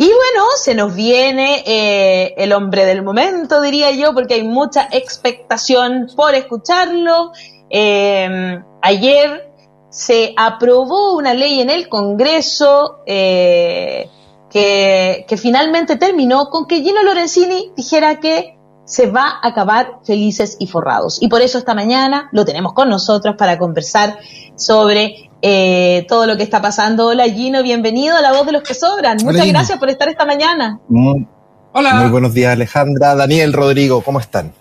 Y 0.00 0.04
bueno, 0.04 0.46
se 0.56 0.76
nos 0.76 0.94
viene 0.94 1.64
eh, 1.66 2.34
el 2.38 2.52
hombre 2.52 2.84
del 2.84 3.02
momento, 3.02 3.60
diría 3.60 3.90
yo, 3.90 4.14
porque 4.14 4.34
hay 4.34 4.44
mucha 4.44 4.88
expectación 4.92 6.06
por 6.14 6.36
escucharlo. 6.36 7.32
Eh, 7.68 8.62
ayer 8.80 9.52
se 9.90 10.34
aprobó 10.36 11.16
una 11.16 11.34
ley 11.34 11.60
en 11.60 11.68
el 11.68 11.88
Congreso 11.88 13.00
eh, 13.06 14.08
que, 14.48 15.26
que, 15.28 15.36
finalmente 15.36 15.96
terminó 15.96 16.48
con 16.48 16.68
que 16.68 16.80
Gino 16.80 17.02
Lorenzini 17.02 17.72
dijera 17.76 18.20
que 18.20 18.56
se 18.84 19.10
va 19.10 19.40
a 19.42 19.48
acabar 19.48 19.98
felices 20.04 20.56
y 20.60 20.68
forrados. 20.68 21.20
Y 21.20 21.26
por 21.26 21.42
eso 21.42 21.58
esta 21.58 21.74
mañana 21.74 22.28
lo 22.30 22.44
tenemos 22.44 22.72
con 22.72 22.88
nosotros 22.88 23.34
para 23.36 23.58
conversar 23.58 24.16
sobre 24.54 25.27
eh, 25.42 26.04
todo 26.08 26.26
lo 26.26 26.36
que 26.36 26.42
está 26.42 26.60
pasando. 26.60 27.08
Hola 27.08 27.24
Gino, 27.24 27.62
bienvenido 27.62 28.16
a 28.16 28.20
La 28.20 28.32
Voz 28.32 28.46
de 28.46 28.52
los 28.52 28.62
que 28.62 28.74
Sobran. 28.74 29.18
Muchas 29.24 29.46
gracias 29.46 29.78
por 29.78 29.88
estar 29.90 30.08
esta 30.08 30.24
mañana. 30.24 30.80
Muy, 30.88 31.26
Hola. 31.72 31.94
Muy 31.94 32.10
buenos 32.10 32.34
días 32.34 32.52
Alejandra, 32.52 33.14
Daniel, 33.14 33.52
Rodrigo, 33.52 34.02
¿cómo 34.02 34.20
están? 34.20 34.52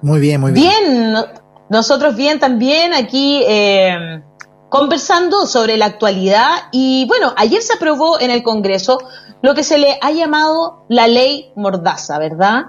Muy 0.00 0.20
bien, 0.20 0.40
muy 0.40 0.52
bien. 0.52 0.70
Bien, 0.70 1.14
nosotros 1.68 2.16
bien 2.16 2.38
también 2.38 2.94
aquí 2.94 3.42
eh, 3.46 4.22
conversando 4.68 5.46
sobre 5.46 5.76
la 5.76 5.86
actualidad 5.86 6.50
y 6.72 7.06
bueno, 7.06 7.34
ayer 7.36 7.60
se 7.62 7.74
aprobó 7.74 8.20
en 8.20 8.30
el 8.30 8.42
Congreso 8.42 8.98
lo 9.42 9.54
que 9.54 9.64
se 9.64 9.78
le 9.78 9.98
ha 10.00 10.10
llamado 10.10 10.84
la 10.88 11.08
ley 11.08 11.52
Mordaza, 11.56 12.18
¿verdad? 12.18 12.64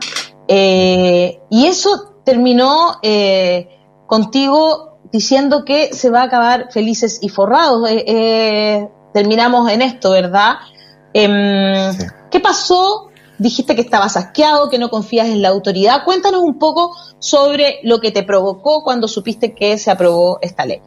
Eh, 0.48 1.40
y 1.50 1.66
eso 1.68 2.16
terminó 2.24 2.98
eh, 3.04 3.70
contigo 4.08 4.89
diciendo 5.12 5.66
que 5.66 5.94
se 5.94 6.10
va 6.10 6.22
a 6.22 6.26
acabar 6.26 6.72
felices 6.72 7.20
y 7.22 7.30
forrados. 7.30 7.90
Eh, 7.90 8.04
eh 8.08 8.90
terminamos 9.14 9.70
en 9.72 9.82
esto, 9.82 10.12
¿verdad? 10.12 10.58
Em, 11.14 11.94
sí. 11.94 12.06
¿Qué 12.30 12.40
pasó? 12.40 13.08
Dijiste 13.38 13.76
que 13.76 13.82
estabas 13.82 14.18
asqueado, 14.18 14.70
que 14.70 14.78
no 14.78 14.90
confías 14.90 15.28
en 15.28 15.42
la 15.42 15.50
autoridad. 15.50 16.04
Cuéntanos 16.06 16.42
un 16.42 16.60
poco 16.60 16.96
sobre 17.20 17.80
lo 17.84 18.00
que 18.00 18.12
te 18.12 18.24
provocó 18.24 18.84
cuando 18.84 19.08
supiste 19.08 19.54
que 19.54 19.78
se 19.78 19.90
aprobó 19.90 20.40
esta 20.42 20.66
ley. 20.66 20.82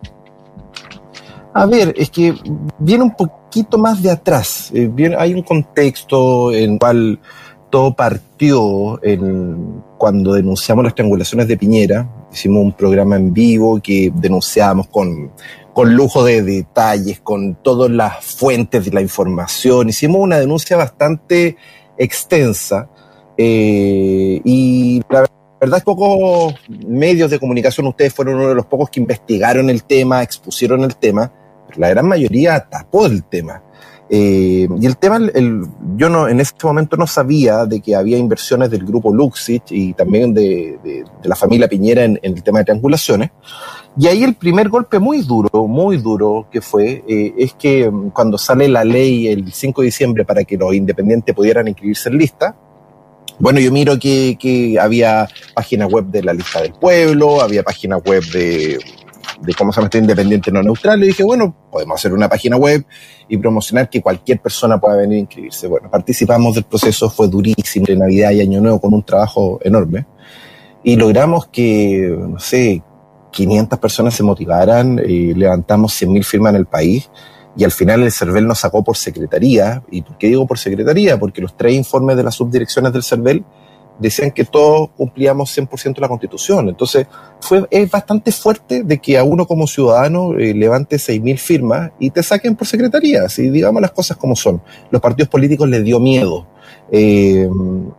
A 1.54 1.66
ver, 1.66 1.94
es 1.96 2.10
que 2.10 2.34
viene 2.78 3.04
un 3.04 3.14
poquito 3.14 3.78
más 3.78 4.02
de 4.02 4.10
atrás. 4.10 4.70
Eh, 4.72 4.88
viene, 4.90 5.16
hay 5.18 5.34
un 5.34 5.42
contexto 5.42 6.52
en 6.52 6.74
el 6.74 6.78
cual 6.78 7.20
todo 7.72 7.96
partió 7.96 9.00
cuando 9.96 10.34
denunciamos 10.34 10.84
las 10.84 10.94
triangulaciones 10.94 11.48
de 11.48 11.56
Piñera. 11.56 12.06
Hicimos 12.30 12.62
un 12.62 12.72
programa 12.72 13.16
en 13.16 13.32
vivo 13.32 13.80
que 13.82 14.12
denunciamos 14.14 14.88
con, 14.88 15.32
con 15.72 15.94
lujo 15.94 16.22
de 16.22 16.42
detalles, 16.42 17.20
con 17.20 17.54
todas 17.54 17.90
las 17.90 18.22
fuentes 18.22 18.84
de 18.84 18.90
la 18.90 19.00
información. 19.00 19.88
Hicimos 19.88 20.20
una 20.20 20.38
denuncia 20.38 20.76
bastante 20.76 21.56
extensa 21.96 22.90
eh, 23.38 24.42
y 24.44 25.00
la 25.08 25.24
verdad 25.58 25.78
es 25.78 25.84
pocos 25.84 26.54
medios 26.68 27.30
de 27.30 27.38
comunicación, 27.38 27.86
ustedes 27.86 28.12
fueron 28.12 28.34
uno 28.34 28.50
de 28.50 28.54
los 28.54 28.66
pocos 28.66 28.90
que 28.90 29.00
investigaron 29.00 29.70
el 29.70 29.84
tema, 29.84 30.22
expusieron 30.22 30.84
el 30.84 30.94
tema, 30.96 31.32
pero 31.68 31.80
la 31.80 31.88
gran 31.88 32.06
mayoría 32.06 32.68
tapó 32.68 33.06
el 33.06 33.24
tema. 33.24 33.62
Eh, 34.14 34.68
y 34.78 34.84
el 34.86 34.98
tema, 34.98 35.16
el, 35.16 35.64
yo 35.96 36.10
no, 36.10 36.28
en 36.28 36.38
ese 36.38 36.52
momento 36.64 36.98
no 36.98 37.06
sabía 37.06 37.64
de 37.64 37.80
que 37.80 37.96
había 37.96 38.18
inversiones 38.18 38.70
del 38.70 38.84
grupo 38.84 39.10
Luxich 39.10 39.62
y 39.70 39.94
también 39.94 40.34
de, 40.34 40.78
de, 40.84 41.04
la 41.22 41.34
familia 41.34 41.66
Piñera 41.66 42.04
en, 42.04 42.20
el 42.20 42.42
tema 42.42 42.58
de 42.58 42.66
triangulaciones. 42.66 43.30
Y 43.96 44.08
ahí 44.08 44.22
el 44.22 44.34
primer 44.34 44.68
golpe 44.68 44.98
muy 44.98 45.22
duro, 45.22 45.66
muy 45.66 45.96
duro 45.96 46.46
que 46.52 46.60
fue, 46.60 47.02
eh, 47.08 47.32
es 47.38 47.54
que 47.54 47.90
cuando 48.12 48.36
sale 48.36 48.68
la 48.68 48.84
ley 48.84 49.28
el 49.28 49.50
5 49.50 49.80
de 49.80 49.86
diciembre 49.86 50.26
para 50.26 50.44
que 50.44 50.58
los 50.58 50.74
independientes 50.74 51.34
pudieran 51.34 51.66
inscribirse 51.66 52.10
en 52.10 52.18
lista, 52.18 52.54
bueno, 53.38 53.60
yo 53.60 53.72
miro 53.72 53.98
que, 53.98 54.36
que 54.38 54.78
había 54.78 55.26
página 55.54 55.86
web 55.86 56.04
de 56.08 56.22
la 56.22 56.34
lista 56.34 56.60
del 56.60 56.74
pueblo, 56.74 57.40
había 57.40 57.62
página 57.62 57.96
web 57.96 58.22
de, 58.30 58.78
de 59.42 59.54
cómo 59.54 59.72
se 59.72 59.76
llama 59.76 59.86
este 59.86 59.98
independiente 59.98 60.52
no 60.52 60.62
neutral, 60.62 61.02
y 61.02 61.08
dije, 61.08 61.22
bueno, 61.22 61.54
podemos 61.70 61.96
hacer 61.96 62.12
una 62.12 62.28
página 62.28 62.56
web 62.56 62.84
y 63.28 63.36
promocionar 63.36 63.90
que 63.90 64.00
cualquier 64.00 64.40
persona 64.40 64.80
pueda 64.80 64.96
venir 64.96 65.16
a 65.16 65.20
inscribirse. 65.20 65.66
Bueno, 65.66 65.90
participamos 65.90 66.54
del 66.54 66.64
proceso, 66.64 67.10
fue 67.10 67.28
durísimo, 67.28 67.86
de 67.86 67.96
Navidad 67.96 68.30
y 68.30 68.40
Año 68.40 68.60
Nuevo, 68.60 68.80
con 68.80 68.94
un 68.94 69.02
trabajo 69.02 69.58
enorme, 69.62 70.06
y 70.84 70.96
logramos 70.96 71.46
que, 71.46 72.16
no 72.18 72.38
sé, 72.38 72.82
500 73.32 73.78
personas 73.78 74.14
se 74.14 74.22
motivaran, 74.22 74.98
eh, 74.98 75.32
levantamos 75.34 76.00
100.000 76.00 76.24
firmas 76.24 76.50
en 76.50 76.56
el 76.56 76.66
país, 76.66 77.10
y 77.56 77.64
al 77.64 77.70
final 77.70 78.02
el 78.02 78.12
CERVEL 78.12 78.46
nos 78.46 78.60
sacó 78.60 78.82
por 78.82 78.96
secretaría. 78.96 79.82
¿Y 79.90 80.02
por 80.02 80.16
qué 80.16 80.28
digo 80.28 80.46
por 80.46 80.58
secretaría? 80.58 81.18
Porque 81.18 81.42
los 81.42 81.56
tres 81.56 81.74
informes 81.74 82.16
de 82.16 82.22
las 82.22 82.34
subdirecciones 82.34 82.92
del 82.92 83.02
CERVEL 83.02 83.44
decían 83.98 84.30
que 84.30 84.44
todos 84.44 84.90
cumplíamos 84.96 85.56
100% 85.56 85.98
la 85.98 86.08
constitución. 86.08 86.68
Entonces, 86.68 87.06
fue, 87.40 87.66
es 87.70 87.90
bastante 87.90 88.32
fuerte 88.32 88.82
de 88.82 88.98
que 88.98 89.18
a 89.18 89.24
uno 89.24 89.46
como 89.46 89.66
ciudadano 89.66 90.38
eh, 90.38 90.54
levante 90.54 90.96
6.000 90.96 91.38
firmas 91.38 91.90
y 91.98 92.10
te 92.10 92.22
saquen 92.22 92.56
por 92.56 92.66
secretaría. 92.66 93.28
Si 93.28 93.48
digamos 93.50 93.80
las 93.82 93.92
cosas 93.92 94.16
como 94.16 94.36
son. 94.36 94.62
Los 94.90 95.00
partidos 95.00 95.28
políticos 95.28 95.68
les 95.68 95.84
dio 95.84 96.00
miedo. 96.00 96.46
Eh, 96.90 97.48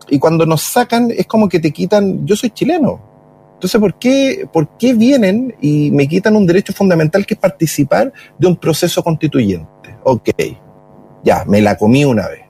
y 0.09 0.20
cuando 0.20 0.46
nos 0.46 0.62
sacan 0.62 1.12
es 1.12 1.26
como 1.26 1.50
que 1.50 1.59
te 1.59 1.72
quitan, 1.72 2.25
yo 2.25 2.36
soy 2.36 2.50
chileno. 2.52 3.14
Entonces, 3.56 3.80
¿por 3.80 3.96
qué, 3.96 4.46
¿por 4.52 4.78
qué 4.78 4.94
vienen 4.94 5.56
y 5.62 5.90
me 5.92 6.06
quitan 6.08 6.36
un 6.36 6.46
derecho 6.46 6.74
fundamental 6.74 7.25
que 7.25 7.36
es 7.36 7.40
participar 7.40 8.12
de 8.38 8.48
un 8.48 8.58
proceso 8.58 9.02
constituyente? 9.02 9.96
Ok, 10.04 10.30
ya, 11.24 11.46
me 11.48 11.62
la 11.62 11.78
comí 11.78 12.04
una 12.04 12.28
vez. 12.28 12.42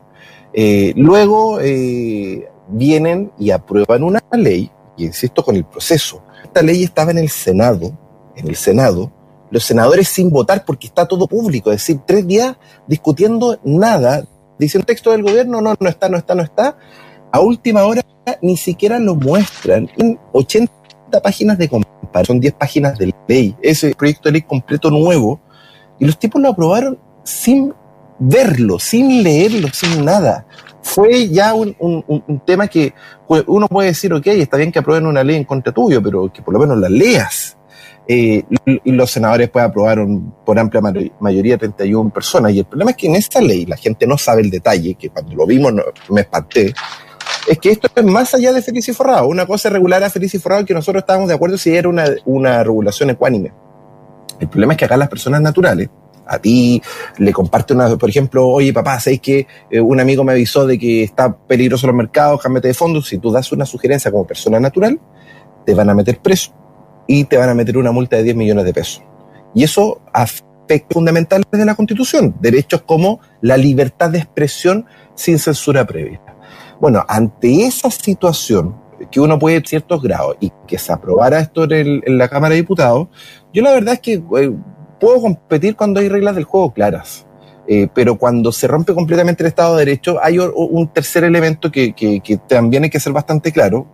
Eh, 0.53 0.93
luego, 0.95 1.59
eh, 1.61 2.47
vienen 2.73 3.31
y 3.39 3.51
aprueban 3.51 4.03
una 4.03 4.19
ley, 4.31 4.69
y 4.97 5.05
insisto 5.05 5.43
con 5.43 5.55
el 5.55 5.63
proceso. 5.63 6.23
Esta 6.43 6.61
ley 6.61 6.83
estaba 6.83 7.11
en 7.11 7.19
el 7.19 7.29
Senado, 7.29 7.97
en 8.35 8.47
el 8.47 8.55
Senado, 8.55 9.11
los 9.49 9.63
senadores 9.63 10.07
sin 10.07 10.31
votar 10.31 10.65
porque 10.65 10.87
está 10.87 11.07
todo 11.07 11.27
público, 11.27 11.71
es 11.71 11.77
decir, 11.77 12.01
tres 12.05 12.25
días 12.25 12.57
discutiendo 12.87 13.59
nada, 13.63 14.25
dice 14.57 14.79
el 14.79 14.85
texto 14.85 15.11
del 15.11 15.21
gobierno, 15.21 15.61
no, 15.61 15.75
no 15.79 15.89
está, 15.89 16.09
no 16.09 16.17
está, 16.17 16.33
no 16.33 16.41
está. 16.41 16.75
A 17.31 17.39
última 17.39 17.83
hora 17.83 18.01
ni 18.41 18.57
siquiera 18.57 18.97
lo 18.97 19.15
muestran. 19.15 19.89
En 19.97 20.19
80 20.31 20.71
páginas 21.21 21.59
de 21.59 21.69
comparación, 21.69 22.25
son 22.25 22.39
10 22.39 22.53
páginas 22.53 22.97
de 22.97 23.13
ley, 23.27 23.55
ese 23.61 23.93
proyecto 23.93 24.29
de 24.29 24.33
ley 24.33 24.41
completo 24.41 24.89
nuevo, 24.89 25.39
y 25.99 26.05
los 26.05 26.17
tipos 26.17 26.41
lo 26.41 26.49
aprobaron 26.49 26.97
sin 27.23 27.73
verlo, 28.17 28.79
sin 28.79 29.21
leerlo, 29.21 29.69
sin 29.71 30.03
nada 30.03 30.47
fue 30.83 31.29
ya 31.29 31.53
un, 31.53 31.75
tema 32.45 32.67
que 32.67 32.93
uno 33.47 33.67
puede 33.67 33.89
decir, 33.89 34.13
ok, 34.13 34.27
está 34.27 34.57
bien 34.57 34.71
que 34.71 34.79
aprueben 34.79 35.07
una 35.07 35.23
ley 35.23 35.37
en 35.37 35.45
contra 35.45 35.73
tuyo, 35.73 36.03
pero 36.03 36.31
que 36.31 36.41
por 36.41 36.53
lo 36.53 36.59
menos 36.59 36.77
la 36.77 36.89
leas. 36.89 37.57
Eh, 38.05 38.43
y 38.65 38.91
los 38.91 39.09
senadores 39.09 39.49
pues 39.49 39.63
aprobaron 39.63 40.35
por 40.45 40.59
amplia 40.59 40.81
mayoría 41.19 41.57
31 41.57 42.09
personas. 42.09 42.51
Y 42.51 42.59
el 42.59 42.65
problema 42.65 42.91
es 42.91 42.97
que 42.97 43.07
en 43.07 43.15
esta 43.15 43.41
ley 43.41 43.65
la 43.65 43.77
gente 43.77 44.05
no 44.05 44.17
sabe 44.17 44.41
el 44.41 44.49
detalle, 44.49 44.95
que 44.95 45.09
cuando 45.09 45.33
lo 45.35 45.47
vimos 45.47 45.73
me 46.09 46.21
espanté, 46.21 46.73
es 47.47 47.57
que 47.59 47.71
esto 47.71 47.87
es 47.95 48.03
más 48.03 48.33
allá 48.33 48.51
de 48.51 48.61
feliz 48.61 48.95
forrado. 48.95 49.27
Una 49.27 49.45
cosa 49.45 49.69
regular 49.69 50.03
a 50.03 50.09
feliz 50.09 50.33
y 50.35 50.39
forrado 50.39 50.65
que 50.65 50.73
nosotros 50.73 51.03
estábamos 51.03 51.29
de 51.29 51.35
acuerdo 51.35 51.57
si 51.57 51.73
era 51.73 51.87
una, 51.87 52.05
una 52.25 52.61
regulación 52.63 53.09
ecuánime. 53.09 53.53
El 54.39 54.49
problema 54.49 54.73
es 54.73 54.79
que 54.79 54.85
acá 54.85 54.97
las 54.97 55.09
personas 55.09 55.41
naturales, 55.41 55.89
a 56.27 56.39
ti 56.39 56.81
le 57.17 57.31
comparte 57.33 57.73
una, 57.73 57.95
por 57.97 58.09
ejemplo, 58.09 58.47
oye 58.47 58.73
papá, 58.73 58.99
¿sabes 58.99 59.19
que 59.19 59.47
eh, 59.69 59.81
un 59.81 59.99
amigo 59.99 60.23
me 60.23 60.33
avisó 60.33 60.65
de 60.65 60.77
que 60.77 61.03
está 61.03 61.35
peligroso 61.35 61.87
los 61.87 61.95
mercados, 61.95 62.41
cámbiate 62.41 62.69
de 62.69 62.73
fondo? 62.73 63.01
Si 63.01 63.17
tú 63.17 63.31
das 63.31 63.51
una 63.51 63.65
sugerencia 63.65 64.11
como 64.11 64.25
persona 64.25 64.59
natural, 64.59 64.99
te 65.65 65.73
van 65.73 65.89
a 65.89 65.93
meter 65.93 66.19
preso 66.19 66.53
y 67.07 67.25
te 67.25 67.37
van 67.37 67.49
a 67.49 67.53
meter 67.53 67.77
una 67.77 67.91
multa 67.91 68.17
de 68.17 68.23
10 68.23 68.35
millones 68.35 68.65
de 68.65 68.73
pesos. 68.73 69.03
Y 69.53 69.63
eso 69.63 70.01
afecta 70.13 70.53
fundamentales 70.89 71.45
de 71.51 71.65
la 71.65 71.75
Constitución, 71.75 72.35
derechos 72.39 72.83
como 72.83 73.19
la 73.41 73.57
libertad 73.57 74.09
de 74.09 74.19
expresión 74.19 74.85
sin 75.15 75.39
censura 75.39 75.85
previa. 75.85 76.21
Bueno, 76.79 77.05
ante 77.07 77.65
esa 77.65 77.91
situación, 77.91 78.81
que 79.11 79.19
uno 79.19 79.37
puede 79.37 79.61
ciertos 79.65 80.01
grados 80.01 80.37
y 80.39 80.51
que 80.67 80.77
se 80.77 80.93
aprobara 80.93 81.39
esto 81.39 81.69
en 81.69 82.17
la 82.17 82.29
Cámara 82.29 82.53
de 82.53 82.61
Diputados, 82.61 83.07
yo 83.53 83.61
la 83.61 83.71
verdad 83.71 83.95
es 83.95 83.99
que 83.99 84.13
eh, 84.13 84.51
puedo 85.03 85.19
competir 85.21 85.75
cuando 85.75 85.99
hay 85.99 86.07
reglas 86.07 86.33
del 86.33 86.45
juego 86.45 86.71
claras. 86.71 87.25
Eh, 87.67 87.89
pero 87.93 88.17
cuando 88.17 88.53
se 88.53 88.67
rompe 88.67 88.93
completamente 88.93 89.43
el 89.43 89.47
Estado 89.47 89.75
de 89.75 89.85
Derecho, 89.85 90.17
hay 90.21 90.39
un 90.39 90.87
tercer 90.93 91.25
elemento 91.25 91.69
que, 91.69 91.93
también 92.47 92.85
hay 92.85 92.89
que 92.89 93.01
ser 93.01 93.11
bastante 93.11 93.51
claro, 93.51 93.85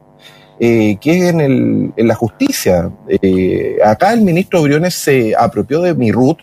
eh, 0.60 0.98
que 1.02 1.18
es 1.18 1.24
en, 1.26 1.42
el, 1.42 1.94
en 1.96 2.08
la 2.08 2.14
justicia. 2.14 2.92
Eh, 3.08 3.78
acá 3.84 4.14
el 4.14 4.22
ministro 4.22 4.62
Briones 4.62 4.94
se 4.94 5.36
apropió 5.36 5.82
de 5.82 5.96
mi 5.96 6.12
RUT. 6.12 6.40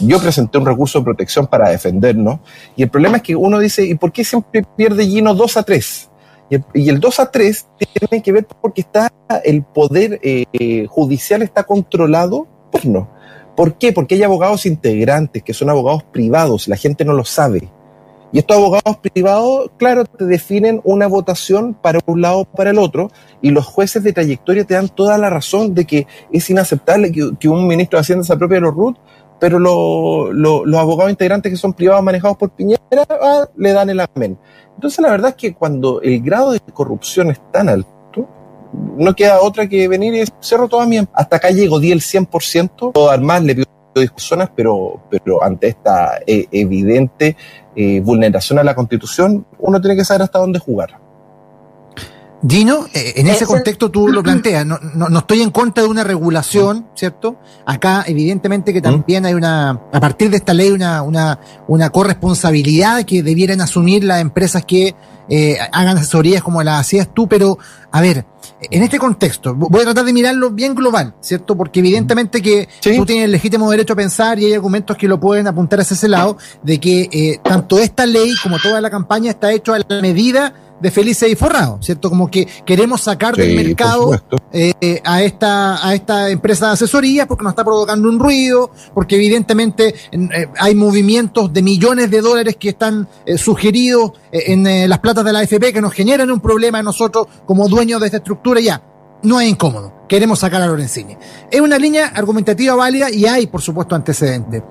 Yo 0.00 0.20
presenté 0.20 0.58
un 0.58 0.66
recurso 0.66 1.00
de 1.00 1.06
protección 1.06 1.48
para 1.48 1.68
defendernos. 1.68 2.38
Y 2.76 2.84
el 2.84 2.90
problema 2.90 3.16
es 3.16 3.24
que 3.24 3.34
uno 3.34 3.58
dice, 3.58 3.84
¿y 3.84 3.96
por 3.96 4.12
qué 4.12 4.22
siempre 4.22 4.64
pierde 4.76 5.04
Gino 5.04 5.34
2 5.34 5.56
a 5.56 5.62
3? 5.64 6.10
Y 6.48 6.54
el, 6.54 6.64
y 6.74 6.88
el 6.90 7.00
2 7.00 7.18
a 7.18 7.30
3 7.30 7.66
tiene 7.92 8.22
que 8.22 8.30
ver 8.30 8.46
porque 8.60 8.82
está 8.82 9.12
el 9.42 9.64
poder 9.64 10.20
judicial 10.88 11.42
está 11.42 11.64
controlado 11.64 12.46
por 12.70 12.86
no. 12.86 13.13
¿Por 13.56 13.74
qué? 13.74 13.92
Porque 13.92 14.16
hay 14.16 14.22
abogados 14.22 14.66
integrantes 14.66 15.42
que 15.42 15.54
son 15.54 15.70
abogados 15.70 16.02
privados, 16.04 16.68
la 16.68 16.76
gente 16.76 17.04
no 17.04 17.12
lo 17.12 17.24
sabe. 17.24 17.68
Y 18.32 18.38
estos 18.38 18.56
abogados 18.56 18.96
privados, 18.96 19.70
claro, 19.76 20.04
te 20.06 20.24
definen 20.24 20.80
una 20.82 21.06
votación 21.06 21.72
para 21.74 22.00
un 22.06 22.20
lado 22.20 22.40
o 22.40 22.44
para 22.44 22.70
el 22.70 22.80
otro, 22.80 23.12
y 23.40 23.50
los 23.50 23.64
jueces 23.64 24.02
de 24.02 24.12
trayectoria 24.12 24.64
te 24.64 24.74
dan 24.74 24.88
toda 24.88 25.16
la 25.18 25.30
razón 25.30 25.72
de 25.72 25.84
que 25.84 26.08
es 26.32 26.50
inaceptable 26.50 27.12
que, 27.12 27.48
un 27.48 27.68
ministro 27.68 27.96
de 27.96 28.00
Hacienda 28.00 28.24
se 28.24 28.32
apropie 28.32 28.56
de 28.56 28.62
los 28.62 28.74
RUT, 28.74 28.96
pero 29.38 29.60
los 29.60 30.80
abogados 30.80 31.12
integrantes 31.12 31.52
que 31.52 31.56
son 31.56 31.74
privados 31.74 32.02
manejados 32.02 32.36
por 32.36 32.50
Piñera 32.50 32.80
ah, 33.08 33.46
le 33.56 33.72
dan 33.72 33.90
el 33.90 34.00
amén. 34.00 34.36
Entonces 34.74 34.98
la 34.98 35.10
verdad 35.10 35.30
es 35.30 35.36
que 35.36 35.54
cuando 35.54 36.00
el 36.02 36.20
grado 36.20 36.50
de 36.50 36.60
corrupción 36.60 37.30
es 37.30 37.40
tan 37.52 37.68
alto, 37.68 37.93
no 38.96 39.14
queda 39.14 39.40
otra 39.40 39.68
que 39.68 39.88
venir 39.88 40.14
y 40.14 40.24
cerro 40.40 40.68
toda 40.68 40.86
mi... 40.86 40.98
Em-". 40.98 41.06
Hasta 41.12 41.36
acá 41.36 41.50
llego, 41.50 41.80
di 41.80 41.92
el 41.92 42.00
100%, 42.00 42.92
todo 42.92 43.18
más 43.20 43.42
le 43.42 43.54
pido 43.54 43.66
discusiones, 43.94 44.48
pero, 44.54 45.00
pero 45.10 45.42
ante 45.42 45.68
esta 45.68 46.18
eh, 46.26 46.46
evidente 46.50 47.36
eh, 47.76 48.00
vulneración 48.00 48.58
a 48.58 48.64
la 48.64 48.74
Constitución, 48.74 49.46
uno 49.58 49.80
tiene 49.80 49.96
que 49.96 50.04
saber 50.04 50.22
hasta 50.22 50.38
dónde 50.38 50.58
jugar. 50.58 51.04
Gino, 52.46 52.86
eh, 52.92 53.14
en 53.16 53.26
ese 53.28 53.46
contexto 53.46 53.90
tú 53.90 54.08
lo 54.08 54.22
planteas, 54.22 54.66
no, 54.66 54.78
no, 54.78 55.18
estoy 55.18 55.40
en 55.40 55.50
contra 55.50 55.82
de 55.82 55.88
una 55.88 56.04
regulación, 56.04 56.86
¿cierto? 56.94 57.36
Acá 57.64 58.04
evidentemente 58.06 58.74
que 58.74 58.82
también 58.82 59.24
hay 59.24 59.32
una, 59.32 59.80
a 59.90 60.00
partir 60.00 60.28
de 60.28 60.36
esta 60.36 60.52
ley, 60.52 60.70
una, 60.70 61.02
una, 61.02 61.40
una 61.68 61.88
corresponsabilidad 61.88 63.04
que 63.04 63.22
debieran 63.22 63.62
asumir 63.62 64.04
las 64.04 64.20
empresas 64.20 64.62
que 64.66 64.94
eh, 65.28 65.58
hagan 65.72 65.98
asesorías 65.98 66.42
como 66.42 66.62
las 66.62 66.80
hacías 66.80 67.08
tú, 67.12 67.28
pero 67.28 67.58
a 67.90 68.00
ver, 68.00 68.24
en 68.70 68.82
este 68.82 68.98
contexto, 68.98 69.54
voy 69.54 69.82
a 69.82 69.84
tratar 69.84 70.04
de 70.04 70.12
mirarlo 70.12 70.50
bien 70.50 70.74
global, 70.74 71.14
¿cierto? 71.20 71.56
Porque 71.56 71.80
evidentemente 71.80 72.42
que 72.42 72.68
tú 72.82 73.06
tienes 73.06 73.26
el 73.26 73.32
legítimo 73.32 73.70
derecho 73.70 73.92
a 73.92 73.96
pensar 73.96 74.38
y 74.38 74.46
hay 74.46 74.54
argumentos 74.54 74.96
que 74.96 75.08
lo 75.08 75.20
pueden 75.20 75.46
apuntar 75.46 75.80
hacia 75.80 75.94
ese 75.94 76.08
lado, 76.08 76.36
de 76.62 76.80
que 76.80 77.08
eh, 77.12 77.40
tanto 77.42 77.78
esta 77.78 78.06
ley 78.06 78.34
como 78.42 78.58
toda 78.58 78.80
la 78.80 78.90
campaña 78.90 79.30
está 79.30 79.52
hecho 79.52 79.74
a 79.74 79.78
la 79.78 80.00
medida 80.00 80.52
de 80.80 80.90
felices 80.90 81.30
y 81.30 81.34
forrados, 81.34 81.84
¿cierto? 81.84 82.10
Como 82.10 82.30
que 82.30 82.46
queremos 82.64 83.00
sacar 83.00 83.36
del 83.36 83.56
mercado 83.56 84.20
eh, 84.52 85.00
a, 85.04 85.22
esta, 85.22 85.86
a 85.86 85.94
esta 85.94 86.30
empresa 86.30 86.66
de 86.66 86.72
asesoría 86.72 87.26
porque 87.26 87.44
nos 87.44 87.52
está 87.52 87.64
provocando 87.64 88.08
un 88.08 88.18
ruido, 88.18 88.70
porque 88.92 89.16
evidentemente 89.16 89.94
eh, 90.10 90.48
hay 90.58 90.74
movimientos 90.74 91.52
de 91.52 91.62
millones 91.62 92.10
de 92.10 92.20
dólares 92.20 92.56
que 92.58 92.70
están 92.70 93.08
eh, 93.24 93.38
sugeridos 93.38 94.12
en 94.32 94.88
las 94.88 94.98
platas 94.98 95.24
de 95.24 95.32
la 95.32 95.40
AFP 95.40 95.72
que 95.72 95.80
nos 95.80 95.92
generan 95.92 96.30
un 96.30 96.40
problema 96.40 96.78
a 96.78 96.82
nosotros 96.82 97.26
como 97.46 97.68
dueños 97.68 98.00
de 98.00 98.06
esta 98.06 98.18
estructura 98.18 98.60
ya. 98.60 98.82
No 99.22 99.40
es 99.40 99.48
incómodo. 99.48 99.92
Queremos 100.06 100.40
sacar 100.40 100.60
a 100.60 100.66
Lorenzini. 100.66 101.16
Es 101.50 101.60
una 101.60 101.78
línea 101.78 102.08
argumentativa 102.08 102.74
válida 102.74 103.10
y 103.10 103.24
hay, 103.24 103.46
por 103.46 103.62
supuesto, 103.62 103.94
antecedentes. 103.94 104.62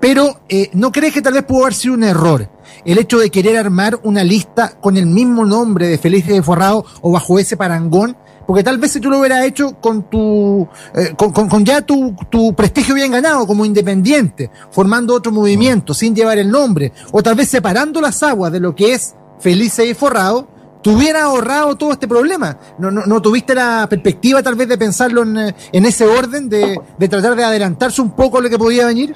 Pero, 0.00 0.40
¿no 0.72 0.90
crees 0.90 1.12
que 1.12 1.20
tal 1.20 1.34
vez 1.34 1.42
pudo 1.42 1.64
haber 1.64 1.74
sido 1.74 1.94
un 1.94 2.04
error? 2.04 2.48
El 2.84 2.98
hecho 2.98 3.18
de 3.18 3.30
querer 3.30 3.56
armar 3.56 3.98
una 4.02 4.24
lista 4.24 4.78
con 4.80 4.96
el 4.96 5.06
mismo 5.06 5.44
nombre 5.44 5.86
de 5.86 5.98
Felices 5.98 6.34
de 6.34 6.42
Forrado 6.42 6.84
o 7.00 7.12
bajo 7.12 7.38
ese 7.38 7.56
parangón, 7.56 8.16
porque 8.46 8.64
tal 8.64 8.78
vez 8.78 8.92
si 8.92 9.00
tú 9.00 9.10
lo 9.10 9.18
hubieras 9.18 9.44
hecho 9.44 9.74
con 9.80 10.08
tu, 10.08 10.66
eh, 10.94 11.14
con, 11.16 11.64
ya 11.64 11.82
tu, 11.82 12.14
tu, 12.30 12.54
prestigio 12.54 12.94
bien 12.94 13.10
ganado 13.12 13.46
como 13.46 13.64
independiente, 13.64 14.50
formando 14.70 15.14
otro 15.14 15.32
movimiento 15.32 15.92
sin 15.92 16.14
llevar 16.14 16.38
el 16.38 16.50
nombre, 16.50 16.92
o 17.12 17.22
tal 17.22 17.34
vez 17.34 17.48
separando 17.48 18.00
las 18.00 18.22
aguas 18.22 18.52
de 18.52 18.60
lo 18.60 18.74
que 18.74 18.94
es 18.94 19.14
Felices 19.38 19.88
y 19.88 19.94
Forrado, 19.94 20.48
te 20.82 21.10
ahorrado 21.10 21.76
todo 21.76 21.92
este 21.92 22.08
problema. 22.08 22.56
¿No, 22.78 22.90
no, 22.90 23.22
tuviste 23.22 23.54
la 23.54 23.86
perspectiva 23.88 24.42
tal 24.42 24.54
vez 24.54 24.68
de 24.68 24.78
pensarlo 24.78 25.22
en, 25.22 25.54
en 25.72 25.86
ese 25.86 26.06
orden, 26.06 26.48
de, 26.48 26.80
de 26.98 27.08
tratar 27.08 27.36
de 27.36 27.44
adelantarse 27.44 28.00
un 28.00 28.10
poco 28.12 28.38
a 28.38 28.40
lo 28.40 28.48
que 28.48 28.58
podía 28.58 28.86
venir? 28.86 29.14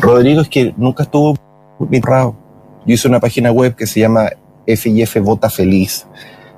Rodrigo, 0.00 0.42
es 0.42 0.48
que 0.48 0.74
nunca 0.76 1.04
estuvo 1.04 1.36
yo 1.78 2.94
hice 2.94 3.08
una 3.08 3.20
página 3.20 3.52
web 3.52 3.74
que 3.74 3.86
se 3.86 4.00
llama 4.00 4.30
FIF 4.66 5.16
Vota 5.20 5.50
Feliz, 5.50 6.06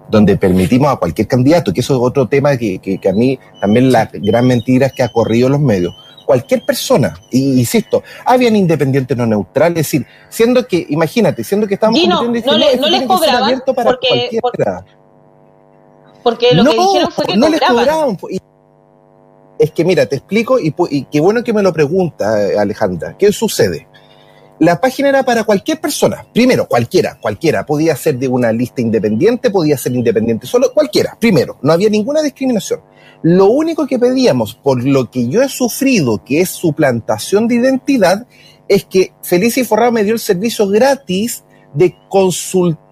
donde 0.09 0.37
permitimos 0.37 0.93
a 0.93 0.97
cualquier 0.97 1.26
candidato, 1.26 1.73
que 1.73 1.81
eso 1.81 1.94
es 1.94 2.00
otro 2.03 2.29
tema 2.29 2.56
que, 2.56 2.79
que, 2.79 3.09
a 3.09 3.12
mí 3.12 3.38
también 3.61 3.93
la 3.93 4.11
gran 4.12 4.47
mentira 4.47 4.87
es 4.87 4.93
que 4.93 5.03
ha 5.03 5.09
corrido 5.09 5.49
los 5.49 5.61
medios. 5.61 5.94
Cualquier 6.26 6.62
persona, 6.62 7.15
y 7.31 7.59
insisto, 7.59 8.03
habían 8.25 8.55
independientes 8.55 9.17
no 9.17 9.25
neutrales, 9.25 9.79
es 9.79 9.87
decir, 9.87 10.06
siendo 10.29 10.67
que, 10.67 10.87
imagínate, 10.91 11.43
siendo 11.43 11.67
que 11.67 11.75
estamos 11.75 11.99
no, 12.06 12.23
no, 12.23 12.31
no 12.31 12.88
les 12.88 13.06
cobraban 13.06 13.62
porque, 13.65 14.38
porque, 16.23 16.55
lo 16.55 16.65
que 16.65 16.76
dijeron 16.76 17.11
fue 17.11 17.25
que 17.25 17.37
no 17.38 17.49
les 17.49 17.61
cobraban. 17.61 18.19
es 19.59 19.70
que 19.70 19.85
mira, 19.87 20.05
te 20.05 20.17
explico, 20.17 20.59
y, 20.61 20.75
y 20.91 21.05
qué 21.05 21.20
bueno 21.20 21.43
que 21.43 21.55
me 21.55 21.62
lo 21.62 21.73
pregunta 21.73 22.26
Alejandra, 22.59 23.17
¿qué 23.17 23.32
sucede? 23.32 23.88
La 24.60 24.81
página 24.81 25.08
era 25.08 25.22
para 25.22 25.44
cualquier 25.44 25.81
persona. 25.81 26.26
Primero, 26.32 26.66
cualquiera, 26.66 27.19
cualquiera. 27.20 27.64
Podía 27.64 27.94
ser 27.96 28.19
de 28.19 28.28
una 28.28 28.52
lista 28.52 28.81
independiente, 28.81 29.50
podía 29.50 29.78
ser 29.78 29.94
independiente 29.94 30.46
solo, 30.46 30.72
cualquiera. 30.72 31.16
Primero, 31.20 31.58
no 31.62 31.72
había 31.72 31.90
ninguna 31.90 32.22
discriminación. 32.22 32.81
Lo 33.22 33.46
único 33.46 33.87
que 33.87 33.99
pedíamos, 33.99 34.55
por 34.55 34.84
lo 34.84 35.10
que 35.10 35.28
yo 35.28 35.43
he 35.43 35.49
sufrido, 35.49 36.22
que 36.25 36.40
es 36.40 36.50
suplantación 36.50 37.49
de 37.49 37.56
identidad, 37.56 38.26
es 38.69 38.84
que 38.84 39.12
Felicia 39.22 39.62
y 39.62 39.66
Forrado 39.66 39.93
me 39.93 40.05
dio 40.05 40.14
el 40.14 40.20
servicio 40.20 40.69
gratis 40.69 41.44
de 41.75 41.94
consultar 42.08 42.88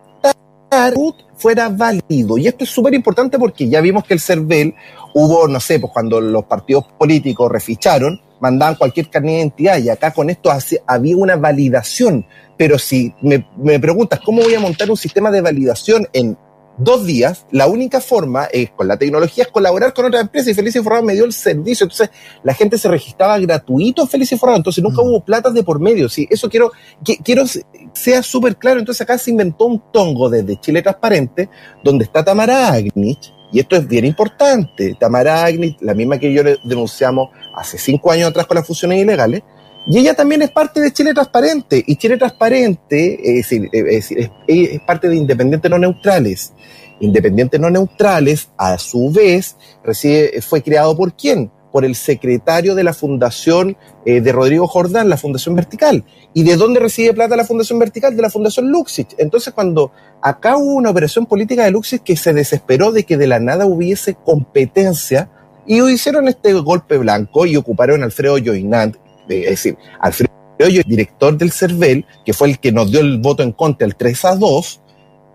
fuera 1.36 1.68
válido. 1.68 2.38
Y 2.38 2.46
esto 2.48 2.64
es 2.64 2.70
súper 2.70 2.94
importante 2.94 3.38
porque 3.38 3.68
ya 3.68 3.80
vimos 3.80 4.04
que 4.04 4.14
el 4.14 4.20
CERVEL 4.20 4.74
hubo, 5.14 5.46
no 5.48 5.60
sé, 5.60 5.78
pues 5.78 5.92
cuando 5.92 6.20
los 6.20 6.44
partidos 6.44 6.84
políticos 6.98 7.50
reficharon, 7.50 8.20
mandaban 8.40 8.74
cualquier 8.74 9.08
carnet 9.08 9.32
de 9.32 9.38
identidad 9.38 9.78
y 9.78 9.88
acá 9.88 10.12
con 10.12 10.30
esto 10.30 10.50
había 10.86 11.16
una 11.16 11.36
validación. 11.36 12.26
Pero 12.56 12.78
si 12.78 13.14
me, 13.20 13.46
me, 13.56 13.78
preguntas 13.78 14.20
cómo 14.24 14.42
voy 14.42 14.54
a 14.54 14.60
montar 14.60 14.90
un 14.90 14.96
sistema 14.96 15.30
de 15.30 15.42
validación 15.42 16.08
en 16.12 16.38
dos 16.78 17.06
días, 17.06 17.46
la 17.50 17.66
única 17.66 18.00
forma 18.00 18.44
es 18.44 18.70
con 18.70 18.88
la 18.88 18.96
tecnología 18.96 19.44
es 19.44 19.50
colaborar 19.50 19.94
con 19.94 20.04
otra 20.04 20.20
empresa 20.20 20.50
y 20.50 20.54
Feliz 20.54 20.74
Forrado 20.82 21.02
me 21.02 21.14
dio 21.14 21.24
el 21.24 21.32
servicio. 21.32 21.84
Entonces 21.84 22.10
la 22.42 22.54
gente 22.54 22.78
se 22.78 22.88
registraba 22.88 23.38
gratuito 23.38 24.02
en 24.02 24.08
Feliz 24.08 24.30
Forrado, 24.38 24.58
entonces 24.58 24.82
nunca 24.82 25.02
mm. 25.02 25.06
hubo 25.06 25.24
platas 25.24 25.54
de 25.54 25.62
por 25.62 25.80
medio. 25.80 26.08
Sí, 26.08 26.26
eso 26.30 26.48
quiero 26.48 26.72
que 27.04 27.16
quiero 27.18 27.44
sea 27.92 28.22
súper 28.22 28.56
claro. 28.56 28.78
Entonces 28.80 29.00
acá 29.00 29.18
se 29.18 29.30
inventó 29.30 29.66
un 29.66 29.82
tongo 29.92 30.28
desde 30.28 30.60
Chile 30.60 30.82
Transparente, 30.82 31.48
donde 31.82 32.04
está 32.04 32.24
Tamara 32.24 32.72
Agnich, 32.72 33.32
y 33.56 33.60
esto 33.60 33.74
es 33.74 33.88
bien 33.88 34.04
importante. 34.04 34.94
Tamara 35.00 35.42
Agnich, 35.46 35.78
la 35.80 35.94
misma 35.94 36.18
que 36.18 36.30
yo 36.30 36.42
denunciamos 36.62 37.30
hace 37.54 37.78
cinco 37.78 38.12
años 38.12 38.28
atrás 38.28 38.44
con 38.44 38.56
las 38.56 38.66
fusiones 38.66 39.00
ilegales, 39.00 39.44
y 39.86 39.98
ella 39.98 40.12
también 40.12 40.42
es 40.42 40.50
parte 40.50 40.78
de 40.78 40.92
Chile 40.92 41.14
Transparente. 41.14 41.82
Y 41.86 41.96
Chile 41.96 42.18
Transparente 42.18 43.38
es, 43.38 43.50
es, 43.50 44.80
parte 44.86 45.08
de 45.08 45.16
Independientes 45.16 45.70
No 45.70 45.78
Neutrales. 45.78 46.52
Independientes 47.00 47.58
No 47.58 47.70
Neutrales, 47.70 48.50
a 48.58 48.76
su 48.76 49.10
vez, 49.10 49.56
recibe, 49.82 50.42
fue 50.42 50.60
creado 50.62 50.94
por 50.94 51.16
quién? 51.16 51.50
Por 51.76 51.84
el 51.84 51.94
secretario 51.94 52.74
de 52.74 52.84
la 52.84 52.94
Fundación 52.94 53.76
eh, 54.06 54.22
de 54.22 54.32
Rodrigo 54.32 54.66
Jordán, 54.66 55.10
la 55.10 55.18
Fundación 55.18 55.54
Vertical. 55.54 56.04
¿Y 56.32 56.42
de 56.42 56.56
dónde 56.56 56.80
recibe 56.80 57.12
plata 57.12 57.36
la 57.36 57.44
Fundación 57.44 57.78
Vertical? 57.78 58.16
De 58.16 58.22
la 58.22 58.30
Fundación 58.30 58.70
Luxich. 58.70 59.14
Entonces, 59.18 59.52
cuando 59.52 59.92
acá 60.22 60.56
hubo 60.56 60.72
una 60.72 60.88
operación 60.88 61.26
política 61.26 61.64
de 61.64 61.72
Luxich 61.72 62.02
que 62.02 62.16
se 62.16 62.32
desesperó 62.32 62.92
de 62.92 63.04
que 63.04 63.18
de 63.18 63.26
la 63.26 63.40
nada 63.40 63.66
hubiese 63.66 64.14
competencia, 64.14 65.28
y 65.66 65.82
hicieron 65.82 66.28
este 66.28 66.54
golpe 66.54 66.96
blanco 66.96 67.44
y 67.44 67.56
ocuparon 67.56 68.02
Alfredo 68.02 68.38
Joinant, 68.42 68.96
es 69.28 69.50
decir, 69.50 69.76
Alfredo 70.00 70.32
Joinant, 70.58 70.86
director 70.86 71.36
del 71.36 71.52
CERVEL, 71.52 72.06
que 72.24 72.32
fue 72.32 72.48
el 72.48 72.58
que 72.58 72.72
nos 72.72 72.90
dio 72.90 73.00
el 73.00 73.20
voto 73.20 73.42
en 73.42 73.52
contra, 73.52 73.86
el 73.86 73.96
3 73.96 74.24
a 74.24 74.36
2, 74.36 74.80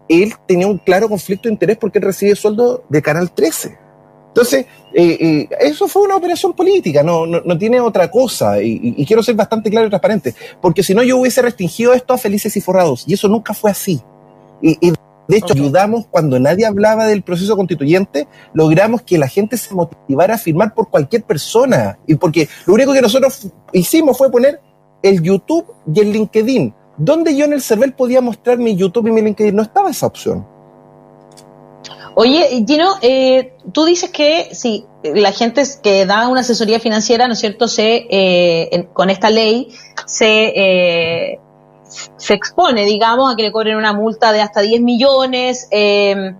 él 0.09 0.33
tenía 0.47 0.65
un 0.65 0.79
claro 0.79 1.07
conflicto 1.07 1.47
de 1.47 1.53
interés 1.53 1.77
porque 1.77 1.99
él 1.99 2.05
recibe 2.05 2.35
sueldo 2.35 2.83
de 2.89 2.99
Canal 3.03 3.31
13. 3.31 3.80
Entonces, 4.31 4.65
eh, 4.93 5.17
eh, 5.19 5.49
eso 5.59 5.87
fue 5.87 6.03
una 6.03 6.15
operación 6.15 6.53
política, 6.53 7.03
no, 7.03 7.25
no, 7.25 7.57
tiene 7.57 7.81
otra 7.81 8.09
cosa, 8.09 8.61
y, 8.61 9.05
quiero 9.05 9.21
ser 9.21 9.35
bastante 9.35 9.69
claro 9.69 9.87
y 9.87 9.89
transparente, 9.89 10.33
porque 10.61 10.83
si 10.83 10.95
no 10.95 11.03
yo 11.03 11.17
hubiese 11.17 11.41
restringido 11.41 11.93
esto 11.93 12.13
a 12.13 12.17
felices 12.17 12.55
y 12.55 12.61
forrados, 12.61 13.03
y 13.07 13.13
eso 13.13 13.27
nunca 13.27 13.53
fue 13.53 13.71
así. 13.71 14.01
y 14.61 14.93
de 15.31 15.37
hecho, 15.37 15.53
ayudamos 15.53 16.07
cuando 16.11 16.39
nadie 16.41 16.65
hablaba 16.65 17.05
del 17.07 17.21
proceso 17.21 17.55
constituyente, 17.55 18.27
logramos 18.53 19.01
que 19.01 19.17
la 19.17 19.29
gente 19.29 19.55
se 19.55 19.73
motivara 19.73 20.35
a 20.35 20.37
firmar 20.37 20.73
por 20.73 20.89
cualquier 20.89 21.23
persona. 21.23 21.97
Y 22.05 22.15
porque 22.15 22.49
lo 22.65 22.73
único 22.73 22.91
que 22.91 23.01
nosotros 23.01 23.47
hicimos 23.71 24.17
fue 24.17 24.29
poner 24.29 24.59
el 25.01 25.21
YouTube 25.21 25.65
y 25.93 26.01
el 26.01 26.11
LinkedIn. 26.11 26.73
Donde 26.97 27.33
yo 27.33 27.45
en 27.45 27.53
el 27.53 27.61
server 27.61 27.95
podía 27.95 28.19
mostrar 28.19 28.57
mi 28.57 28.75
YouTube 28.75 29.07
y 29.07 29.11
mi 29.11 29.21
LinkedIn, 29.21 29.55
no 29.55 29.61
estaba 29.63 29.89
esa 29.89 30.07
opción. 30.07 30.45
Oye, 32.15 32.63
Gino, 32.67 32.95
eh, 33.01 33.53
tú 33.73 33.85
dices 33.85 34.09
que 34.09 34.53
si 34.53 34.85
la 35.03 35.31
gente 35.31 35.63
que 35.81 36.05
da 36.05 36.27
una 36.27 36.41
asesoría 36.41 36.79
financiera, 36.79 37.27
¿no 37.27 37.33
es 37.33 37.39
cierto?, 37.39 37.67
se, 37.67 38.07
eh, 38.09 38.87
con 38.93 39.09
esta 39.09 39.29
ley 39.29 39.69
se 40.05 40.53
eh, 40.55 41.39
se 42.17 42.33
expone, 42.33 42.85
digamos, 42.85 43.31
a 43.31 43.35
que 43.35 43.43
le 43.43 43.51
cobren 43.51 43.75
una 43.75 43.93
multa 43.93 44.31
de 44.31 44.41
hasta 44.41 44.61
10 44.61 44.81
millones, 44.81 45.67
eh, 45.71 46.33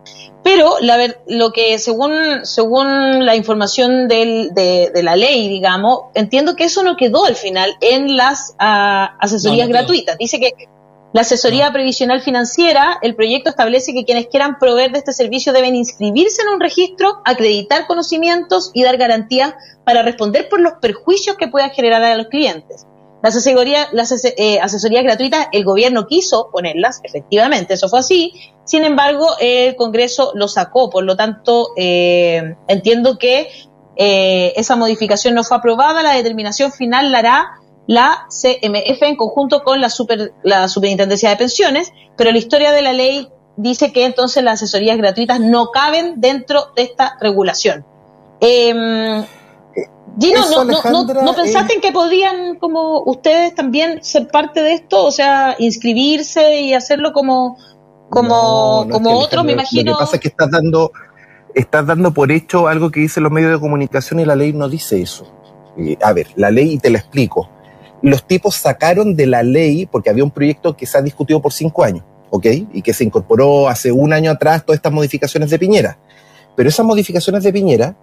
pero 0.43 0.75
la 0.79 0.97
ver, 0.97 1.21
lo 1.27 1.51
que 1.51 1.77
según, 1.77 2.45
según 2.45 3.25
la 3.25 3.35
información 3.35 4.07
del, 4.07 4.53
de, 4.53 4.91
la 5.03 5.15
ley, 5.15 5.49
digamos, 5.49 6.03
entiendo 6.13 6.55
que 6.55 6.65
eso 6.65 6.83
no 6.83 6.95
quedó 6.95 7.25
al 7.25 7.35
final 7.35 7.75
en 7.81 8.15
las 8.15 8.55
ah, 8.57 9.15
asesorías 9.19 9.67
gratuitas. 9.67 10.17
Dice 10.17 10.39
que 10.39 10.53
La 11.13 11.21
asesoría 11.21 11.73
previsional 11.73 12.21
financiera, 12.21 12.97
el 13.01 13.15
proyecto 13.15 13.49
establece 13.49 13.93
que 13.93 14.05
quienes 14.05 14.27
quieran 14.27 14.57
proveer 14.59 14.91
de 14.91 14.99
este 14.99 15.11
servicio 15.11 15.51
deben 15.51 15.75
inscribirse 15.75 16.41
en 16.41 16.47
un 16.47 16.61
registro, 16.61 17.21
acreditar 17.25 17.85
conocimientos 17.85 18.71
y 18.73 18.83
dar 18.83 18.95
garantías 18.95 19.53
para 19.83 20.03
responder 20.03 20.47
por 20.47 20.61
los 20.61 20.73
perjuicios 20.81 21.35
que 21.35 21.49
puedan 21.49 21.71
generar 21.71 22.01
a 22.01 22.15
los 22.15 22.27
clientes. 22.27 22.87
Las, 23.21 23.35
asesorías, 23.35 23.89
las 23.91 24.11
eh, 24.23 24.59
asesorías 24.61 25.03
gratuitas, 25.03 25.47
el 25.51 25.65
gobierno 25.65 26.07
quiso 26.07 26.49
ponerlas, 26.49 27.01
efectivamente, 27.03 27.73
eso 27.73 27.89
fue 27.89 27.99
así. 27.99 28.33
Sin 28.63 28.85
embargo, 28.85 29.27
el 29.41 29.75
Congreso 29.75 30.31
lo 30.33 30.47
sacó, 30.47 30.89
por 30.89 31.03
lo 31.03 31.17
tanto, 31.17 31.71
eh, 31.75 32.55
entiendo 32.67 33.17
que 33.17 33.49
eh, 33.97 34.53
esa 34.55 34.77
modificación 34.77 35.35
no 35.35 35.43
fue 35.43 35.57
aprobada. 35.57 36.01
La 36.01 36.13
determinación 36.13 36.71
final 36.71 37.11
la 37.11 37.19
hará 37.19 37.60
la 37.87 38.27
CMF 38.29 39.01
en 39.01 39.15
conjunto 39.15 39.63
con 39.63 39.81
la, 39.81 39.89
super, 39.89 40.33
la 40.43 40.67
Superintendencia 40.67 41.29
de 41.29 41.35
Pensiones, 41.35 41.91
pero 42.15 42.31
la 42.31 42.37
historia 42.37 42.71
de 42.71 42.81
la 42.81 42.93
ley 42.93 43.29
dice 43.57 43.91
que 43.91 44.05
entonces 44.05 44.43
las 44.43 44.55
asesorías 44.55 44.97
gratuitas 44.97 45.39
no 45.39 45.71
caben 45.71 46.21
dentro 46.21 46.71
de 46.75 46.83
esta 46.83 47.17
regulación. 47.19 47.85
Eh, 48.39 49.25
Gino, 50.19 50.41
no, 50.49 50.65
no, 50.65 51.03
no, 51.03 51.33
pensaste 51.33 51.75
en 51.75 51.81
que 51.81 51.91
podían, 51.91 52.55
como 52.55 53.01
ustedes 53.03 53.55
también, 53.55 54.03
ser 54.03 54.27
parte 54.27 54.61
de 54.61 54.73
esto? 54.73 55.05
O 55.05 55.11
sea, 55.11 55.55
inscribirse 55.57 56.61
y 56.61 56.73
hacerlo 56.73 57.13
como, 57.13 57.57
como, 58.09 58.87
como 58.91 59.17
otros, 59.17 59.45
me 59.45 59.53
imagino. 59.53 59.91
Lo 59.91 59.97
que 59.97 60.03
pasa 60.03 60.15
es 60.17 60.21
que 60.21 60.27
estás 60.27 60.51
dando, 60.51 60.91
estás 61.55 61.85
dando 61.85 62.13
por 62.13 62.31
hecho 62.31 62.67
algo 62.67 62.91
que 62.91 62.99
dicen 62.99 63.23
los 63.23 63.31
medios 63.31 63.51
de 63.51 63.59
comunicación 63.59 64.19
y 64.19 64.25
la 64.25 64.35
ley 64.35 64.51
no 64.51 64.67
dice 64.67 65.01
eso. 65.01 65.25
a 66.03 66.11
ver, 66.11 66.27
la 66.35 66.51
ley, 66.51 66.73
y 66.73 66.77
te 66.77 66.89
la 66.89 66.99
explico. 66.99 67.47
Los 68.01 68.25
tipos 68.25 68.55
sacaron 68.55 69.15
de 69.15 69.27
la 69.27 69.43
ley, 69.43 69.85
porque 69.85 70.09
había 70.09 70.23
un 70.23 70.31
proyecto 70.31 70.75
que 70.75 70.85
se 70.85 70.97
ha 70.97 71.01
discutido 71.01 71.41
por 71.41 71.53
cinco 71.53 71.83
años, 71.83 72.03
¿ok? 72.29 72.45
Y 72.73 72.81
que 72.81 72.93
se 72.93 73.03
incorporó 73.03 73.67
hace 73.67 73.91
un 73.91 74.13
año 74.13 74.31
atrás 74.31 74.65
todas 74.65 74.77
estas 74.77 74.91
modificaciones 74.91 75.49
de 75.49 75.59
Piñera. 75.59 75.97
Pero 76.55 76.69
esas 76.69 76.85
modificaciones 76.85 77.43
de 77.43 77.53
Piñera 77.53 77.95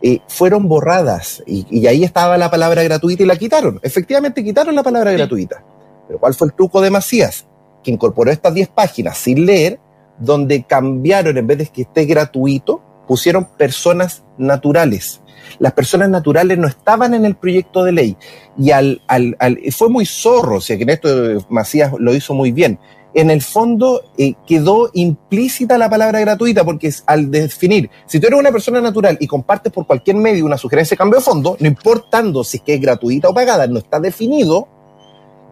eh, 0.00 0.20
fueron 0.28 0.68
borradas 0.68 1.42
y, 1.44 1.86
ahí 1.86 2.04
estaba 2.04 2.38
la 2.38 2.50
palabra 2.50 2.82
gratuita 2.82 3.22
y 3.22 3.26
la 3.26 3.36
quitaron. 3.36 3.80
Efectivamente 3.82 4.44
quitaron 4.44 4.74
la 4.74 4.82
palabra 4.82 5.12
gratuita. 5.12 5.64
Pero 6.06 6.20
¿cuál 6.20 6.34
fue 6.34 6.48
el 6.48 6.54
truco 6.54 6.80
de 6.80 6.90
Macías? 6.90 7.46
Que 7.82 7.90
incorporó 7.90 8.30
estas 8.30 8.54
10 8.54 8.68
páginas 8.68 9.18
sin 9.18 9.44
leer, 9.44 9.80
donde 10.18 10.62
cambiaron, 10.64 11.36
en 11.36 11.46
vez 11.46 11.58
de 11.58 11.66
que 11.66 11.82
esté 11.82 12.04
gratuito, 12.04 12.80
pusieron 13.06 13.44
personas 13.44 14.22
naturales. 14.36 15.20
Las 15.58 15.72
personas 15.72 16.08
naturales 16.08 16.58
no 16.58 16.66
estaban 16.66 17.14
en 17.14 17.24
el 17.24 17.36
proyecto 17.36 17.84
de 17.84 17.92
ley. 17.92 18.16
Y 18.58 18.70
al, 18.70 19.02
al, 19.06 19.36
fue 19.70 19.88
muy 19.88 20.06
zorro, 20.06 20.56
o 20.56 20.60
sea 20.60 20.76
que 20.76 20.82
en 20.82 20.90
esto 20.90 21.08
Macías 21.48 21.92
lo 21.98 22.14
hizo 22.14 22.34
muy 22.34 22.52
bien 22.52 22.78
en 23.14 23.30
el 23.30 23.42
fondo 23.42 24.02
eh, 24.16 24.34
quedó 24.46 24.90
implícita 24.92 25.78
la 25.78 25.88
palabra 25.88 26.20
gratuita, 26.20 26.64
porque 26.64 26.92
al 27.06 27.30
definir, 27.30 27.90
si 28.06 28.20
tú 28.20 28.26
eres 28.26 28.38
una 28.38 28.52
persona 28.52 28.80
natural 28.80 29.16
y 29.20 29.26
compartes 29.26 29.72
por 29.72 29.86
cualquier 29.86 30.16
medio 30.16 30.44
una 30.44 30.58
sugerencia 30.58 30.94
de 30.94 30.98
cambio 30.98 31.18
de 31.18 31.24
fondo, 31.24 31.56
no 31.58 31.66
importando 31.66 32.44
si 32.44 32.58
es 32.58 32.62
que 32.62 32.74
es 32.74 32.80
gratuita 32.80 33.28
o 33.28 33.34
pagada, 33.34 33.66
no 33.66 33.78
está 33.78 33.98
definido, 33.98 34.68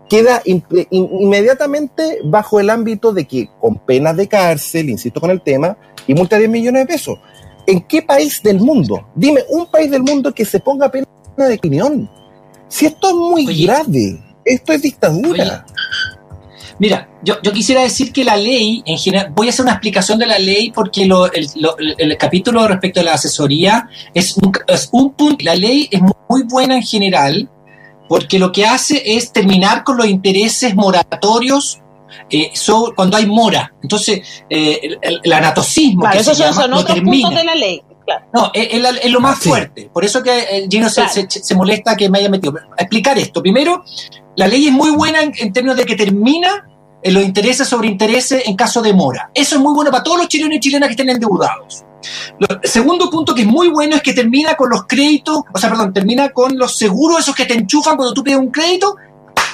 queda 0.09 0.43
inmediatamente 0.91 2.21
bajo 2.25 2.61
el 2.61 2.71
ámbito 2.71 3.12
de 3.12 3.26
que 3.26 3.49
con 3.61 3.79
penas 3.79 4.17
de 4.17 4.29
cárcel, 4.29 4.91
insisto 4.91 5.21
con 5.21 5.31
el 5.31 5.41
tema, 5.41 5.76
y 6.07 6.15
multa 6.15 6.37
de 6.37 6.43
10 6.43 6.50
millones 6.53 6.83
de 6.83 6.87
pesos. 6.87 7.19
¿En 7.66 7.80
qué 7.82 8.02
país 8.02 8.42
del 8.42 8.61
mundo? 8.61 9.08
Dime, 9.14 9.42
un 9.50 9.66
país 9.66 9.90
del 9.90 10.02
mundo 10.02 10.32
que 10.32 10.44
se 10.44 10.61
ponga 10.61 10.90
pena 10.90 11.06
de 11.37 11.58
criminal. 11.58 12.08
Si 12.68 12.87
esto 12.87 13.08
es 13.08 13.14
muy 13.14 13.64
grave, 13.64 14.20
esto 14.44 14.73
es 14.73 14.82
dictadura. 14.82 15.66
Mira, 16.78 17.08
yo, 17.23 17.40
yo, 17.42 17.52
quisiera 17.52 17.82
decir 17.82 18.12
que 18.12 18.23
la 18.23 18.37
ley, 18.37 18.82
en 18.85 18.99
general, 18.99 19.32
voy 19.35 19.46
a 19.46 19.50
hacer 19.50 19.64
una 19.64 19.73
explicación 19.73 20.18
de 20.18 20.26
la 20.26 20.38
ley 20.38 20.70
porque 20.73 21.04
el, 21.04 22.16
capítulo 22.18 22.68
respecto 22.68 23.00
a 23.00 23.02
la 23.02 23.14
asesoría 23.14 23.88
es 24.12 24.37
un, 24.37 24.52
es 24.68 24.88
un 24.92 25.12
punto. 25.12 25.44
La 25.44 25.54
ley 25.54 25.88
es 25.90 26.00
muy 26.28 26.42
buena 26.42 26.76
en 26.76 26.82
general 26.82 27.49
porque 28.08 28.38
lo 28.38 28.52
que 28.52 28.66
hace 28.66 29.02
es 29.16 29.32
terminar 29.32 29.85
con 29.85 29.96
los 29.96 30.06
intereses 30.06 30.75
moratorios 30.75 31.80
eh, 32.31 32.53
cuando 32.95 33.17
hay 33.17 33.27
mora. 33.27 33.73
Entonces, 33.83 34.45
eh, 34.49 34.97
el, 35.01 35.33
anatocismo 35.33 36.09
que 36.11 36.23
se 36.23 36.35
llama, 36.35 36.67
no 36.67 36.85
termina. 36.85 37.31
de 37.31 37.45
la 37.45 37.55
ley. 37.55 37.83
No, 38.33 38.51
es, 38.55 39.11
lo 39.11 39.21
más 39.21 39.39
fuerte. 39.39 39.91
Por 39.93 40.05
eso 40.05 40.23
que 40.23 40.67
Gino 40.71 40.89
se, 40.89 41.29
se, 41.29 41.55
molesta 41.55 41.97
que 41.97 42.09
me 42.09 42.19
haya 42.19 42.29
metido. 42.29 42.55
explicar 42.79 43.19
esto. 43.19 43.43
Primero, 43.43 43.85
la 44.37 44.47
ley 44.47 44.67
es 44.67 44.73
muy 44.73 44.91
buena 44.91 45.23
en, 45.23 45.53
términos 45.53 45.77
de 45.77 45.85
que 45.85 45.97
termina 45.97 46.69
en 47.03 47.15
los 47.15 47.25
intereses 47.25 47.67
sobre 47.69 47.89
intereses 47.89 48.43
en 48.47 48.57
caso 48.57 48.83
de 48.83 48.93
mora. 48.93 49.31
Eso 49.35 49.57
es 49.57 49.63
muy 49.63 49.75
bueno 49.75 49.91
para 49.91 50.03
todos 50.03 50.19
los 50.19 50.29
chilenos 50.29 50.57
y 50.57 50.61
chilenas 50.61 50.89
que 50.89 50.93
estén 50.93 51.09
endeudados. 51.09 51.85
el 52.39 52.69
segundo 52.69 53.11
punto 53.11 53.35
que 53.35 53.43
es 53.43 53.47
muy 53.47 53.69
bueno 53.69 53.97
es 53.97 54.03
que 54.03 54.13
termina 54.13 54.55
con 54.55 54.71
los 54.71 54.87
créditos, 54.87 55.43
o 55.53 55.59
sea, 55.59 55.71
perdón, 55.71 55.93
termina 55.93 56.31
con 56.31 56.59
los 56.59 56.77
seguros 56.77 57.21
esos 57.21 57.35
que 57.35 57.47
te 57.47 57.55
enchufan 57.55 57.97
cuando 57.97 58.15
tú 58.15 58.23
pides 58.23 58.39
un 58.39 58.51
crédito, 58.51 58.97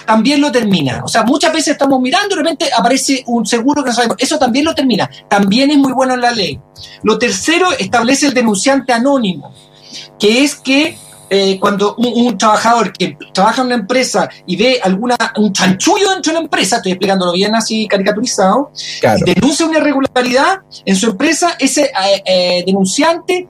también 0.06 0.40
lo 0.40 0.50
termina. 0.50 1.02
O 1.04 1.08
sea, 1.08 1.22
muchas 1.22 1.52
veces 1.52 1.68
estamos 1.68 2.00
mirando 2.00 2.34
y 2.34 2.38
de 2.38 2.42
repente 2.42 2.70
aparece 2.76 3.22
un 3.26 3.46
seguro 3.46 3.82
que 3.82 3.90
no 3.90 3.94
sabemos. 3.94 4.16
Eso 4.18 4.38
también 4.38 4.64
lo 4.64 4.74
termina. 4.74 5.08
También 5.28 5.70
es 5.70 5.78
muy 5.78 5.92
bueno 5.92 6.14
en 6.14 6.20
la 6.20 6.30
ley. 6.30 6.60
Lo 7.02 7.18
tercero 7.18 7.68
establece 7.78 8.26
el 8.26 8.34
denunciante 8.34 8.92
anónimo, 8.92 9.52
que 10.18 10.44
es 10.44 10.56
que 10.56 10.96
eh, 11.34 11.58
cuando 11.58 11.94
un, 11.96 12.36
trabajador 12.36 12.92
que 12.92 13.16
trabaja 13.32 13.62
en 13.62 13.68
una 13.68 13.76
empresa 13.76 14.28
y 14.44 14.54
ve 14.54 14.80
alguna 14.82 15.16
un 15.38 15.50
chanchullo 15.50 16.10
dentro 16.10 16.30
de 16.30 16.38
la 16.38 16.44
empresa, 16.44 16.76
estoy 16.76 16.92
explicándolo 16.92 17.32
bien 17.32 17.54
así 17.54 17.88
caricaturizado, 17.88 18.70
denuncia 19.24 19.64
una 19.64 19.78
irregularidad 19.78 20.58
en 20.84 20.94
su 20.94 21.06
empresa, 21.06 21.56
ese 21.58 21.84
eh, 21.84 22.22
eh, 22.26 22.64
denunciante 22.66 23.48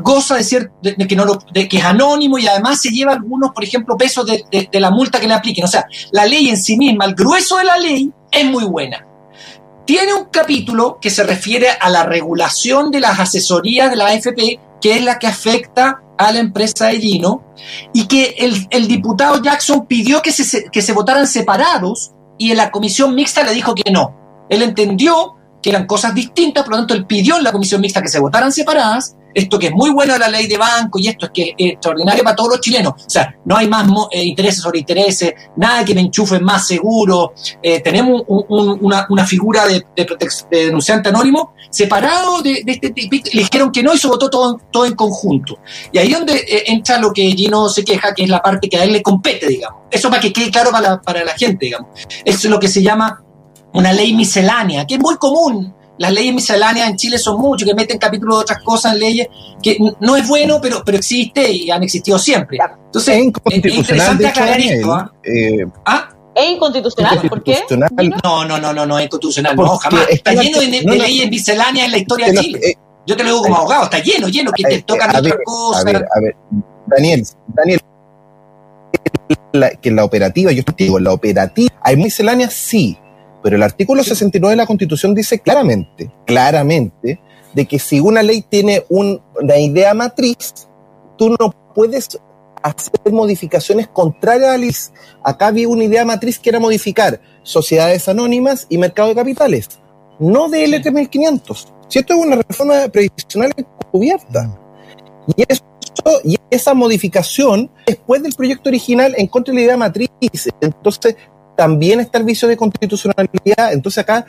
goza 0.00 0.36
de, 0.36 0.44
ser, 0.44 0.72
de, 0.82 0.96
que 1.06 1.16
no 1.16 1.24
de 1.52 1.68
que 1.68 1.78
es 1.78 1.84
anónimo 1.84 2.38
y 2.38 2.46
además 2.46 2.80
se 2.80 2.90
lleva 2.90 3.12
algunos, 3.12 3.52
por 3.52 3.62
ejemplo, 3.62 3.96
pesos 3.96 4.26
de, 4.26 4.68
de, 4.70 4.80
la 4.80 4.90
multa 4.90 5.20
que 5.20 5.28
le 5.28 5.34
apliquen. 5.34 5.64
O 5.64 5.68
sea, 5.68 5.86
la 6.10 6.26
ley 6.26 6.48
en 6.48 6.56
sí 6.56 6.76
misma, 6.76 7.04
el 7.04 7.14
grueso 7.14 7.58
de 7.58 7.64
la 7.64 7.78
ley, 7.78 8.10
es 8.30 8.44
muy 8.44 8.64
buena. 8.64 9.06
Tiene 9.84 10.14
un 10.14 10.24
capítulo 10.24 10.98
que 11.00 11.10
se 11.10 11.22
refiere 11.22 11.68
a 11.80 11.88
la 11.90 12.02
regulación 12.02 12.90
de 12.90 13.00
las 13.00 13.20
asesorías 13.20 13.88
de 13.88 13.96
la 13.96 14.06
AFP, 14.06 14.58
que 14.80 14.96
es 14.96 15.02
la 15.04 15.18
que 15.18 15.28
afecta 15.28 16.02
a 16.18 16.32
la 16.32 16.40
empresa 16.40 16.86
de 16.86 17.00
Gino 17.00 17.44
y 17.92 18.06
que 18.06 18.34
el, 18.70 18.88
diputado 18.88 19.40
Jackson 19.42 19.86
pidió 19.86 20.22
que 20.22 20.32
se, 20.32 20.64
que 20.70 20.82
se 20.82 20.92
votaran 20.92 21.26
separados 21.26 22.12
y 22.38 22.50
en 22.50 22.56
la 22.56 22.70
comisión 22.70 23.14
mixta 23.14 23.44
le 23.44 23.54
dijo 23.54 23.74
que 23.74 23.90
no. 23.90 24.14
Él 24.48 24.62
entendió 24.62 25.35
que 25.66 25.70
eran 25.70 25.84
cosas 25.84 26.14
distintas, 26.14 26.62
por 26.62 26.74
lo 26.74 26.78
tanto 26.78 26.94
él 26.94 27.06
pidió 27.06 27.38
en 27.38 27.42
la 27.42 27.50
comisión 27.50 27.80
mixta 27.80 28.00
que 28.00 28.08
se 28.08 28.20
votaran 28.20 28.52
separadas 28.52 29.16
esto 29.36 29.58
que 29.58 29.66
es 29.66 29.72
muy 29.72 29.90
bueno 29.90 30.14
de 30.14 30.18
la 30.18 30.28
ley 30.28 30.46
de 30.46 30.56
banco 30.56 30.98
y 30.98 31.08
esto 31.08 31.26
es 31.26 31.32
que 31.32 31.54
es 31.58 31.72
extraordinario 31.72 32.24
para 32.24 32.34
todos 32.34 32.52
los 32.52 32.60
chilenos. 32.60 32.94
O 32.94 33.10
sea, 33.10 33.36
no 33.44 33.54
hay 33.54 33.68
más 33.68 33.86
eh, 34.10 34.24
intereses 34.24 34.62
sobre 34.62 34.78
intereses, 34.78 35.34
nada 35.56 35.84
que 35.84 35.94
me 35.94 36.00
enchufe 36.00 36.40
más 36.40 36.66
seguro. 36.66 37.34
Eh, 37.62 37.80
tenemos 37.80 38.22
una, 38.26 39.26
figura 39.26 39.66
de, 39.66 39.84
denunciante 40.50 41.10
anónimo 41.10 41.52
separado 41.68 42.40
de, 42.40 42.62
este 42.66 42.90
tipo. 42.90 43.16
Le 43.30 43.42
dijeron 43.42 43.70
que 43.70 43.82
no 43.82 43.92
y 43.92 43.98
se 43.98 44.08
votó 44.08 44.30
todo, 44.30 44.58
todo 44.70 44.86
en 44.86 44.94
conjunto. 44.94 45.58
Y 45.92 45.98
ahí 45.98 46.12
es 46.12 46.16
donde 46.16 46.36
eh, 46.36 46.64
entra 46.68 46.98
lo 46.98 47.12
que 47.12 47.30
Gino 47.32 47.68
se 47.68 47.84
queja, 47.84 48.14
que 48.14 48.24
es 48.24 48.30
la 48.30 48.40
parte 48.40 48.70
que 48.70 48.78
a 48.78 48.84
él 48.84 48.92
le 48.94 49.02
compete, 49.02 49.48
digamos. 49.48 49.82
Eso 49.90 50.08
para 50.08 50.22
que 50.22 50.32
quede 50.32 50.50
claro 50.50 50.70
para 50.70 50.88
la, 50.88 51.02
para 51.02 51.24
la 51.24 51.36
gente, 51.36 51.66
digamos. 51.66 51.90
Es 52.24 52.42
lo 52.46 52.58
que 52.58 52.68
se 52.68 52.82
llama 52.82 53.22
una 53.76 53.92
ley 53.92 54.14
miscelánea, 54.14 54.86
que 54.86 54.94
es 54.94 55.00
muy 55.00 55.16
común 55.16 55.74
las 55.98 56.12
leyes 56.12 56.34
misceláneas 56.34 56.90
en 56.90 56.96
Chile 56.96 57.18
son 57.18 57.40
muchas, 57.40 57.66
que 57.68 57.74
meten 57.74 57.98
capítulos 57.98 58.36
de 58.36 58.42
otras 58.42 58.62
cosas 58.62 58.92
en 58.94 59.00
leyes, 59.00 59.28
que 59.62 59.78
no 60.00 60.16
es 60.16 60.28
bueno, 60.28 60.58
pero, 60.60 60.82
pero 60.84 60.98
existe 60.98 61.50
y 61.50 61.70
han 61.70 61.82
existido 61.82 62.18
siempre. 62.18 62.58
Entonces, 62.86 63.32
es, 63.44 63.64
interesante 63.64 64.26
aclarar 64.26 64.60
esto. 64.60 64.92
¿ah? 64.92 65.12
Eh, 65.22 65.66
¿Ah? 65.84 66.10
¿Es 66.34 66.50
inconstitucional? 66.50 67.20
¿Por 67.28 67.42
qué? 67.42 67.60
No, 68.22 68.44
no, 68.44 68.58
no, 68.58 68.72
no, 68.72 68.84
no 68.86 68.98
es 68.98 69.06
inconstitucional. 69.06 69.56
No, 69.56 69.78
jamás. 69.78 70.06
Está 70.10 70.34
lleno 70.34 70.60
de, 70.60 70.82
leyes 70.82 71.30
misceláneas 71.30 71.86
en 71.86 71.92
la 71.92 71.98
historia 71.98 72.26
de 72.26 72.38
Chile. 72.38 72.60
Eh, 72.62 72.74
Yo 73.06 73.16
te 73.16 73.24
lo 73.24 73.30
digo 73.30 73.42
como 73.42 73.56
abogado, 73.56 73.84
está 73.84 74.00
lleno, 74.00 74.28
lleno, 74.28 74.52
que 74.52 74.64
te 74.64 74.74
eh, 74.74 74.82
tocan 74.82 75.16
otras 75.16 75.36
cosas. 75.44 75.82
A 75.82 75.84
ver, 75.84 75.96
a 75.96 76.20
ver, 76.20 76.36
Daniel, 76.86 77.26
Daniel, 77.48 77.80
que 79.80 79.88
en 79.88 79.96
la 79.96 80.04
operativa, 80.04 80.52
yo 80.52 80.62
te 80.62 80.84
digo, 80.84 80.98
la 80.98 81.12
operativa, 81.12 81.72
¿hay 81.80 81.96
misceláneas? 81.96 82.52
Sí, 82.52 82.98
pero 83.46 83.58
el 83.58 83.62
artículo 83.62 84.02
69 84.02 84.54
de 84.54 84.56
la 84.56 84.66
Constitución 84.66 85.14
dice 85.14 85.38
claramente, 85.38 86.10
claramente, 86.26 87.20
de 87.54 87.64
que 87.64 87.78
si 87.78 88.00
una 88.00 88.20
ley 88.20 88.42
tiene 88.42 88.84
una 88.88 89.56
idea 89.56 89.94
matriz, 89.94 90.66
tú 91.16 91.30
no 91.38 91.54
puedes 91.72 92.20
hacer 92.60 93.12
modificaciones 93.12 93.86
contrarias 93.86 94.90
a. 95.22 95.30
Acá 95.30 95.46
había 95.46 95.68
una 95.68 95.84
idea 95.84 96.04
matriz 96.04 96.40
que 96.40 96.50
era 96.50 96.58
modificar 96.58 97.20
sociedades 97.44 98.08
anónimas 98.08 98.66
y 98.68 98.78
mercado 98.78 99.10
de 99.10 99.14
capitales, 99.14 99.68
no 100.18 100.48
de 100.48 100.66
LT1500. 100.66 101.72
Si 101.86 102.00
esto 102.00 102.14
es 102.14 102.18
una 102.18 102.42
reforma 102.42 102.88
previsional 102.88 103.52
encubierta. 103.56 104.58
Y, 105.36 105.44
eso, 105.46 105.62
y 106.24 106.36
esa 106.50 106.74
modificación 106.74 107.70
después 107.86 108.24
del 108.24 108.32
proyecto 108.32 108.70
original 108.70 109.14
en 109.16 109.28
contra 109.28 109.54
de 109.54 109.60
la 109.60 109.64
idea 109.66 109.76
matriz. 109.76 110.10
Entonces, 110.60 111.14
también 111.56 112.00
está 112.00 112.18
el 112.18 112.24
vicio 112.24 112.46
de 112.48 112.56
constitucionalidad. 112.56 113.72
Entonces 113.72 113.98
acá, 113.98 114.26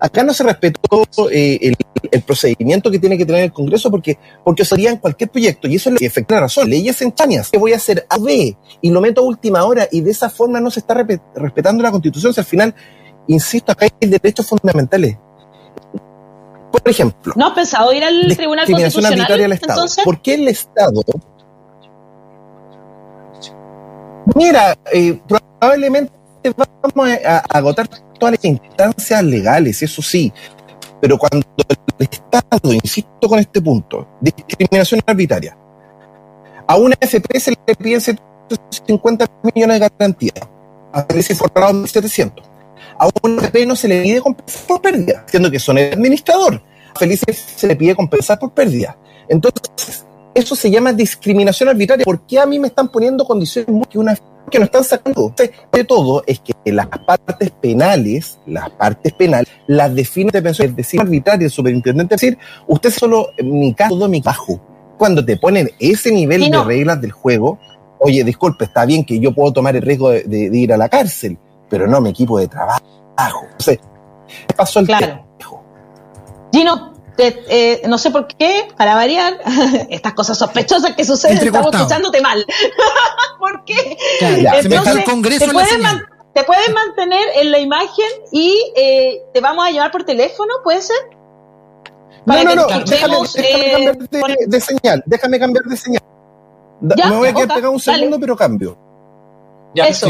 acá 0.00 0.22
no 0.22 0.32
se 0.32 0.44
respetó 0.44 1.06
eh, 1.30 1.72
el, 2.12 2.22
procedimiento 2.22 2.90
que 2.90 2.98
tiene 2.98 3.18
que 3.18 3.26
tener 3.26 3.42
el 3.42 3.52
Congreso 3.52 3.90
porque, 3.90 4.18
porque 4.44 4.64
sería 4.64 4.90
en 4.90 4.98
cualquier 4.98 5.30
proyecto. 5.30 5.68
Y 5.68 5.76
eso 5.76 5.90
es 5.90 6.02
efecto 6.02 6.34
la 6.34 6.42
razón. 6.42 6.70
Leyes 6.70 7.00
en 7.02 7.12
chañas. 7.12 7.50
Que 7.50 7.58
voy 7.58 7.72
a 7.72 7.76
hacer 7.76 8.06
A, 8.08 8.18
B 8.18 8.56
y 8.80 8.90
lo 8.90 9.00
meto 9.00 9.20
a 9.20 9.24
última 9.24 9.64
hora 9.64 9.88
y 9.90 10.00
de 10.00 10.10
esa 10.10 10.30
forma 10.30 10.60
no 10.60 10.70
se 10.70 10.80
está 10.80 10.94
respetando 11.34 11.82
la 11.82 11.90
Constitución. 11.90 12.32
Si 12.32 12.40
al 12.40 12.46
final, 12.46 12.74
insisto, 13.26 13.72
acá 13.72 13.86
hay 14.00 14.08
derechos 14.08 14.46
fundamentales. 14.46 15.16
Por 16.70 16.82
ejemplo. 16.84 17.32
¿No 17.34 17.46
has 17.46 17.52
pensado 17.54 17.92
ir 17.92 18.04
al 18.04 18.36
Tribunal 18.36 18.66
Constitucional? 18.66 19.20
Al 19.20 19.52
Estado. 19.52 19.86
¿Por 20.04 20.22
qué 20.22 20.34
el 20.34 20.48
Estado 20.48 21.02
Mira, 24.34 24.76
eh, 24.92 25.18
probablemente 25.26 26.12
vamos 26.56 27.18
a, 27.24 27.38
agotar 27.50 27.88
todas 28.18 28.34
las 28.34 28.44
instancias 28.44 29.22
legales, 29.24 29.82
eso 29.82 30.02
sí, 30.02 30.32
pero 31.00 31.18
cuando 31.18 31.46
el 31.98 32.08
Estado, 32.10 32.72
insisto 32.72 33.28
con 33.28 33.38
este 33.38 33.60
punto, 33.60 34.08
discriminación 34.20 35.00
arbitraria, 35.06 35.56
a 36.66 36.76
una 36.76 36.96
FP 37.00 37.40
se 37.40 37.50
le 37.50 37.74
piden 37.74 38.00
150 38.00 39.26
millones 39.54 39.80
de 39.80 39.88
garantía, 39.88 40.32
a 40.92 41.02
veces 41.02 41.38
forrado 41.38 41.72
1.700. 41.72 42.42
A 42.98 43.08
una 43.22 43.42
FP 43.42 43.66
no 43.66 43.76
se 43.76 43.88
le 43.88 44.02
pide 44.02 44.20
compensar 44.20 44.66
por 44.66 44.82
pérdida, 44.82 45.24
siendo 45.28 45.50
que 45.50 45.58
son 45.58 45.78
el 45.78 45.92
administrador. 45.92 46.62
A 46.94 46.98
Felices 46.98 47.44
se 47.56 47.66
le 47.66 47.76
pide 47.76 47.94
compensar 47.94 48.38
por 48.38 48.52
pérdida. 48.52 48.96
Entonces, 49.28 50.04
eso 50.38 50.56
se 50.56 50.70
llama 50.70 50.92
discriminación 50.92 51.68
arbitraria. 51.68 52.04
¿Por 52.04 52.22
qué 52.26 52.38
a 52.38 52.46
mí 52.46 52.58
me 52.58 52.68
están 52.68 52.88
poniendo 52.88 53.24
condiciones 53.24 53.86
que 53.88 53.98
una 53.98 54.16
que 54.50 54.58
no 54.58 54.64
están 54.64 54.84
sacando? 54.84 55.34
De 55.72 55.84
todo 55.84 56.22
es 56.26 56.40
que 56.40 56.54
las 56.72 56.86
partes 56.86 57.50
penales, 57.50 58.38
las 58.46 58.70
partes 58.70 59.12
penales, 59.12 59.48
las 59.66 59.94
define 59.94 60.30
de 60.30 60.42
pensión, 60.42 60.68
es 60.68 60.76
decir, 60.76 61.00
arbitraria, 61.00 61.46
el 61.46 61.50
superintendente, 61.50 62.14
es 62.14 62.20
decir, 62.20 62.38
usted 62.66 62.90
solo, 62.90 63.30
mi 63.42 63.74
caso, 63.74 63.94
todo 63.94 64.08
mi 64.08 64.20
bajo. 64.20 64.60
Cuando 64.96 65.24
te 65.24 65.36
ponen 65.36 65.70
ese 65.78 66.10
nivel 66.10 66.50
de 66.50 66.64
reglas 66.64 67.00
del 67.00 67.12
juego, 67.12 67.58
oye, 68.00 68.24
disculpe, 68.24 68.64
está 68.64 68.84
bien 68.84 69.04
que 69.04 69.20
yo 69.20 69.34
puedo 69.34 69.52
tomar 69.52 69.76
el 69.76 69.82
riesgo 69.82 70.10
de, 70.10 70.50
ir 70.52 70.72
a 70.72 70.76
la 70.76 70.88
cárcel, 70.88 71.38
pero 71.68 71.86
no 71.86 72.00
mi 72.00 72.10
equipo 72.10 72.38
de 72.38 72.48
trabajo. 72.48 72.84
Entonces, 73.50 73.78
pasó 74.56 74.80
el 74.80 74.86
claro. 74.86 75.24
Gino, 76.52 76.94
eh, 77.18 77.82
no 77.88 77.98
sé 77.98 78.10
por 78.10 78.26
qué, 78.28 78.68
para 78.76 78.94
variar, 78.94 79.38
estas 79.90 80.14
cosas 80.14 80.38
sospechosas 80.38 80.94
que 80.94 81.04
suceden, 81.04 81.38
estamos 81.38 81.74
escuchándote 81.74 82.20
mal. 82.20 82.44
¿Por 83.38 83.64
qué? 83.64 83.96
Entonces, 84.20 85.04
te, 86.32 86.44
puedes 86.44 86.72
mantener 86.72 87.28
en 87.36 87.50
la 87.50 87.58
imagen 87.58 88.06
y 88.30 88.72
eh, 88.76 89.22
te 89.34 89.40
vamos 89.40 89.66
a 89.66 89.70
llevar 89.70 89.90
por 89.90 90.04
teléfono, 90.04 90.54
¿puede 90.62 90.82
ser? 90.82 90.96
no, 92.24 92.44
no, 92.44 92.54
no, 92.54 92.66
déjame, 92.84 93.16
eh, 93.36 93.72
cambiar 93.72 94.36
de, 94.46 94.60
señal, 94.60 95.02
déjame 95.06 95.38
cambiar 95.38 95.64
de 95.64 95.76
señal. 95.76 96.02
me 96.80 97.16
voy 97.16 97.28
a 97.28 97.32
quedar 97.32 97.48
pegado 97.48 97.72
un 97.72 97.80
segundo, 97.80 98.20
pero 98.20 98.36
cambio. 98.36 98.78
Eso, 99.74 100.08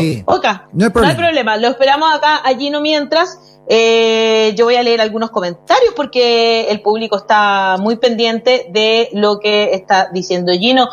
no, 0.73 0.85
hay 1.05 1.17
problema. 1.17 1.57
Lo 1.57 1.69
esperamos 1.69 2.15
acá, 2.15 2.41
allí 2.45 2.71
no 2.71 2.81
mientras. 2.81 3.58
Eh, 3.71 4.55
yo 4.57 4.65
voy 4.65 4.77
a 4.77 4.83
leer 4.83 5.01
algunos 5.01 5.31
comentarios 5.31 5.93
porque 5.95 6.71
el 6.71 6.81
público 6.81 7.19
está 7.19 7.77
muy 7.79 7.97
pendiente 7.97 8.67
de 8.71 9.11
lo 9.13 9.39
que 9.39 9.75
está 9.75 10.09
diciendo 10.13 10.53
Gino. 10.53 10.89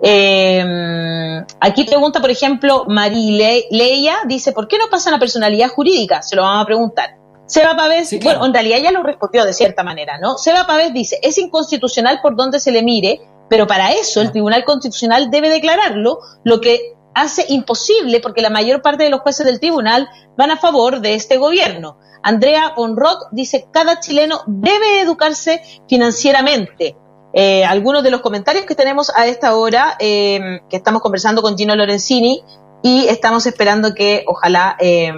Eh, 0.00 1.44
aquí 1.60 1.84
pregunta, 1.84 2.20
por 2.20 2.30
ejemplo, 2.30 2.84
María 2.86 3.54
Leia, 3.70 4.18
dice, 4.26 4.52
¿por 4.52 4.68
qué 4.68 4.78
no 4.78 4.86
pasa 4.90 5.10
la 5.10 5.18
personalidad 5.18 5.68
jurídica? 5.68 6.22
Se 6.22 6.36
lo 6.36 6.42
vamos 6.42 6.62
a 6.62 6.66
preguntar. 6.66 7.16
Seba 7.46 7.76
Pavés, 7.76 8.16
bueno, 8.22 8.46
en 8.46 8.54
realidad 8.54 8.78
ya 8.78 8.92
lo 8.92 9.02
respondió 9.02 9.44
de 9.44 9.52
cierta 9.52 9.82
manera, 9.82 10.18
¿no? 10.18 10.38
Seba 10.38 10.68
Pavés 10.68 10.94
dice, 10.94 11.18
es 11.20 11.36
inconstitucional 11.36 12.20
por 12.22 12.36
donde 12.36 12.60
se 12.60 12.70
le 12.70 12.84
mire, 12.84 13.20
pero 13.48 13.66
para 13.66 13.90
eso 13.90 14.20
el 14.20 14.30
Tribunal 14.30 14.64
Constitucional 14.64 15.32
debe 15.32 15.50
declararlo, 15.50 16.20
lo 16.44 16.60
que 16.60 16.94
hace 17.14 17.44
imposible 17.48 18.20
porque 18.20 18.42
la 18.42 18.50
mayor 18.50 18.82
parte 18.82 19.04
de 19.04 19.10
los 19.10 19.20
jueces 19.20 19.46
del 19.46 19.60
tribunal 19.60 20.08
van 20.36 20.50
a 20.50 20.56
favor 20.56 21.00
de 21.00 21.14
este 21.14 21.36
gobierno. 21.36 21.98
Andrea 22.22 22.74
Bonrock 22.76 23.28
dice, 23.32 23.68
cada 23.72 24.00
chileno 24.00 24.40
debe 24.46 25.00
educarse 25.00 25.62
financieramente. 25.88 26.96
Eh, 27.32 27.64
algunos 27.64 28.02
de 28.02 28.10
los 28.10 28.20
comentarios 28.20 28.66
que 28.66 28.74
tenemos 28.74 29.10
a 29.14 29.26
esta 29.26 29.56
hora, 29.56 29.96
eh, 30.00 30.60
que 30.68 30.76
estamos 30.76 31.00
conversando 31.00 31.42
con 31.42 31.56
Gino 31.56 31.76
Lorenzini 31.76 32.42
y 32.82 33.06
estamos 33.06 33.46
esperando 33.46 33.94
que 33.94 34.24
ojalá 34.26 34.76
eh, 34.80 35.12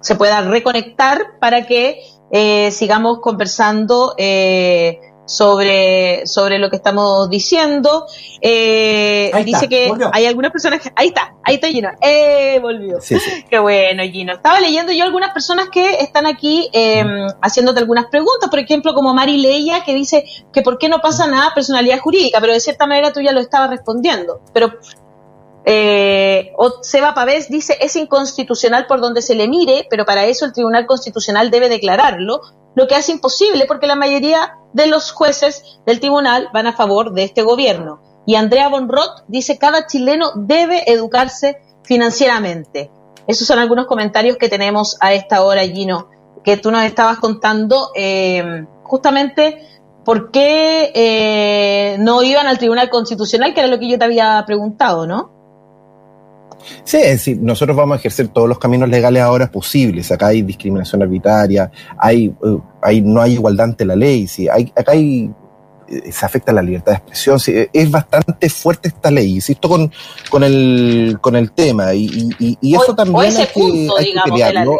se 0.00 0.16
pueda 0.16 0.42
reconectar 0.42 1.38
para 1.40 1.66
que 1.66 2.00
sigamos 2.70 3.20
conversando 3.20 4.14
sobre, 5.26 6.26
sobre 6.26 6.58
lo 6.58 6.70
que 6.70 6.76
estamos 6.76 7.28
diciendo. 7.28 8.06
Eh, 8.40 9.30
dice 9.44 9.68
que 9.68 9.92
hay 10.12 10.26
algunas 10.26 10.52
personas 10.52 10.80
que... 10.80 10.90
Ahí 10.96 11.08
está, 11.08 11.34
ahí 11.44 11.56
está 11.56 11.68
Gino. 11.68 11.90
¡Eh! 12.00 12.58
Volvió. 12.62 12.98
Qué 13.50 13.58
bueno, 13.58 14.02
Gino. 14.04 14.34
Estaba 14.34 14.60
leyendo 14.60 14.92
yo 14.92 15.04
algunas 15.04 15.32
personas 15.32 15.68
que 15.70 15.96
están 15.96 16.26
aquí 16.26 16.70
eh, 16.72 17.04
haciéndote 17.42 17.80
algunas 17.80 18.06
preguntas, 18.06 18.48
por 18.48 18.58
ejemplo, 18.58 18.94
como 18.94 19.12
Mari 19.12 19.38
Leia, 19.38 19.84
que 19.84 19.94
dice 19.94 20.24
que 20.52 20.62
por 20.62 20.78
qué 20.78 20.88
no 20.88 21.00
pasa 21.00 21.26
nada 21.26 21.52
personalidad 21.54 21.98
jurídica, 21.98 22.40
pero 22.40 22.52
de 22.52 22.60
cierta 22.60 22.86
manera 22.86 23.12
tú 23.12 23.20
ya 23.20 23.32
lo 23.32 23.40
estabas 23.40 23.70
respondiendo. 23.70 24.40
Pero 24.52 24.72
eh, 25.68 26.52
Seba 26.82 27.12
Pavés 27.12 27.48
dice 27.50 27.76
es 27.80 27.96
inconstitucional 27.96 28.86
por 28.86 29.00
donde 29.00 29.20
se 29.20 29.34
le 29.34 29.48
mire, 29.48 29.86
pero 29.90 30.04
para 30.04 30.24
eso 30.24 30.44
el 30.44 30.52
Tribunal 30.52 30.86
Constitucional 30.86 31.50
debe 31.50 31.68
declararlo, 31.68 32.40
lo 32.76 32.86
que 32.86 32.94
hace 32.94 33.10
imposible 33.10 33.64
porque 33.66 33.88
la 33.88 33.96
mayoría 33.96 34.58
de 34.76 34.86
los 34.86 35.10
jueces 35.10 35.80
del 35.86 36.00
tribunal 36.00 36.50
van 36.52 36.66
a 36.66 36.74
favor 36.74 37.14
de 37.14 37.24
este 37.24 37.42
gobierno. 37.42 38.00
Y 38.26 38.34
Andrea 38.34 38.68
Bonrot 38.68 39.24
dice 39.26 39.56
cada 39.56 39.86
chileno 39.86 40.32
debe 40.36 40.92
educarse 40.92 41.62
financieramente. 41.82 42.90
Esos 43.26 43.48
son 43.48 43.58
algunos 43.58 43.86
comentarios 43.86 44.36
que 44.36 44.50
tenemos 44.50 44.98
a 45.00 45.14
esta 45.14 45.42
hora, 45.42 45.62
Gino, 45.62 46.10
que 46.44 46.58
tú 46.58 46.70
nos 46.70 46.84
estabas 46.84 47.18
contando 47.18 47.90
eh, 47.94 48.66
justamente 48.82 49.66
por 50.04 50.30
qué 50.30 50.92
eh, 50.94 51.96
no 51.98 52.22
iban 52.22 52.46
al 52.46 52.58
Tribunal 52.58 52.90
Constitucional, 52.90 53.54
que 53.54 53.60
era 53.60 53.68
lo 53.68 53.78
que 53.78 53.88
yo 53.88 53.98
te 53.98 54.04
había 54.04 54.44
preguntado, 54.46 55.06
¿no? 55.06 55.32
Sí, 56.84 56.96
es 56.98 57.10
decir, 57.10 57.38
nosotros 57.40 57.76
vamos 57.76 57.96
a 57.96 57.98
ejercer 57.98 58.28
todos 58.28 58.48
los 58.48 58.58
caminos 58.58 58.88
legales 58.88 59.22
ahora 59.22 59.50
posibles. 59.50 60.10
Acá 60.10 60.28
hay 60.28 60.42
discriminación 60.42 61.02
arbitraria, 61.02 61.70
hay, 61.98 62.26
eh, 62.26 62.58
hay 62.82 63.00
no 63.00 63.20
hay 63.20 63.32
igualdad 63.32 63.66
ante 63.66 63.84
la 63.84 63.96
ley, 63.96 64.26
sí, 64.26 64.48
hay, 64.48 64.72
acá 64.76 64.92
hay 64.92 65.30
eh, 65.88 66.10
se 66.10 66.26
afecta 66.26 66.52
la 66.52 66.62
libertad 66.62 66.92
de 66.92 66.98
expresión. 66.98 67.38
Sí, 67.38 67.54
es 67.72 67.90
bastante 67.90 68.48
fuerte 68.48 68.88
esta 68.88 69.10
ley, 69.10 69.34
insisto 69.34 69.68
con, 69.68 69.92
con, 70.30 70.42
el, 70.42 71.18
con 71.20 71.36
el 71.36 71.52
tema. 71.52 71.94
Y, 71.94 72.30
y, 72.38 72.74
eso 72.74 72.94
también 72.94 73.36
hay, 73.36 73.46
que, 73.46 73.88
hay 73.98 74.12
que 74.12 74.20
pelearlo. 74.24 74.78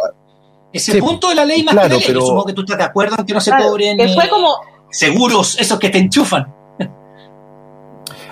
Ese 0.72 0.99
punto 0.99 1.29
de 1.29 1.37
la 1.37 1.44
ley 1.44 1.62
más 1.62 1.75
claro, 1.75 1.99
que 1.99 2.12
supongo 2.12 2.44
que 2.44 2.53
tú 2.53 2.62
estás 2.62 2.79
de 2.79 2.85
acuerdo 2.85 3.16
en 3.18 3.25
que 3.25 3.33
no 3.33 3.40
se 3.40 3.51
cobren 3.51 3.96
fue 4.14 4.29
como, 4.29 4.57
seguros, 4.90 5.57
esos 5.59 5.79
que 5.79 5.90
te 5.90 5.99
enchufan. 5.99 6.56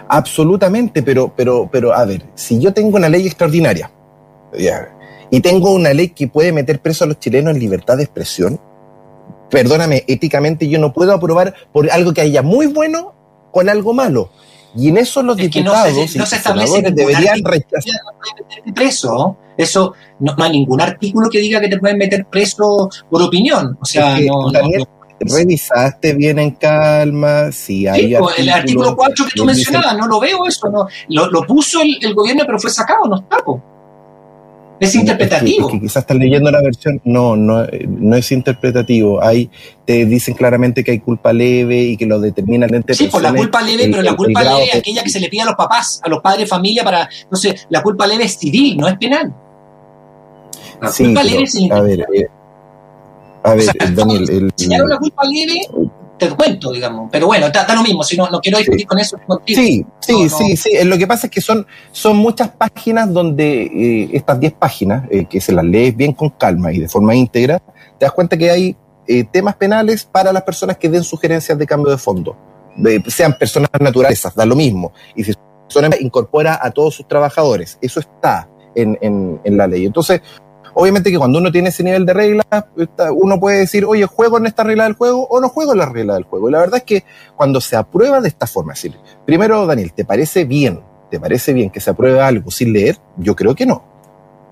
Absolutamente, 0.09 1.03
pero, 1.03 1.33
pero, 1.35 1.69
pero, 1.71 1.93
a 1.93 2.05
ver, 2.05 2.25
si 2.35 2.61
yo 2.61 2.73
tengo 2.73 2.97
una 2.97 3.09
ley 3.09 3.27
extraordinaria 3.27 3.91
y 5.31 5.41
tengo 5.41 5.73
una 5.73 5.93
ley 5.93 6.11
que 6.11 6.29
puede 6.29 6.53
meter 6.53 6.81
preso 6.81 7.05
a 7.05 7.07
los 7.07 7.19
chilenos 7.19 7.55
en 7.55 7.61
libertad 7.61 7.97
de 7.97 8.05
expresión, 8.05 8.61
perdóname, 9.51 10.05
éticamente 10.07 10.69
yo 10.69 10.79
no 10.79 10.93
puedo 10.93 11.13
aprobar 11.13 11.55
por 11.73 11.91
algo 11.91 12.13
que 12.13 12.21
haya 12.21 12.43
muy 12.43 12.67
bueno 12.67 13.15
con 13.51 13.69
algo 13.69 13.95
malo. 13.95 14.31
Y 14.77 14.89
en 14.89 14.99
eso 14.99 15.23
los 15.23 15.37
diputados 15.37 15.95
no 15.95 16.09
se, 16.09 16.19
no 16.19 16.27
se 16.27 16.37
establece 16.37 16.83
deberían 16.91 17.45
rechazar. 17.45 17.95
preso. 18.75 19.37
Eso 19.57 19.95
no, 20.19 20.35
hay 20.37 20.51
ningún 20.51 20.81
artículo 20.81 21.29
que 21.31 21.39
diga 21.39 21.61
que 21.61 21.69
te 21.69 21.79
pueden 21.79 21.97
meter 21.97 22.27
preso 22.27 22.91
por 23.09 23.23
opinión. 23.23 23.79
O 23.81 23.85
sea, 23.85 24.19
no, 24.19 24.51
revisaste 25.21 26.15
bien 26.15 26.39
en 26.39 26.53
calma, 26.53 27.53
si 27.53 27.87
hay... 27.87 28.15
Pues, 28.17 28.39
el 28.39 28.49
artículo 28.51 28.97
4 28.97 29.25
que 29.27 29.31
tú 29.35 29.45
mencionabas, 29.45 29.97
no 29.97 30.07
lo 30.07 30.21
veo 30.21 30.47
eso, 30.47 30.69
no, 30.69 30.87
lo, 31.09 31.47
puso 31.47 31.81
el, 31.83 32.15
gobierno 32.15 32.45
pero 32.47 32.59
fue 32.59 32.71
sacado, 32.71 33.05
no 33.07 33.17
está. 33.17 33.39
Es 34.81 34.95
interpretativo. 34.95 35.69
Es 35.69 35.73
que, 35.73 35.81
quizás 35.81 36.03
estás 36.03 36.17
leyendo 36.17 36.51
la 36.51 36.61
versión, 36.61 37.01
no, 37.05 37.37
no, 37.37 37.65
no 37.89 38.17
es 38.17 38.33
interpretativo. 38.33 39.23
Hay, 39.23 39.49
te 39.85 40.05
dicen 40.05 40.35
claramente 40.35 40.83
que 40.83 40.91
hay 40.91 40.99
culpa 40.99 41.33
leve 41.33 41.83
y 41.83 41.97
que 41.97 42.07
lo 42.07 42.21
determinan 42.21 42.75
entre 42.75 42.95
Sí, 42.95 43.09
pues 43.11 43.23
la 43.23 43.33
culpa 43.33 43.63
leve, 43.63 43.89
pero 43.89 44.03
la 44.03 44.17
culpa 44.17 44.43
leve 44.43 44.65
es 44.65 44.75
aquella 44.75 45.03
que 45.03 45.11
se 45.11 45.21
le 45.21 45.29
pide 45.29 45.43
a 45.43 45.47
los 45.47 45.55
papás, 45.55 46.01
a 46.03 46.09
los 46.09 46.21
padres 46.21 46.41
de 46.41 46.47
familia 46.47 46.83
para, 46.83 47.09
no 47.31 47.37
sé, 47.37 47.57
la 47.71 47.83
culpa 47.83 48.07
leve 48.07 48.25
es 48.25 48.37
civil, 48.37 48.77
no 48.77 48.89
es 48.89 48.97
penal. 48.97 49.33
La 50.81 50.91
culpa 50.91 51.23
leve 51.23 51.43
es 51.45 51.71
a 51.71 51.81
ver, 51.81 52.01
eh, 52.01 52.27
a 53.45 53.55
ver, 53.55 53.95
Daniel, 53.95 54.31
el, 54.31 54.53
señalar 54.57 54.87
una 54.87 54.99
culpa 54.99 55.23
leve 55.25 55.61
te 56.19 56.31
cuento, 56.31 56.73
digamos. 56.73 57.09
Pero 57.11 57.27
bueno, 57.27 57.47
está, 57.47 57.75
lo 57.75 57.83
mismo, 57.83 58.03
si 58.03 58.17
no, 58.17 58.29
no 58.29 58.41
quiero 58.41 58.59
discutir 58.59 58.87
con 58.87 58.99
eso 58.99 59.19
Sí, 59.47 59.85
sí, 60.01 60.29
sí, 60.29 60.57
sí. 60.57 60.71
Lo 60.85 60.97
que 60.97 61.07
pasa 61.07 61.27
es 61.27 61.31
que 61.31 61.41
son, 61.41 61.67
son 61.93 62.17
muchas 62.17 62.51
páginas 62.51 63.13
donde 63.13 63.65
eh, 63.65 64.11
estas 64.13 64.41
10 64.41 64.55
páginas, 64.55 65.05
eh, 65.11 65.27
que 65.27 65.41
se 65.41 65.53
las 65.53 65.65
lees 65.65 65.97
bien 65.97 66.13
con 66.13 66.31
calma 66.31 66.73
y 66.73 66.79
de 66.79 66.89
forma 66.89 67.15
íntegra, 67.15 67.59
te 67.99 68.07
das 68.07 68.13
cuenta 68.13 68.37
que 68.37 68.51
hay 68.51 68.77
eh, 69.07 69.25
temas 69.25 69.57
penales 69.57 70.05
para 70.05 70.33
las 70.33 70.43
personas 70.43 70.79
que 70.79 70.89
den 70.89 71.05
sugerencias 71.05 71.59
de 71.59 71.67
cambio 71.67 71.91
de 71.91 71.99
fondo. 71.99 72.37
sean 73.09 73.37
personas 73.39 73.71
naturales, 73.79 74.23
da 74.35 74.47
lo 74.47 74.57
mismo. 74.57 74.93
Y 75.15 75.25
si 75.25 75.35
son 75.69 75.91
incorpora 76.01 76.59
a 76.63 76.71
todos 76.71 76.95
sus 76.95 77.09
trabajadores. 77.09 77.79
Eso 77.81 78.01
está 78.01 78.49
en, 78.75 78.97
en, 79.01 79.41
en 79.45 79.57
la 79.57 79.67
ley. 79.67 79.87
Entonces, 79.87 80.21
Obviamente 80.75 81.11
que 81.11 81.19
cuando 81.19 81.39
uno 81.39 81.53
tiene 81.53 81.69
ese 81.69 81.83
nivel 81.83 82.05
de 82.05 82.13
reglas, 82.13 82.47
uno 83.13 83.39
puede 83.39 83.59
decir, 83.59 83.85
oye, 83.85 84.07
juego 84.07 84.39
en 84.39 84.47
esta 84.47 84.65
regla 84.65 84.85
del 84.85 84.95
juego 84.95 85.27
o 85.29 85.41
no 85.41 85.49
juego 85.49 85.73
en 85.73 85.79
la 85.79 85.87
regla 85.87 86.15
del 86.15 86.25
juego. 86.25 86.49
Y 86.49 86.53
la 86.53 86.59
verdad 86.59 86.79
es 86.79 86.85
que 86.85 87.05
cuando 87.37 87.61
se 87.61 87.77
aprueba 87.77 88.21
de 88.21 88.29
esta 88.29 88.47
forma, 88.47 88.73
es 88.73 88.83
decir, 88.83 88.99
primero, 89.25 89.67
Daniel, 89.67 89.93
¿te 89.93 90.05
parece 90.05 90.45
bien? 90.45 90.81
¿Te 91.11 91.21
parece 91.21 91.53
bien 91.53 91.71
que 91.71 91.81
se 91.81 91.91
apruebe 91.91 92.21
algo 92.21 92.51
sin 92.51 92.73
leer? 92.73 92.99
Yo 93.17 93.37
creo 93.37 93.55
que 93.55 93.67
no. 93.67 93.85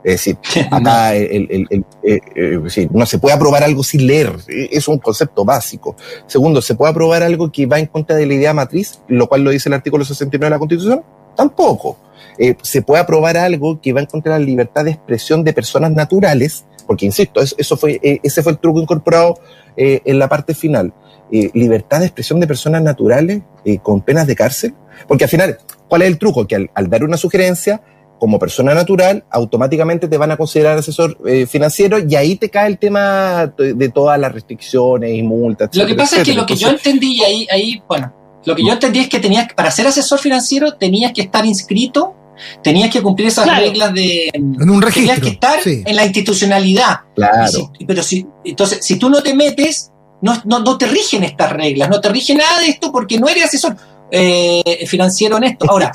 Es 0.04 0.12
decir, 0.12 0.38
acá 0.70 1.14
el, 1.14 1.68
el, 1.70 1.84
eh, 2.02 2.88
no 2.90 3.06
se 3.06 3.18
puede 3.18 3.34
aprobar 3.34 3.62
algo 3.62 3.82
sin 3.82 4.06
leer, 4.06 4.32
es 4.48 4.88
un 4.88 4.98
concepto 4.98 5.44
básico. 5.44 5.96
Segundo, 6.26 6.60
¿se 6.60 6.74
puede 6.74 6.90
aprobar 6.90 7.22
algo 7.22 7.50
que 7.50 7.66
va 7.66 7.78
en 7.78 7.86
contra 7.86 8.16
de 8.16 8.26
la 8.26 8.34
idea 8.34 8.52
matriz, 8.52 9.00
lo 9.08 9.28
cual 9.28 9.42
lo 9.42 9.50
dice 9.50 9.68
el 9.68 9.74
artículo 9.74 10.04
69 10.04 10.46
de 10.46 10.50
la 10.50 10.58
Constitución? 10.58 11.02
Tampoco. 11.36 11.96
Eh, 12.38 12.56
se 12.62 12.82
puede 12.82 13.00
aprobar 13.02 13.36
algo 13.36 13.80
que 13.80 13.92
va 13.92 14.00
en 14.00 14.06
contra 14.06 14.34
de 14.34 14.40
la 14.40 14.46
libertad 14.46 14.84
de 14.84 14.92
expresión 14.92 15.44
de 15.44 15.52
personas 15.52 15.92
naturales, 15.92 16.64
porque 16.86 17.06
insisto, 17.06 17.40
eso, 17.40 17.76
fue, 17.76 18.00
eh, 18.02 18.20
ese 18.22 18.42
fue 18.42 18.52
el 18.52 18.58
truco 18.58 18.80
incorporado 18.80 19.38
eh, 19.76 20.00
en 20.04 20.18
la 20.18 20.28
parte 20.28 20.54
final. 20.54 20.92
libertad 21.30 22.00
de 22.00 22.06
expresión 22.06 22.40
de 22.40 22.46
personas 22.46 22.82
naturales 22.82 23.40
con 23.82 24.02
penas 24.02 24.26
de 24.26 24.36
cárcel, 24.36 24.74
porque 25.08 25.24
al 25.24 25.30
final, 25.30 25.56
¿cuál 25.88 26.02
es 26.02 26.08
el 26.08 26.18
truco? 26.18 26.46
Que 26.46 26.68
al, 26.74 26.90
dar 26.90 27.04
una 27.04 27.16
sugerencia, 27.16 27.80
como 28.18 28.38
persona 28.38 28.74
natural, 28.74 29.24
automáticamente 29.30 30.08
te 30.08 30.18
van 30.18 30.30
a 30.30 30.36
considerar 30.36 30.76
asesor 30.76 31.16
financiero 31.48 31.98
y 32.06 32.14
ahí 32.16 32.36
te 32.36 32.50
cae 32.50 32.68
el 32.68 32.78
tema 32.78 33.50
de, 33.56 33.88
todas 33.88 34.20
las 34.20 34.30
restricciones 34.30 35.14
y 35.14 35.22
multas. 35.22 35.74
Lo 35.74 35.86
que 35.86 35.94
pasa 35.94 36.18
es 36.18 36.24
que 36.24 36.34
lo 36.34 36.44
que 36.44 36.54
yo 36.54 36.68
entendí 36.68 37.24
ahí, 37.24 37.46
ahí, 37.50 37.82
bueno, 37.88 38.12
lo 38.44 38.56
que 38.56 38.64
yo 38.64 38.72
entendí 38.72 39.00
es 39.00 39.08
que 39.08 39.20
tenías, 39.20 39.52
para 39.54 39.70
ser 39.70 39.86
asesor 39.86 40.18
financiero 40.18 40.74
tenías 40.74 41.12
que 41.12 41.22
estar 41.22 41.44
inscrito 41.46 42.14
tenías 42.62 42.90
que 42.90 43.02
cumplir 43.02 43.28
esas 43.28 43.46
reglas 43.46 43.92
de 43.94 44.30
en 44.32 44.68
un 44.68 44.82
registro, 44.82 45.14
tenías 45.14 45.20
que 45.20 45.28
estar 45.28 45.60
en 45.64 45.96
la 45.96 46.04
institucionalidad. 46.04 47.00
Claro. 47.14 47.72
pero 47.86 48.02
si 48.02 48.26
entonces 48.44 48.84
si 48.84 48.96
tú 48.96 49.10
no 49.10 49.22
te 49.22 49.34
metes 49.34 49.90
no, 50.20 50.40
no, 50.44 50.78
te 50.78 50.86
rigen 50.86 51.24
estas 51.24 51.52
reglas 51.52 51.90
no 51.90 52.00
te 52.00 52.08
rige 52.08 52.34
nada 52.34 52.60
de 52.60 52.68
esto 52.68 52.92
porque 52.92 53.18
no 53.18 53.28
eres 53.28 53.44
asesor 53.44 53.76
eh, 54.10 54.84
financiero 54.86 55.36
en 55.38 55.44
esto. 55.44 55.66
Ahora 55.68 55.90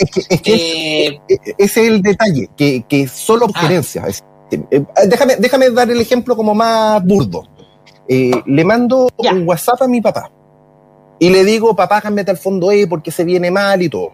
eh, 0.46 1.20
ese 1.28 1.58
es 1.58 1.78
el 1.78 2.02
detalle 2.02 2.50
que, 2.56 2.86
que 2.88 3.08
solo 3.08 3.46
ah. 3.46 3.52
sugerencias 3.54 4.24
eh, 4.52 4.84
déjame 5.08 5.36
déjame 5.38 5.70
dar 5.72 5.90
el 5.90 6.00
ejemplo 6.00 6.36
como 6.36 6.54
más 6.54 7.04
burdo. 7.04 7.44
Le 8.08 8.64
mando 8.64 9.10
un 9.18 9.48
WhatsApp 9.48 9.82
a 9.82 9.88
mi 9.88 10.00
papá 10.00 10.32
y 11.20 11.30
le 11.30 11.44
digo 11.44 11.76
papá 11.76 12.02
cámbiate 12.02 12.32
al 12.32 12.38
fondo 12.38 12.72
E 12.72 12.88
porque 12.88 13.12
se 13.12 13.24
viene 13.24 13.52
mal 13.52 13.82
y 13.82 13.90
todo 13.90 14.12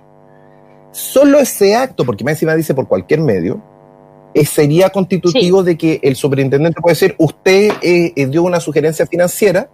Solo 0.94 1.40
ese 1.40 1.76
acto, 1.76 2.06
porque 2.06 2.24
más 2.24 2.34
encima 2.34 2.54
dice 2.54 2.76
por 2.76 2.88
cualquier 2.88 3.20
medio, 3.20 3.60
eh, 4.36 4.46
sería 4.46 4.92
constitutivo 4.92 5.64
de 5.64 5.76
que 5.76 6.00
el 6.04 6.16
superintendente 6.16 6.82
puede 6.82 6.94
decir, 6.94 7.16
usted 7.18 7.72
eh, 7.82 8.14
eh, 8.16 8.28
dio 8.28 8.44
una 8.44 8.60
sugerencia 8.60 9.08
financiera 9.08 9.72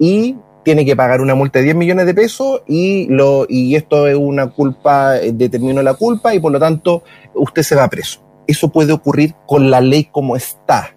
y 0.00 0.36
tiene 0.64 0.84
que 0.84 0.96
pagar 0.96 1.20
una 1.20 1.36
multa 1.36 1.60
de 1.60 1.66
10 1.66 1.76
millones 1.76 2.06
de 2.06 2.14
pesos 2.14 2.62
y, 2.66 3.06
lo, 3.06 3.46
y 3.48 3.76
esto 3.76 4.08
es 4.08 4.16
una 4.16 4.48
culpa, 4.48 5.12
determinó 5.12 5.80
la 5.80 5.94
culpa 5.94 6.34
y 6.34 6.40
por 6.40 6.50
lo 6.50 6.58
tanto 6.58 7.04
usted 7.34 7.62
se 7.62 7.76
va 7.76 7.88
preso. 7.88 8.20
Eso 8.48 8.68
puede 8.68 8.92
ocurrir 8.92 9.36
con 9.46 9.70
la 9.70 9.80
ley 9.80 10.08
como 10.10 10.34
está. 10.34 10.96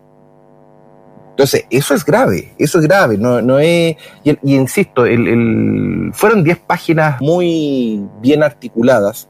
Entonces, 1.35 1.65
eso 1.69 1.93
es 1.93 2.05
grave, 2.05 2.53
eso 2.57 2.79
es 2.79 2.87
grave, 2.87 3.17
no, 3.17 3.41
no 3.41 3.59
es, 3.59 3.97
y, 4.23 4.55
insisto, 4.55 5.05
el, 5.05 6.11
fueron 6.13 6.45
10 6.45 6.59
páginas 6.59 7.19
muy 7.19 8.01
bien 8.21 8.41
articuladas 8.41 9.27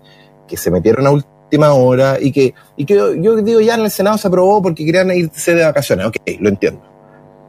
que 0.47 0.55
se 0.55 0.69
metieron 0.69 1.07
a 1.07 1.09
última 1.09 1.73
hora 1.73 2.19
y 2.21 2.31
que, 2.31 2.53
y 2.77 2.85
que 2.85 2.93
yo, 2.93 3.37
digo 3.37 3.59
ya 3.59 3.73
en 3.73 3.81
el 3.81 3.89
Senado 3.89 4.19
se 4.19 4.27
aprobó 4.27 4.61
porque 4.61 4.85
querían 4.85 5.09
irse 5.17 5.55
de 5.55 5.65
vacaciones. 5.65 6.05
Ok, 6.05 6.17
lo 6.39 6.49
entiendo. 6.49 6.83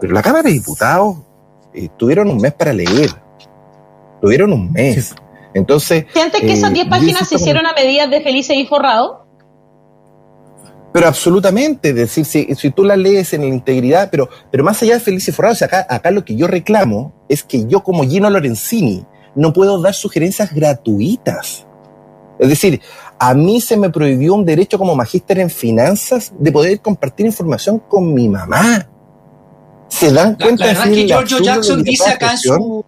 Pero 0.00 0.14
la 0.14 0.22
Cámara 0.22 0.44
de 0.44 0.52
Diputados 0.52 1.18
eh, 1.74 1.90
tuvieron 1.98 2.30
un 2.30 2.38
mes 2.38 2.54
para 2.54 2.72
leer. 2.72 3.10
Tuvieron 4.22 4.54
un 4.54 4.72
mes. 4.72 5.14
Entonces. 5.52 6.06
¿Sientes 6.14 6.40
que 6.40 6.52
esas 6.54 6.72
10 6.72 6.86
eh, 6.86 6.88
páginas 6.88 7.28
se 7.28 7.34
hicieron 7.34 7.66
a 7.66 7.74
medidas 7.74 8.08
de 8.08 8.22
Felices 8.22 8.56
y 8.56 8.66
Forrado? 8.66 9.25
Pero 10.96 11.08
absolutamente, 11.08 11.90
es 11.90 11.94
decir, 11.94 12.24
si, 12.24 12.54
si, 12.54 12.70
tú 12.70 12.82
la 12.82 12.96
lees 12.96 13.34
en 13.34 13.42
la 13.42 13.48
integridad, 13.48 14.08
pero, 14.10 14.30
pero 14.50 14.64
más 14.64 14.82
allá 14.82 14.94
de 14.94 15.00
Felices 15.00 15.28
y 15.28 15.32
Forrado, 15.32 15.54
acá, 15.62 15.86
acá 15.90 16.10
lo 16.10 16.24
que 16.24 16.36
yo 16.36 16.46
reclamo 16.46 17.12
es 17.28 17.42
que 17.42 17.66
yo 17.66 17.82
como 17.82 18.02
Gino 18.08 18.30
Lorenzini 18.30 19.04
no 19.34 19.52
puedo 19.52 19.78
dar 19.82 19.92
sugerencias 19.92 20.54
gratuitas. 20.54 21.66
Es 22.38 22.48
decir, 22.48 22.80
a 23.18 23.34
mí 23.34 23.60
se 23.60 23.76
me 23.76 23.90
prohibió 23.90 24.32
un 24.32 24.46
derecho 24.46 24.78
como 24.78 24.96
magíster 24.96 25.38
en 25.38 25.50
finanzas 25.50 26.32
de 26.38 26.50
poder 26.50 26.80
compartir 26.80 27.26
información 27.26 27.78
con 27.78 28.14
mi 28.14 28.30
mamá. 28.30 28.88
¿Se 29.88 30.10
dan 30.10 30.34
cuenta? 30.36 30.64
La, 30.64 30.72
verdad 30.72 30.88
es 30.88 30.94
que 30.94 31.06
Giorgio 31.08 31.38
Jackson 31.40 31.82
dice 31.82 32.08
acá 32.08 32.30
en 32.30 32.38
su, 32.38 32.84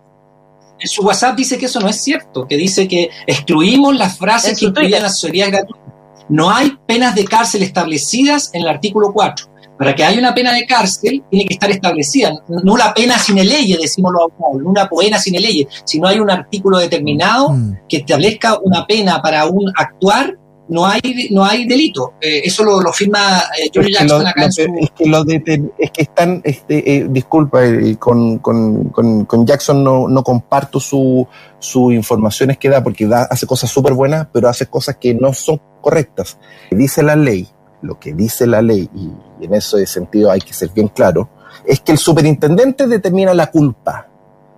en 0.79 0.89
su, 0.89 1.03
WhatsApp 1.03 1.37
dice 1.37 1.59
que 1.59 1.67
eso 1.67 1.79
no 1.79 1.91
es 1.91 2.03
cierto, 2.03 2.49
que 2.49 2.57
dice 2.57 2.89
que 2.89 3.11
excluimos 3.27 3.95
las 3.95 4.17
frases 4.17 4.59
que 4.59 4.65
incluyen 4.65 5.03
la 5.03 5.09
asesoría 5.09 5.51
gratuita. 5.51 5.98
No 6.29 6.51
hay 6.51 6.77
penas 6.87 7.15
de 7.15 7.25
cárcel 7.25 7.63
establecidas 7.63 8.51
en 8.55 8.63
el 8.63 8.69
artículo 8.69 9.13
4 9.13 9.47
para 9.79 9.95
que 9.95 10.05
haya 10.05 10.19
una 10.19 10.35
pena 10.35 10.53
de 10.53 10.67
cárcel, 10.67 11.23
tiene 11.31 11.47
que 11.47 11.55
estar 11.55 11.71
establecida. 11.71 12.33
No 12.49 12.75
una 12.75 12.93
pena 12.93 13.17
sin 13.19 13.37
ley, 13.37 13.77
decimos 13.81 14.13
los 14.13 14.23
abogados, 14.23 14.63
no 14.63 14.71
una 14.71 14.89
pena 14.89 15.19
sin 15.19 15.35
ley, 15.35 15.67
si 15.85 16.01
no 16.01 16.09
hay 16.09 16.19
un 16.19 16.31
artículo 16.31 16.79
determinado 16.79 17.51
mm. 17.51 17.79
que 17.89 17.99
establezca 17.99 18.59
una 18.61 18.87
pena 18.87 19.23
para 19.23 19.47
un 19.47 19.73
actuar, 19.77 20.37
no 20.69 20.87
hay, 20.87 21.29
no 21.31 21.45
hay 21.45 21.67
delito. 21.67 22.15
Eh, 22.21 22.43
eso 22.45 22.65
lo, 22.65 22.81
lo 22.81 22.93
firma 22.93 23.45
eh, 23.59 23.71
Jackson 23.91 24.27
acá 24.27 24.45
en 24.45 24.53
su... 24.53 24.63
Es 24.63 24.91
que, 24.91 25.07
lo 25.07 25.25
de, 25.25 25.71
es 25.79 25.91
que 25.91 26.03
están, 26.03 26.41
este, 26.45 26.97
eh, 26.97 27.07
disculpa, 27.09 27.65
eh, 27.65 27.97
con, 27.99 28.39
con, 28.39 28.91
con, 28.91 29.47
Jackson 29.47 29.83
no, 29.83 30.09
no 30.09 30.23
comparto 30.23 30.81
su, 30.81 31.27
su 31.59 31.93
informaciones 31.93 32.59
que 32.59 32.69
da, 32.69 32.83
porque 32.83 33.07
da, 33.07 33.23
hace 33.31 33.47
cosas 33.47 33.71
súper 33.71 33.95
buenas, 33.95 34.27
pero 34.33 34.49
hace 34.49 34.67
cosas 34.67 34.97
que 34.97 35.15
no 35.15 35.33
son 35.33 35.61
correctas. 35.81 36.39
Dice 36.71 37.03
la 37.03 37.17
ley 37.17 37.49
lo 37.83 37.99
que 37.99 38.13
dice 38.13 38.47
la 38.47 38.63
ley, 38.63 38.89
y 38.95 39.45
en 39.45 39.55
ese 39.55 39.87
sentido 39.87 40.31
hay 40.31 40.41
que 40.41 40.53
ser 40.53 40.71
bien 40.71 40.89
claro, 40.89 41.29
es 41.65 41.81
que 41.81 41.93
el 41.93 41.99
superintendente 41.99 42.87
determina 42.87 43.35
la 43.35 43.51
culpa. 43.51 44.09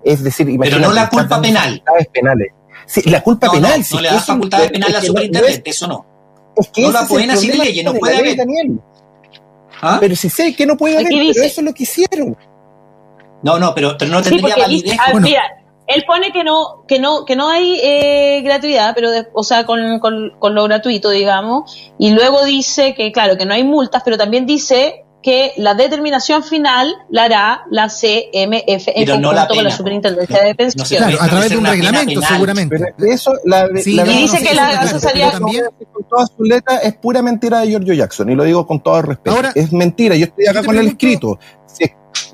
Es 0.03 0.23
decir, 0.23 0.49
Pero 0.59 0.79
no 0.79 0.93
la 0.93 1.09
culpa 1.09 1.41
penal. 1.41 1.83
Penales. 2.13 2.53
Sí, 2.87 3.03
la 3.09 3.23
culpa 3.23 3.51
penal. 3.51 3.81
No, 3.81 3.97
no 3.97 4.03
le 4.03 4.09
da 4.09 4.21
facultades 4.21 4.71
penales 4.71 4.97
al 4.97 5.03
superintendente, 5.05 5.71
eso 5.71 5.87
no. 5.87 6.07
Es 6.57 6.69
que 6.69 6.83
no 6.83 6.93
la 6.93 7.07
pueden 7.07 7.31
hacer 7.31 7.57
ley, 7.57 7.83
no 7.83 7.95
puede 7.95 8.17
haber. 8.17 8.39
¿Ah? 9.83 9.97
Pero 10.01 10.15
si 10.17 10.29
sé 10.29 10.55
que 10.55 10.67
no 10.67 10.77
puede 10.77 10.97
haber, 10.97 11.09
pero 11.09 11.31
eso 11.31 11.61
es 11.61 11.63
lo 11.63 11.73
que 11.73 11.85
hicieron. 11.85 12.37
No, 13.43 13.59
no, 13.59 13.75
pero, 13.75 13.97
pero 13.99 14.11
no 14.11 14.23
tendría 14.23 14.57
validez. 14.57 14.97
bueno 15.13 15.27
él 15.91 16.05
pone 16.07 16.31
que 16.31 16.45
no, 16.45 16.85
que 16.87 17.01
no, 17.01 17.25
que 17.25 17.35
no 17.35 17.49
hay 17.49 17.81
eh, 17.83 18.43
gratuidad, 18.43 18.93
pero 18.95 19.11
o 19.33 19.43
sea, 19.43 19.67
con, 19.67 19.99
con, 19.99 20.31
con, 20.39 20.55
lo 20.55 20.63
gratuito, 20.65 21.11
digamos, 21.11 21.93
y 21.99 22.13
luego 22.13 22.45
dice 22.45 22.95
que, 22.95 23.11
claro, 23.11 23.37
que 23.37 23.45
no 23.45 23.55
hay 23.55 23.65
multas, 23.65 24.03
pero 24.05 24.17
también 24.17 24.47
dice 24.47 25.05
que 25.23 25.53
la 25.57 25.75
determinación 25.75 26.43
final 26.43 26.95
la 27.11 27.25
hará 27.25 27.65
la 27.71 27.89
CMF 27.89 28.89
en 28.89 29.07
conjunto 29.07 29.55
con 29.55 29.65
la 29.65 29.71
Superintendencia 29.71 30.43
de 30.43 30.55
Pensiones. 30.55 30.89
claro, 30.89 31.19
a 31.21 31.29
través 31.29 31.51
de 31.51 31.59
un 31.59 31.67
reglamento, 31.67 32.23
seguramente. 32.23 32.95
eso, 32.99 33.35
la, 33.45 33.69
y 33.73 34.01
dice 34.01 34.43
que 34.43 34.55
la 34.55 34.81
asesoría 34.81 35.33
también 35.33 35.65
con 35.93 36.05
toda 36.05 36.27
su 36.27 36.43
letra 36.43 36.79
es 36.79 36.95
pura 36.95 37.23
mentira 37.23 37.61
de 37.61 37.69
Giorgio 37.69 37.95
Jackson, 37.95 38.31
y 38.31 38.35
lo 38.35 38.45
digo 38.45 38.67
con 38.67 38.83
todo 38.83 39.03
respeto. 39.03 39.37
Ahora, 39.37 39.53
es 39.55 39.73
mentira, 39.73 40.17
yo 40.17 40.25
estoy 40.25 40.47
acá 40.47 40.65
con 40.65 40.77
el 40.77 40.89
escrito. 40.89 41.39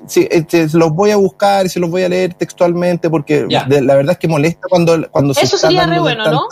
Sí, 0.05 0.27
este, 0.31 0.67
los 0.73 0.91
voy 0.91 1.11
a 1.11 1.17
buscar 1.17 1.65
y 1.65 1.69
se 1.69 1.79
los 1.79 1.89
voy 1.89 2.03
a 2.03 2.09
leer 2.09 2.33
textualmente 2.33 3.09
porque 3.09 3.45
la 3.49 3.95
verdad 3.95 4.13
es 4.13 4.17
que 4.17 4.27
molesta 4.27 4.67
cuando, 4.69 5.09
cuando 5.11 5.33
se 5.33 5.45
Eso 5.45 5.57
sería 5.57 5.85
re 5.85 5.99
bueno, 5.99 6.29
¿no? 6.31 6.47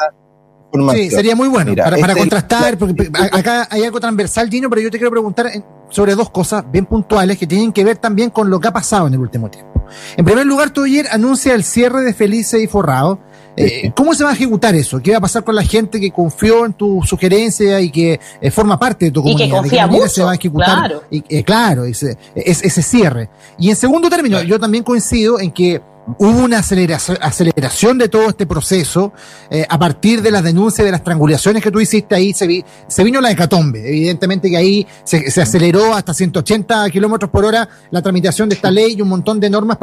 Sí, 0.93 1.09
sería 1.09 1.35
muy 1.35 1.47
bueno 1.47 1.75
para, 1.75 1.97
este, 1.97 2.19
contrastar, 2.19 2.77
porque 2.77 3.09
acá 3.31 3.67
hay 3.69 3.83
algo 3.83 3.99
transversal, 3.99 4.49
Gino, 4.49 4.69
pero 4.69 4.81
yo 4.81 4.91
te 4.91 4.97
quiero 4.97 5.11
preguntar 5.11 5.51
sobre 5.89 6.15
dos 6.15 6.29
cosas 6.29 6.63
bien 6.71 6.85
puntuales 6.85 7.38
que 7.38 7.47
tienen 7.47 7.71
que 7.71 7.83
ver 7.83 7.97
también 7.97 8.29
con 8.29 8.49
lo 8.49 8.59
que 8.59 8.67
ha 8.67 8.73
pasado 8.73 9.07
en 9.07 9.13
el 9.13 9.19
último 9.19 9.49
tiempo. 9.49 9.85
En 10.17 10.25
primer 10.25 10.45
lugar, 10.45 10.71
tú 10.71 10.83
ayer 10.83 11.07
anuncia 11.11 11.53
el 11.53 11.63
cierre 11.63 12.01
de 12.01 12.13
Felice 12.13 12.59
y 12.61 12.67
Forrado, 12.67 13.19
Eh, 13.58 13.91
¿Cómo 13.96 14.13
se 14.13 14.24
va 14.24 14.32
a 14.32 14.34
ejecutar 14.34 14.76
eso? 14.76 15.00
¿Qué 15.02 15.12
va 15.12 15.18
a 15.18 15.22
pasar 15.22 15.44
con 15.44 15.56
la 15.56 15.63
gente 15.63 16.00
que 16.00 16.12
confió 16.12 16.65
en 16.65 16.74
tu 16.74 17.02
sugerencia 17.04 17.80
y 17.80 17.89
que 17.89 18.20
eh, 18.41 18.52
forma 18.52 18.78
parte 18.78 19.06
de 19.06 19.12
tu 19.12 19.22
comunidad? 19.22 19.46
Y 19.46 19.50
que 19.50 19.56
confía 19.56 19.88
mucho, 19.88 20.08
se 20.10 20.24
va 20.24 20.32
a 20.32 20.36
ejecutar, 20.36 20.78
claro, 20.78 21.04
y, 21.10 21.24
eh, 21.30 21.44
claro 21.44 21.86
ese, 21.86 22.18
ese, 22.36 22.82
cierre. 22.82 23.30
Y 23.58 23.70
en 23.70 23.76
segundo 23.76 24.10
término, 24.10 24.41
yo 24.41 24.60
también 24.60 24.84
coincido 24.84 25.39
en 25.39 25.52
que 25.52 25.82
hubo 26.18 26.44
una 26.44 26.60
aceleración, 26.60 27.18
aceleración 27.22 27.98
de 27.98 28.10
todo 28.10 28.30
este 28.30 28.46
proceso 28.46 29.12
eh, 29.50 29.65
a 29.68 29.80
partir 29.80 30.22
de 30.22 30.32
las 30.32 30.44
denuncias 30.44 30.86
de 30.86 30.91
las 30.91 31.04
triangulaciones 31.04 31.63
que 31.63 31.72
tú 31.72 31.80
hiciste 31.80 32.13
ahí 32.13 32.32
se, 32.32 32.46
vi, 32.46 32.63
se 32.88 33.04
vino 33.04 33.20
la 33.22 33.32
hecatombe 33.32 33.80
evidentemente 33.88 34.52
que 34.52 34.58
ahí 34.58 34.88
se, 35.04 35.32
se 35.32 35.41
aceleró 35.41 35.96
hasta 35.96 36.13
180 36.13 36.88
kilómetros 36.91 37.32
por 37.32 37.44
hora 37.44 37.68
la 37.89 38.04
tramitación 38.04 38.50
de 38.50 38.56
esta 38.56 38.70
ley 38.70 38.94
y 38.96 39.02
un 39.02 39.10
montón 39.10 39.39
de 39.39 39.50
normas 39.50 39.80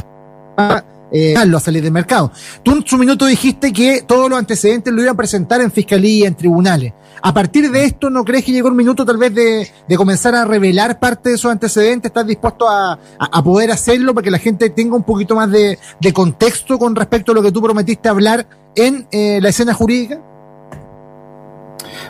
para 0.55 0.85
eh, 1.13 1.35
a 1.37 1.61
salir 1.61 1.83
del 1.83 1.93
mercado. 1.93 2.33
Tú 2.63 2.73
en 2.73 2.87
su 2.87 2.97
minuto 2.97 3.27
dijiste 3.27 3.73
que 3.73 4.03
todos 4.03 4.31
los 4.31 4.39
antecedentes 4.39 4.93
lo 4.93 5.03
iban 5.03 5.15
a 5.15 5.17
presentar 5.17 5.61
en 5.61 5.71
fiscalía, 5.71 6.27
en 6.27 6.35
tribunales. 6.35 6.93
A 7.25 7.33
partir 7.33 7.71
de 7.71 7.85
esto, 7.85 8.11
¿no 8.11 8.25
crees 8.25 8.45
que 8.45 8.53
llegó 8.53 8.69
el 8.69 8.75
minuto 8.75 9.05
tal 9.05 9.17
vez 9.17 9.33
de, 9.33 9.97
comenzar 9.97 10.35
a 10.35 10.45
revelar 10.45 10.99
parte 10.99 11.29
de 11.29 11.35
esos 11.37 11.53
antecedentes? 11.53 12.11
¿Estás 12.11 12.27
dispuesto 12.27 12.69
a, 12.69 12.99
poder 13.45 13.71
hacerlo 13.71 14.15
para 14.15 14.25
que 14.25 14.31
la 14.31 14.39
gente 14.39 14.71
tenga 14.71 14.97
un 14.97 15.05
poquito 15.05 15.37
más 15.37 15.51
de, 15.51 15.79
contexto 16.13 16.79
con 16.79 16.97
respecto 16.97 17.33
a 17.33 17.35
lo 17.35 17.43
que 17.43 17.53
tú 17.53 17.63
prometiste 17.63 18.09
hablar 18.09 18.47
en 18.75 19.07
eh, 19.13 19.39
la 19.41 19.51
escena 19.51 19.73
jurídica? 19.73 20.21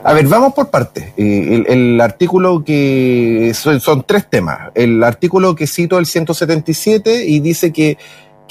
A 0.05 0.15
ver, 0.15 0.27
vamos 0.27 0.55
por 0.55 0.71
partes. 0.71 1.13
Eh, 1.17 1.65
el, 1.69 2.01
artículo 2.01 2.65
que 2.65 3.53
son, 3.55 3.81
son, 3.81 4.05
tres 4.05 4.29
temas. 4.29 4.71
El 4.75 5.03
artículo 5.05 5.55
que 5.55 5.67
cito, 5.67 5.99
el 5.99 6.07
177, 6.07 7.27
y 7.27 7.41
dice 7.41 7.73
que 7.73 7.99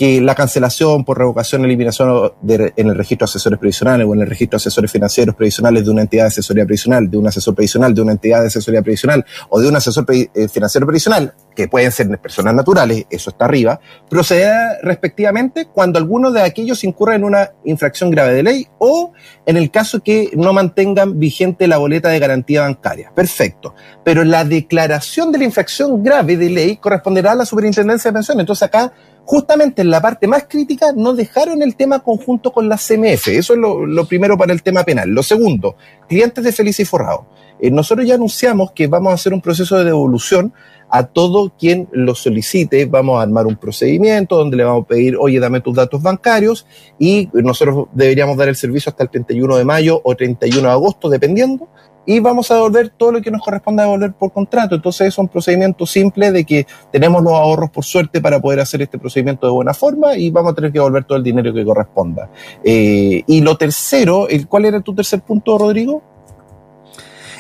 que 0.02 0.20
la 0.20 0.34
cancelación 0.34 1.06
por 1.06 1.20
revocación, 1.20 1.64
eliminación 1.64 2.32
en 2.50 2.88
el 2.88 2.96
registro 2.96 3.28
de 3.28 3.30
asesores 3.30 3.60
previsionales 3.60 4.08
o 4.08 4.16
en 4.16 4.22
el 4.22 4.28
registro 4.28 4.58
de 4.58 4.62
asesores 4.62 4.92
financieros 4.92 5.36
previsionales 5.36 5.86
de 5.86 5.92
una 5.92 6.02
entidad 6.02 6.24
de 6.24 6.30
asesoría 6.30 6.66
previsional, 6.66 7.12
de 7.12 7.18
un 7.20 7.28
asesor 7.28 7.54
previsional, 7.54 7.94
de 7.94 8.02
una 8.02 8.14
entidad 8.14 8.42
de 8.42 8.48
asesoría 8.48 8.82
previsional 8.82 9.24
o 9.50 9.60
de 9.60 9.68
un 9.68 9.76
asesor 9.76 10.08
eh, 10.10 10.48
financiero 10.48 10.88
previsional, 10.88 11.36
que 11.56 11.68
pueden 11.68 11.92
ser 11.92 12.08
personas 12.18 12.56
naturales, 12.56 13.06
eso 13.12 13.30
está 13.30 13.46
arriba, 13.46 13.80
proceda 14.10 14.80
respectivamente 14.82 15.68
cuando 15.68 16.00
alguno 16.00 16.32
de 16.32 16.42
aquellos 16.42 16.84
incurra 16.84 17.14
en 17.14 17.24
una 17.24 17.52
infracción 17.66 18.10
grave 18.10 18.34
de 18.34 18.42
ley 18.42 18.68
o 18.80 19.14
en 19.46 19.56
el 19.56 19.70
caso 19.70 20.02
que 20.02 20.32
no 20.34 20.52
mantengan 20.52 21.20
vigente 21.20 21.68
la 21.68 21.78
boleta 21.78 22.10
de 22.10 22.18
garantía 22.18 22.62
bancaria. 22.62 23.12
Perfecto. 23.14 23.76
Pero 24.04 24.24
la 24.24 24.46
declaración 24.46 25.32
de 25.32 25.38
la 25.38 25.44
infracción 25.44 26.04
grave 26.04 26.38
de 26.38 26.50
ley 26.50 26.78
corresponderá 26.78 27.34
a 27.34 27.36
la 27.36 27.46
superintendencia 27.46 28.10
de 28.10 28.16
pensiones. 28.16 28.42
Entonces 28.42 28.64
acá 28.64 28.94
justamente 29.26 29.82
en 29.82 29.90
la 29.90 30.02
parte 30.02 30.28
más 30.28 30.46
crítica 30.48 30.92
no 30.96 31.14
dejaron 31.14 31.62
el 31.62 31.76
tema 31.76 32.00
conjunto 32.00 32.52
con 32.52 32.68
la 32.68 32.78
CMF. 32.78 33.28
Eso 33.30 33.54
es 33.54 33.60
lo, 33.60 34.06
primero 34.06 34.38
para 34.38 34.54
el 34.54 34.64
tema 34.64 34.84
penal. 34.84 35.10
Lo 35.10 35.24
segundo, 35.24 35.76
clientes 36.08 36.44
de 36.44 36.52
Feliz 36.52 36.80
y 36.80 36.86
Forrado. 36.86 37.26
Eh, 37.60 37.70
nosotros 37.72 38.08
ya 38.08 38.16
anunciamos 38.16 38.72
que 38.72 38.88
vamos 38.88 39.12
a 39.12 39.16
hacer 39.16 39.34
un 39.34 39.42
proceso 39.42 39.78
de 39.78 39.86
devolución 39.86 40.54
a 40.90 41.04
todo 41.08 41.54
quien 41.58 41.88
lo 41.92 42.16
solicite. 42.16 42.86
Vamos 42.86 43.20
a 43.20 43.22
armar 43.22 43.46
un 43.46 43.56
procedimiento 43.56 44.36
donde 44.36 44.58
le 44.58 44.64
vamos 44.64 44.84
a 44.84 44.88
pedir, 44.88 45.16
oye, 45.18 45.40
dame 45.40 45.62
tus 45.62 45.76
datos 45.76 46.02
bancarios 46.02 46.66
y 47.00 47.30
nosotros 47.34 47.88
deberíamos 47.94 48.36
dar 48.36 48.50
el 48.50 48.56
servicio 48.56 48.90
hasta 48.90 49.04
el 49.04 49.10
31 49.10 49.56
de 49.56 49.66
mayo 49.66 50.02
o 50.04 50.16
31 50.16 50.68
de 50.68 50.74
agosto, 50.74 51.10
dependiendo 51.10 51.70
y 52.06 52.20
vamos 52.20 52.50
a 52.52 52.56
devolver 52.56 52.90
todo 52.90 53.12
lo 53.12 53.22
que 53.22 53.32
nos 53.32 53.42
corresponde 53.42 53.84
a 53.84 53.86
devolver 53.86 54.14
por 54.14 54.32
contrato. 54.32 54.76
Entonces 54.76 55.08
es 55.08 55.18
un 55.18 55.28
procedimiento 55.28 55.86
simple 55.86 56.32
de 56.32 56.46
que 56.46 56.66
tenemos 56.92 57.24
los 57.24 57.34
ahorros 57.34 57.70
por 57.70 57.86
suerte 57.86 58.22
para 58.22 58.40
poder 58.40 58.60
hacer 58.60 58.82
este 58.82 58.98
procedimiento 58.98 59.48
de 59.48 59.54
buena 59.54 59.74
forma 59.74 60.16
y 60.18 60.30
vamos 60.32 60.52
a 60.52 60.56
tener 60.56 60.72
que 60.72 60.80
devolver 60.80 61.04
todo 61.04 61.18
el 61.18 61.24
dinero 61.24 61.54
que 61.54 61.64
corresponda. 61.64 62.30
Eh, 62.64 63.24
y 63.26 63.42
lo 63.42 63.58
tercero, 63.58 64.28
¿cuál 64.48 64.66
era 64.66 64.80
tu 64.82 64.94
tercer 64.94 65.22
punto, 65.22 65.58
Rodrigo? 65.58 66.02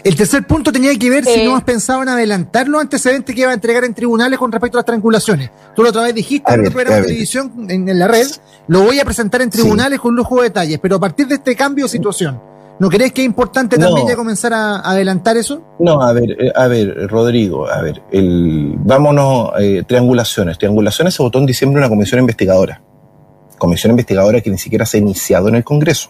El 0.03 0.15
tercer 0.15 0.45
punto 0.47 0.71
tenía 0.71 0.97
que 0.97 1.09
ver 1.09 1.25
si 1.25 1.43
no 1.45 1.55
has 1.55 1.63
pensado 1.63 2.01
en 2.01 2.09
adelantar 2.09 2.67
los 2.67 2.81
antecedentes 2.81 3.35
que 3.35 3.41
iba 3.41 3.51
a 3.51 3.53
entregar 3.53 3.83
en 3.83 3.93
tribunales 3.93 4.39
con 4.39 4.51
respecto 4.51 4.77
a 4.77 4.79
las 4.79 4.85
triangulaciones. 4.85 5.51
Tú 5.75 5.83
la 5.83 5.89
otra 5.89 6.03
vez 6.03 6.15
dijiste 6.15 6.51
en 6.51 6.65
el 6.65 6.71
programa 6.71 6.97
de 6.97 7.03
televisión, 7.03 7.67
en, 7.69 7.99
la 7.99 8.07
red, 8.07 8.27
lo 8.67 8.81
voy 8.81 8.99
a 8.99 9.05
presentar 9.05 9.43
en 9.43 9.51
tribunales 9.51 9.99
con 9.99 10.15
lujo 10.15 10.37
de 10.37 10.43
detalles, 10.43 10.79
pero 10.79 10.95
a 10.95 10.99
partir 10.99 11.27
de 11.27 11.35
este 11.35 11.55
cambio 11.55 11.85
de 11.85 11.89
situación, 11.89 12.41
¿No 12.81 12.89
crees 12.89 13.11
que 13.11 13.21
es 13.21 13.27
importante 13.27 13.77
también 13.77 14.07
ya 14.07 14.15
comenzar 14.15 14.53
a, 14.55 14.79
adelantar 14.79 15.37
eso? 15.37 15.61
No, 15.77 16.01
a 16.01 16.13
ver, 16.13 16.31
eh, 16.31 16.51
a 16.55 16.65
ver, 16.65 17.07
Rodrigo, 17.07 17.69
a 17.69 17.79
ver, 17.79 18.01
el, 18.11 18.73
vámonos, 18.75 19.51
eh, 19.59 19.83
triangulaciones. 19.87 20.57
Triangulaciones 20.57 21.13
se 21.13 21.21
votó 21.21 21.37
en 21.37 21.45
diciembre 21.45 21.77
una 21.77 21.89
comisión 21.89 22.21
investigadora. 22.21 22.81
Comisión 23.59 23.91
investigadora 23.91 24.41
que 24.41 24.49
ni 24.49 24.57
siquiera 24.57 24.87
se 24.87 24.97
ha 24.97 24.99
iniciado 24.99 25.47
en 25.47 25.57
el 25.57 25.63
Congreso. 25.63 26.09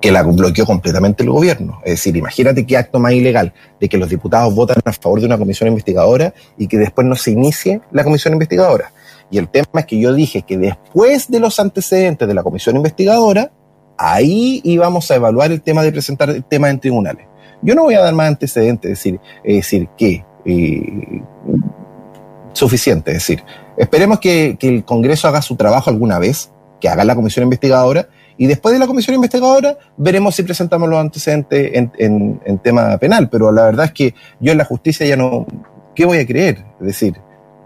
Que 0.00 0.12
la 0.12 0.22
bloqueó 0.22 0.64
completamente 0.64 1.24
el 1.24 1.30
gobierno. 1.30 1.80
Es 1.82 1.94
decir, 1.94 2.16
imagínate 2.16 2.64
qué 2.64 2.76
acto 2.76 3.00
más 3.00 3.10
ilegal 3.10 3.54
de 3.80 3.88
que 3.88 3.98
los 3.98 4.08
diputados 4.08 4.54
votan 4.54 4.76
a 4.84 4.92
favor 4.92 5.18
de 5.18 5.26
una 5.26 5.36
comisión 5.36 5.68
investigadora 5.68 6.32
y 6.56 6.68
que 6.68 6.78
después 6.78 7.04
no 7.08 7.16
se 7.16 7.32
inicie 7.32 7.80
la 7.90 8.04
comisión 8.04 8.34
investigadora. 8.34 8.92
Y 9.32 9.38
el 9.38 9.48
tema 9.48 9.80
es 9.80 9.86
que 9.86 9.98
yo 9.98 10.14
dije 10.14 10.42
que 10.42 10.56
después 10.56 11.28
de 11.28 11.40
los 11.40 11.58
antecedentes 11.58 12.28
de 12.28 12.34
la 12.34 12.44
comisión 12.44 12.76
investigadora, 12.76 13.50
ahí 13.98 14.60
íbamos 14.64 15.10
a 15.10 15.16
evaluar 15.16 15.52
el 15.52 15.62
tema 15.62 15.82
de 15.82 15.92
presentar 15.92 16.30
el 16.30 16.44
tema 16.44 16.70
en 16.70 16.80
tribunales. 16.80 17.26
Yo 17.62 17.74
no 17.74 17.84
voy 17.84 17.94
a 17.94 18.00
dar 18.00 18.14
más 18.14 18.28
antecedentes, 18.28 18.90
es 18.90 18.98
decir, 18.98 19.20
es 19.42 19.56
decir 19.56 19.88
que 19.96 20.24
eh, 20.44 21.22
suficiente, 22.52 23.12
es 23.12 23.18
decir, 23.18 23.42
esperemos 23.76 24.20
que, 24.20 24.56
el 24.60 24.84
Congreso 24.84 25.28
haga 25.28 25.42
su 25.42 25.56
trabajo 25.56 25.90
alguna 25.90 26.18
vez, 26.18 26.50
que 26.80 26.88
haga 26.88 27.04
la 27.04 27.14
comisión 27.14 27.44
investigadora, 27.44 28.08
y 28.38 28.46
después 28.46 28.74
de 28.74 28.78
la 28.78 28.86
comisión 28.86 29.14
investigadora 29.14 29.78
veremos 29.96 30.34
si 30.34 30.42
presentamos 30.42 30.88
los 30.88 30.98
antecedentes 30.98 31.72
en, 31.74 32.60
tema 32.62 32.96
penal, 32.98 33.30
pero 33.30 33.50
la 33.50 33.64
verdad 33.64 33.86
es 33.86 33.92
que 33.92 34.14
yo 34.40 34.52
en 34.52 34.58
la 34.58 34.64
justicia 34.64 35.06
ya 35.06 35.16
no, 35.16 35.46
¿qué 35.94 36.04
voy 36.04 36.18
a 36.18 36.26
creer? 36.26 36.64
Es 36.80 36.86
decir, 36.86 37.16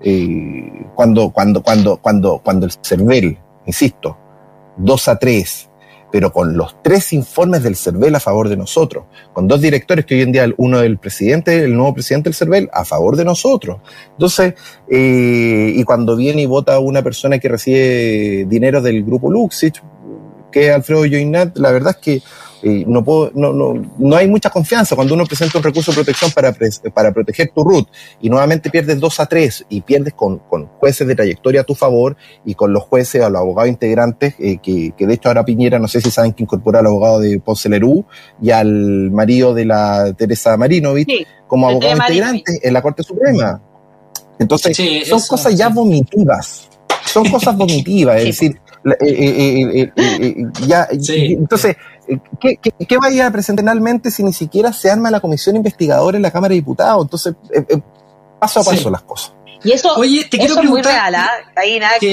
eh, 0.03 0.87
cuando, 0.95 1.31
cuando, 1.31 1.63
cuando, 1.63 1.97
cuando, 1.97 2.41
cuando 2.43 2.67
el 2.67 2.73
CERVEL, 2.73 3.37
insisto, 3.67 4.17
2 4.77 5.09
a 5.09 5.19
3, 5.19 5.70
pero 6.11 6.33
con 6.33 6.57
los 6.57 6.77
tres 6.83 7.13
informes 7.13 7.63
del 7.63 7.77
CERVEL 7.77 8.15
a 8.15 8.21
favor 8.21 8.49
de 8.49 8.57
nosotros, 8.57 9.05
con 9.33 9.47
dos 9.49 9.61
directores 9.61 10.05
que 10.05 10.15
hoy 10.15 10.23
en 10.23 10.33
día 10.33 10.47
uno 10.57 10.81
del 10.81 10.99
presidente, 10.99 11.65
el 11.65 11.75
nuevo 11.75 11.95
presidente 11.95 12.29
del 12.29 12.35
CERVEL, 12.35 12.69
a 12.73 12.85
favor 12.85 13.17
de 13.17 13.25
nosotros. 13.25 13.81
Entonces, 14.13 14.55
eh, 14.89 15.73
y 15.75 15.83
cuando 15.85 16.17
viene 16.17 16.43
y 16.43 16.47
vota 16.47 16.79
una 16.79 17.03
persona 17.03 17.39
que 17.39 17.49
recibe 17.49 18.47
dinero 18.49 18.81
del 18.81 19.05
grupo 19.05 19.31
Luxich, 19.31 19.83
que 20.51 20.69
es 20.69 20.75
Alfredo 20.75 21.03
Joinat, 21.03 21.57
la 21.57 21.71
verdad 21.71 21.97
es 21.97 22.03
que 22.03 22.23
no, 22.63 23.03
puedo, 23.03 23.31
no, 23.35 23.53
no, 23.53 23.75
no 23.99 24.17
hay 24.17 24.29
mucha 24.29 24.51
confianza 24.51 24.95
cuando 24.95 25.15
uno 25.15 25.25
presenta 25.25 25.59
un 25.59 25.65
recurso 25.65 25.93
de 25.93 25.97
protección 25.97 26.31
para, 26.33 26.55
para 26.93 27.13
proteger 27.13 27.51
tu 27.55 27.65
RUT 27.65 27.89
y 28.21 28.29
nuevamente 28.29 28.71
pierdes 28.71 29.01
2 29.01 29.21
a 29.21 29.27
3 29.27 29.67
y 29.69 29.81
pierdes 29.81 30.15
con, 30.15 30.39
con, 30.39 30.67
jueces 30.79 31.07
de 31.07 31.15
trayectoria 31.15 31.63
a 31.63 31.65
tu 31.65 31.75
favor 31.75 32.17
y 32.45 32.55
con 32.55 32.73
los 32.73 32.83
jueces 32.83 33.23
o 33.23 33.31
los 33.31 33.41
abogados 33.41 33.71
integrantes, 33.71 34.35
eh, 34.39 34.59
que, 34.63 34.93
que, 34.97 35.07
de 35.07 35.15
hecho 35.15 35.29
ahora 35.29 35.45
Piñera, 35.45 35.79
no 35.79 35.89
sé 35.89 36.01
si 36.01 36.11
saben 36.11 36.33
que 36.33 36.43
incorpora 36.43 36.81
al 36.81 36.87
abogado 36.87 37.21
de 37.21 37.41
Ponce 37.41 37.69
Lerú 37.69 38.05
y 38.43 38.51
al 38.51 39.11
marido 39.11 39.55
de 39.55 39.65
la 39.65 40.13
Teresa 40.17 40.57
Marinovich 40.57 41.27
como 41.47 41.69
abogado 41.69 41.97
integrante 41.97 42.61
en 42.63 42.73
la 42.73 42.83
Corte 42.83 43.03
Suprema. 43.03 43.61
Entonces, 44.39 44.77
son 45.07 45.21
cosas 45.29 45.55
ya 45.55 45.69
vomitivas. 45.69 46.69
Son 47.05 47.29
cosas 47.29 47.57
vomitivas, 47.57 48.19
es 48.19 48.25
decir, 48.25 48.61
eh, 49.01 49.91
eh, 49.97 50.45
ya, 50.67 50.89
entonces, 50.91 51.77
¿qué, 52.41 52.57
qué, 52.57 52.73
qué 52.73 52.99
vaya 52.99 53.27
a 53.27 53.31
presentar 53.31 53.61
finalmente 53.63 54.11
si 54.11 54.23
ni 54.23 54.33
siquiera 54.33 54.73
se 54.73 54.91
arma 54.91 55.11
la 55.11 55.21
comisión 55.21 55.57
investigadora 55.57 56.17
en 56.17 56.23
la 56.23 56.31
Cámara 56.31 56.51
de 56.51 56.57
Diputados? 56.57 57.05
Entonces, 57.05 57.35
paso 58.39 58.61
a 58.61 58.65
paso 58.65 58.91
las 58.91 59.03
cosas. 59.03 59.33
Y 59.63 59.73
eso, 59.73 59.95
Oye, 59.97 60.25
te 60.25 60.39
quiero 60.39 60.59
es 60.59 60.65
muy 60.65 60.81
real, 60.81 61.15
¿ah? 61.15 61.31
Ahí 61.55 61.79
nada, 61.79 61.99
que 61.99 62.13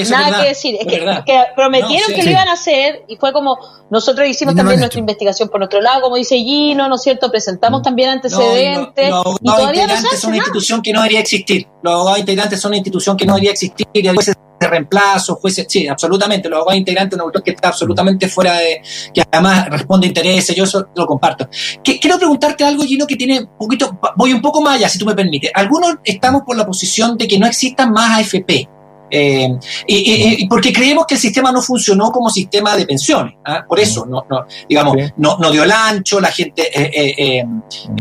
decir. 0.50 0.76
Es 0.80 0.86
que, 0.86 1.44
prometieron 1.56 2.14
que 2.14 2.24
lo 2.24 2.32
iban 2.32 2.50
a 2.50 2.54
hacer 2.54 3.06
y 3.08 3.16
fue 3.16 3.32
como 3.32 3.58
nosotros 3.90 4.28
hicimos 4.28 4.54
también 4.54 4.80
nuestra 4.80 5.00
investigación 5.00 5.48
por 5.48 5.62
nuestro 5.62 5.80
lado, 5.80 6.02
como 6.02 6.18
dice 6.18 6.36
Gino, 6.36 6.90
¿no 6.90 6.96
es 6.96 7.02
cierto? 7.02 7.32
Presentamos 7.32 7.80
mm. 7.80 7.84
también 7.84 8.10
antecedentes. 8.10 9.10
los 9.10 9.26
abogados 9.54 9.76
integrantes 9.76 10.20
son 10.20 10.30
una 10.32 10.38
institución 10.38 10.82
que 10.82 10.92
no 10.92 11.00
debería 11.00 11.22
existir. 11.22 11.68
Los 11.82 11.94
abogados 11.94 12.20
integrantes 12.20 12.60
son 12.60 12.70
una 12.72 12.78
institución 12.78 13.16
que 13.16 13.26
no 13.26 13.34
debería 13.36 13.52
existir 13.52 13.88
y 13.94 14.08
a 14.08 14.12
veces 14.12 14.36
de 14.60 14.68
reemplazo, 14.68 15.36
jueces, 15.36 15.66
sí, 15.70 15.88
absolutamente, 15.88 16.50
los 16.50 16.58
abogados 16.58 16.80
integrantes, 16.80 17.16
un 17.16 17.22
autor 17.22 17.44
que 17.44 17.52
está 17.52 17.70
absolutamente 17.70 18.28
fuera 18.28 18.58
de, 18.58 18.82
que 19.14 19.24
además 19.32 19.70
responde 19.70 20.08
a 20.08 20.10
intereses, 20.10 20.56
yo 20.56 20.64
eso 20.64 20.88
lo 20.96 21.06
comparto. 21.06 21.48
quiero 21.84 22.18
preguntarte 22.18 22.64
algo, 22.64 22.84
Gino, 22.84 23.06
que 23.06 23.16
tiene 23.16 23.42
un 23.42 23.58
poquito, 23.58 24.00
voy 24.16 24.34
un 24.34 24.42
poco 24.42 24.62
más 24.62 24.76
allá, 24.76 24.90
si 24.90 24.98
tú 24.98 25.06
me 25.06 25.16
permites. 25.16 25.52
Algunos 25.54 25.96
estamos 26.04 26.44
por 26.44 26.58
la 26.58 26.66
posición 26.66 27.18
de 27.18 27.28
que 27.28 27.40
no 27.40 27.46
existan 27.46 27.92
más 27.92 28.20
AFP. 28.20 28.70
Eh, 29.10 29.58
y, 29.88 30.48
porque 30.50 30.74
creemos 30.74 31.06
que 31.06 31.16
el 31.16 31.22
sistema 31.22 31.50
no 31.52 31.62
funcionó 31.62 32.12
como 32.12 32.30
sistema 32.30 32.76
de 32.76 32.86
pensiones. 32.86 33.36
¿ah? 33.46 33.64
Por 33.68 33.80
eso, 33.80 34.06
no, 34.06 34.26
no, 34.30 34.46
digamos, 34.68 34.98
no, 35.18 35.38
no 35.38 35.52
dio 35.52 35.64
el 35.64 35.72
ancho, 35.72 36.20
la 36.20 36.32
gente 36.32 36.70
eh, 36.74 37.46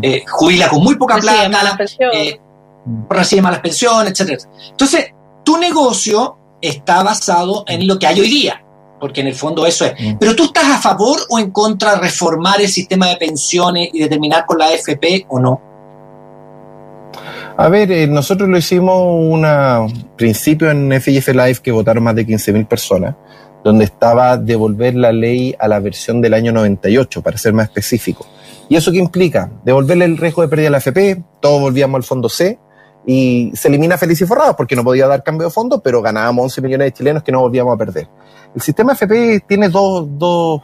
eh, 0.01 0.23
jubila 0.27 0.67
con 0.69 0.83
muy 0.83 0.95
poca 0.95 1.17
plata, 1.17 1.77
recibe 3.09 3.41
malas 3.41 3.59
pensiones, 3.59 4.11
etcétera. 4.11 4.49
Entonces, 4.71 5.13
tu 5.43 5.57
negocio 5.57 6.37
está 6.61 7.03
basado 7.03 7.63
en 7.67 7.87
lo 7.87 7.99
que 7.99 8.07
hay 8.07 8.19
hoy 8.19 8.29
día. 8.29 8.63
porque 8.99 9.21
en 9.21 9.27
el 9.27 9.35
fondo 9.35 9.63
eso 9.67 9.85
es. 9.85 9.93
Mm. 9.93 10.17
Pero 10.19 10.35
tú 10.35 10.45
estás 10.45 10.65
a 10.65 10.79
favor 10.79 11.19
o 11.29 11.37
en 11.37 11.51
contra 11.51 11.93
de 11.93 12.01
reformar 12.01 12.59
el 12.59 12.67
sistema 12.67 13.07
de 13.07 13.17
pensiones 13.17 13.89
y 13.93 13.99
de 13.99 14.09
terminar 14.09 14.45
con 14.47 14.57
la 14.57 14.65
AFP 14.65 15.27
o 15.29 15.39
no? 15.39 15.61
A 17.59 17.69
ver, 17.69 17.91
eh, 17.91 18.07
nosotros 18.07 18.47
lo 18.47 18.57
hicimos 18.57 18.95
un 18.99 19.43
principio 20.15 20.69
en 20.69 21.01
FIF 21.01 21.27
Live 21.29 21.57
que 21.63 21.71
votaron 21.71 22.03
más 22.03 22.15
de 22.15 22.25
15.000 22.25 22.67
personas, 22.67 23.15
donde 23.63 23.85
estaba 23.85 24.37
devolver 24.37 24.93
la 24.93 25.11
ley 25.11 25.55
a 25.57 25.67
la 25.67 25.79
versión 25.79 26.21
del 26.21 26.35
año 26.35 26.51
98, 26.51 27.23
para 27.23 27.37
ser 27.37 27.53
más 27.53 27.65
específico. 27.65 28.27
¿Y 28.69 28.75
eso 28.75 28.91
qué 28.91 28.99
implica? 28.99 29.49
Devolverle 29.63 30.05
el 30.05 30.17
riesgo 30.17 30.43
de 30.43 30.49
pérdida 30.49 30.67
a 30.67 30.71
la 30.71 30.77
AFP, 30.77 31.23
todos 31.39 31.59
volvíamos 31.59 31.97
al 31.97 32.03
fondo 32.03 32.29
C, 32.29 32.59
y 33.09 33.51
se 33.55 33.69
elimina 33.69 33.97
Feliz 33.97 34.19
y 34.19 34.25
Forrado 34.25 34.55
porque 34.57 34.75
no 34.75 34.83
podía 34.83 35.07
dar 35.07 35.23
cambio 35.23 35.47
de 35.47 35.53
fondo, 35.53 35.81
pero 35.81 36.01
ganábamos 36.01 36.43
11 36.43 36.61
millones 36.61 36.87
de 36.87 36.91
chilenos 36.91 37.23
que 37.23 37.31
no 37.31 37.39
volvíamos 37.39 37.73
a 37.73 37.77
perder. 37.77 38.09
El 38.53 38.61
sistema 38.61 38.93
FP 38.93 39.45
tiene 39.47 39.69
dos, 39.69 40.05
dos, 40.11 40.61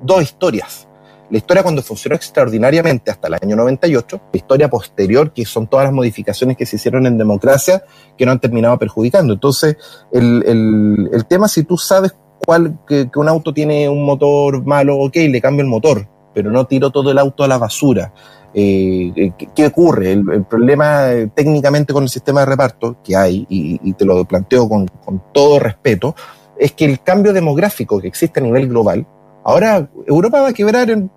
dos 0.00 0.22
historias. 0.22 0.88
La 1.28 1.36
historia 1.36 1.62
cuando 1.62 1.82
funcionó 1.82 2.16
extraordinariamente 2.16 3.10
hasta 3.10 3.28
el 3.28 3.34
año 3.34 3.56
98, 3.56 4.20
la 4.32 4.36
historia 4.36 4.70
posterior, 4.70 5.32
que 5.34 5.44
son 5.44 5.66
todas 5.66 5.84
las 5.84 5.92
modificaciones 5.92 6.56
que 6.56 6.64
se 6.64 6.76
hicieron 6.76 7.06
en 7.06 7.18
democracia 7.18 7.84
que 8.16 8.24
no 8.24 8.32
han 8.32 8.40
terminado 8.40 8.78
perjudicando. 8.78 9.34
Entonces, 9.34 9.76
el, 10.12 10.42
el, 10.46 11.10
el 11.12 11.26
tema, 11.26 11.46
si 11.46 11.64
tú 11.64 11.76
sabes 11.76 12.14
cuál, 12.44 12.78
que, 12.86 13.08
un 13.16 13.28
auto 13.28 13.52
tiene 13.52 13.88
un 13.88 14.04
motor 14.04 14.64
malo, 14.64 14.98
ok, 14.98 15.16
le 15.16 15.40
cambio 15.42 15.62
el 15.62 15.68
motor, 15.68 16.08
pero 16.34 16.50
no 16.50 16.66
tiro 16.66 16.90
todo 16.90 17.10
el 17.10 17.18
auto 17.18 17.44
a 17.44 17.48
la 17.48 17.58
basura. 17.58 18.12
Eh, 18.54 19.32
¿qué, 19.54 19.66
ocurre? 19.66 20.12
El, 20.12 20.44
problema 20.44 21.10
eh, 21.12 21.30
técnicamente 21.34 21.92
con 21.92 22.02
el 22.02 22.08
sistema 22.08 22.40
de 22.40 22.46
reparto 22.46 22.96
que 23.02 23.16
hay, 23.16 23.46
y, 23.48 23.80
y 23.82 23.92
te 23.94 24.04
lo 24.04 24.24
planteo 24.24 24.68
con, 24.68 24.86
con, 25.04 25.22
todo 25.32 25.58
respeto, 25.58 26.14
es 26.58 26.72
que 26.72 26.84
el 26.84 27.02
cambio 27.02 27.32
demográfico 27.32 28.00
que 28.00 28.08
existe 28.08 28.40
a 28.40 28.42
nivel 28.42 28.68
global, 28.68 29.06
ahora 29.44 29.88
Europa 30.06 30.42
va 30.42 30.48
a 30.48 30.52
quebrar 30.52 30.90
en 30.90 31.10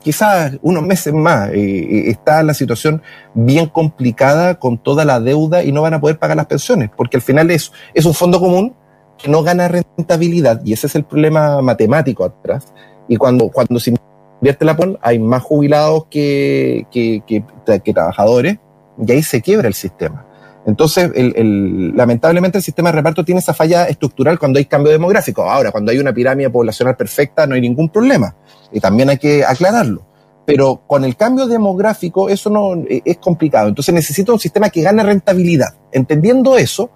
quizás 0.00 0.58
unos 0.62 0.82
meses 0.84 1.12
más. 1.12 1.50
Eh, 1.52 2.10
está 2.10 2.42
la 2.42 2.54
situación 2.54 3.02
bien 3.34 3.66
complicada 3.66 4.58
con 4.58 4.78
toda 4.78 5.04
la 5.04 5.20
deuda 5.20 5.62
y 5.62 5.72
no 5.72 5.82
van 5.82 5.94
a 5.94 6.00
poder 6.00 6.18
pagar 6.18 6.36
las 6.36 6.46
pensiones, 6.46 6.90
porque 6.96 7.16
al 7.16 7.22
final 7.22 7.50
es, 7.50 7.72
es 7.94 8.04
un 8.04 8.14
fondo 8.14 8.40
común 8.40 8.74
que 9.16 9.28
no 9.28 9.42
gana 9.42 9.68
rentabilidad 9.68 10.60
y 10.64 10.72
ese 10.72 10.86
es 10.86 10.94
el 10.94 11.04
problema 11.04 11.60
matemático 11.62 12.24
atrás. 12.24 12.72
Y 13.08 13.16
cuando, 13.16 13.48
cuando 13.48 13.80
se 13.80 13.90
invierte 14.40 14.64
la 14.64 14.76
PON, 14.76 14.98
hay 15.02 15.18
más 15.18 15.42
jubilados 15.42 16.06
que, 16.10 16.86
que, 16.90 17.22
que, 17.26 17.92
trabajadores 17.92 18.58
y 19.04 19.12
ahí 19.12 19.22
se 19.22 19.40
quiebra 19.42 19.68
el 19.68 19.74
sistema. 19.74 20.24
Entonces, 20.66 21.10
el, 21.14 21.32
el, 21.36 21.96
lamentablemente 21.96 22.58
el 22.58 22.64
sistema 22.64 22.90
de 22.90 22.96
reparto 22.96 23.24
tiene 23.24 23.40
esa 23.40 23.54
falla 23.54 23.86
estructural 23.86 24.38
cuando 24.38 24.58
hay 24.58 24.66
cambio 24.66 24.92
demográfico. 24.92 25.42
Ahora, 25.42 25.72
cuando 25.72 25.92
hay 25.92 25.98
una 25.98 26.12
pirámide 26.12 26.50
poblacional 26.50 26.94
perfecta, 26.94 27.46
no 27.46 27.54
hay 27.54 27.60
ningún 27.60 27.88
problema. 27.88 28.36
Y 28.70 28.80
también 28.80 29.08
hay 29.08 29.18
que 29.18 29.44
aclararlo. 29.44 30.06
Pero 30.44 30.82
con 30.86 31.04
el 31.04 31.16
cambio 31.16 31.46
demográfico, 31.46 32.28
eso 32.28 32.50
no 32.50 32.74
e, 32.74 33.02
es 33.04 33.16
complicado. 33.16 33.68
Entonces, 33.68 33.94
necesito 33.94 34.32
un 34.32 34.40
sistema 34.40 34.68
que 34.68 34.82
gane 34.82 35.02
rentabilidad. 35.02 35.74
Entendiendo 35.90 36.58
eso, 36.58 36.90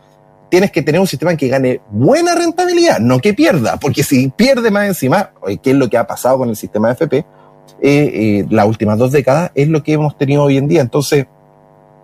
tienes 0.53 0.71
que 0.71 0.83
tener 0.83 1.01
un 1.01 1.07
sistema 1.07 1.35
que 1.35 1.49
gane 1.49 1.81
buena 1.89 2.35
rentabilidad, 2.35 2.99
no 2.99 3.21
que 3.21 3.33
pierda, 3.33 3.79
porque 3.79 4.03
si 4.03 4.29
pierde 4.29 4.71
más 4.71 4.87
encima, 4.87 5.33
¿qué 5.63 5.71
es 5.71 5.77
lo 5.77 5.89
que 5.89 5.97
ha 5.97 6.07
pasado 6.07 6.37
con 6.37 6.51
el 6.51 6.57
sistema 6.57 6.89
de 6.89 6.93
FP? 6.93 7.17
Eh, 7.17 7.25
eh, 7.81 8.47
las 8.51 8.67
últimas 8.67 8.99
dos 8.99 9.13
décadas 9.13 9.51
es 9.55 9.69
lo 9.69 9.83
que 9.83 9.95
hemos 9.95 10.19
tenido 10.19 10.43
hoy 10.43 10.59
en 10.59 10.69
día. 10.69 10.83
Entonces, 10.83 11.25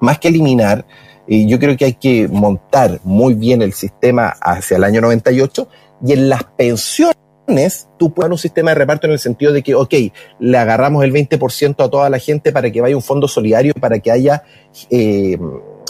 más 0.00 0.18
que 0.18 0.28
eliminar, 0.28 0.86
eh, 1.26 1.44
yo 1.44 1.58
creo 1.58 1.76
que 1.76 1.84
hay 1.84 1.92
que 1.92 2.26
montar 2.26 3.00
muy 3.04 3.34
bien 3.34 3.60
el 3.60 3.74
sistema 3.74 4.28
hacia 4.40 4.78
el 4.78 4.84
año 4.84 5.02
98 5.02 5.68
y 6.06 6.14
en 6.14 6.30
las 6.30 6.44
pensiones 6.44 7.90
tú 7.98 8.14
puedes 8.14 8.32
un 8.32 8.38
sistema 8.38 8.70
de 8.70 8.76
reparto 8.76 9.06
en 9.08 9.12
el 9.12 9.18
sentido 9.18 9.52
de 9.52 9.62
que, 9.62 9.74
ok, 9.74 9.92
le 10.38 10.56
agarramos 10.56 11.04
el 11.04 11.12
20% 11.12 11.84
a 11.84 11.90
toda 11.90 12.08
la 12.08 12.18
gente 12.18 12.50
para 12.50 12.70
que 12.70 12.80
vaya 12.80 12.96
un 12.96 13.02
fondo 13.02 13.28
solidario, 13.28 13.74
para 13.74 13.98
que 13.98 14.10
haya 14.10 14.42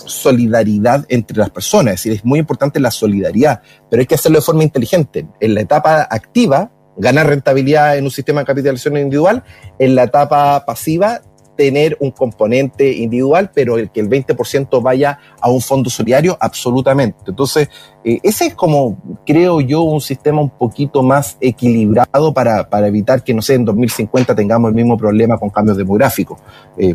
solidaridad 0.09 1.05
entre 1.09 1.37
las 1.37 1.51
personas. 1.51 1.94
Es 1.94 2.01
decir, 2.01 2.12
es 2.12 2.25
muy 2.25 2.38
importante 2.38 2.81
la 2.81 2.90
solidaridad, 2.90 3.61
pero 3.90 4.01
hay 4.01 4.07
que 4.07 4.14
hacerlo 4.14 4.38
de 4.38 4.44
forma 4.44 4.62
inteligente. 4.62 5.27
En 5.40 5.55
la 5.55 5.61
etapa 5.61 6.07
activa, 6.11 6.71
ganar 6.97 7.27
rentabilidad 7.27 7.97
en 7.97 8.05
un 8.05 8.11
sistema 8.11 8.40
de 8.40 8.47
capitalización 8.47 8.97
individual, 8.97 9.44
en 9.79 9.94
la 9.94 10.05
etapa 10.05 10.64
pasiva, 10.66 11.21
tener 11.59 11.97
un 11.99 12.12
componente 12.12 12.92
individual, 12.92 13.51
pero 13.53 13.79
el 13.79 13.90
que 13.90 13.99
el 13.99 14.09
20% 14.09 14.81
vaya 14.81 15.18
a 15.40 15.51
un 15.51 15.61
fondo 15.61 15.90
solidario, 15.90 16.38
absolutamente. 16.40 17.18
Entonces, 17.27 17.68
eh, 18.05 18.21
ese 18.23 18.47
es 18.47 18.55
como, 18.55 18.97
creo 19.27 19.61
yo, 19.61 19.83
un 19.83 20.01
sistema 20.01 20.40
un 20.40 20.51
poquito 20.51 21.03
más 21.03 21.37
equilibrado 21.40 22.33
para, 22.33 22.71
para 22.71 22.87
evitar 22.87 23.25
que, 23.25 23.35
no 23.35 23.42
sé, 23.42 23.55
en 23.55 23.64
2050 23.64 24.37
tengamos 24.37 24.68
el 24.68 24.77
mismo 24.77 24.97
problema 24.97 25.37
con 25.37 25.51
cambios 25.51 25.77
demográficos. 25.77 26.38
Eh, 26.79 26.94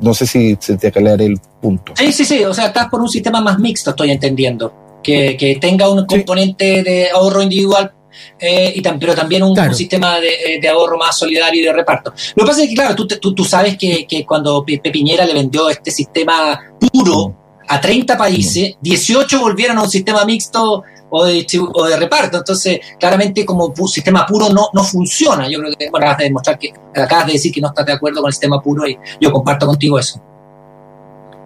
no 0.00 0.14
sé 0.14 0.26
si 0.26 0.56
se 0.58 0.76
te 0.76 0.88
aclaré 0.88 1.26
el 1.26 1.40
punto. 1.60 1.92
Sí, 1.96 2.12
sí, 2.12 2.24
sí. 2.24 2.44
O 2.44 2.54
sea, 2.54 2.66
estás 2.66 2.88
por 2.88 3.00
un 3.00 3.08
sistema 3.08 3.40
más 3.40 3.58
mixto, 3.58 3.90
estoy 3.90 4.10
entendiendo. 4.10 5.00
Que, 5.02 5.36
que 5.36 5.56
tenga 5.56 5.90
un 5.90 6.06
componente 6.06 6.82
de 6.82 7.10
ahorro 7.10 7.42
individual, 7.42 7.92
eh, 8.38 8.72
y 8.74 8.80
pero 8.80 9.14
también 9.14 9.42
un, 9.42 9.74
sistema 9.74 10.18
de, 10.18 10.58
de, 10.60 10.68
ahorro 10.68 10.96
más 10.96 11.18
solidario 11.18 11.60
y 11.60 11.64
de 11.64 11.72
reparto. 11.72 12.14
Lo 12.34 12.44
que 12.44 12.48
pasa 12.48 12.62
es 12.62 12.68
que, 12.70 12.74
claro, 12.74 12.94
tú, 12.94 13.06
tú, 13.06 13.34
tú 13.34 13.44
sabes 13.44 13.76
que, 13.76 14.06
que, 14.06 14.24
cuando 14.24 14.64
Pepiñera 14.64 15.26
le 15.26 15.34
vendió 15.34 15.68
este 15.68 15.90
sistema 15.90 16.58
puro 16.78 17.43
a 17.68 17.80
30 17.80 18.16
países, 18.16 18.76
18 18.80 19.40
volvieron 19.40 19.78
a 19.78 19.82
un 19.82 19.90
sistema 19.90 20.24
mixto 20.24 20.82
o 21.10 21.24
de, 21.24 21.46
o 21.72 21.86
de 21.86 21.96
reparto. 21.96 22.38
Entonces, 22.38 22.80
claramente 22.98 23.44
como 23.44 23.72
sistema 23.86 24.26
puro 24.26 24.48
no, 24.50 24.68
no 24.72 24.84
funciona. 24.84 25.48
Yo 25.48 25.60
creo 25.60 25.72
que 25.76 25.90
bueno, 25.90 26.06
acabas 26.06 26.18
de 26.18 26.24
demostrar 26.24 26.58
que, 26.58 26.72
acabas 26.94 27.26
de 27.26 27.32
decir 27.34 27.52
que 27.52 27.60
no 27.60 27.68
estás 27.68 27.86
de 27.86 27.92
acuerdo 27.92 28.20
con 28.20 28.28
el 28.28 28.32
sistema 28.32 28.60
puro 28.60 28.86
y 28.86 28.98
yo 29.20 29.32
comparto 29.32 29.66
contigo 29.66 29.98
eso. 29.98 30.20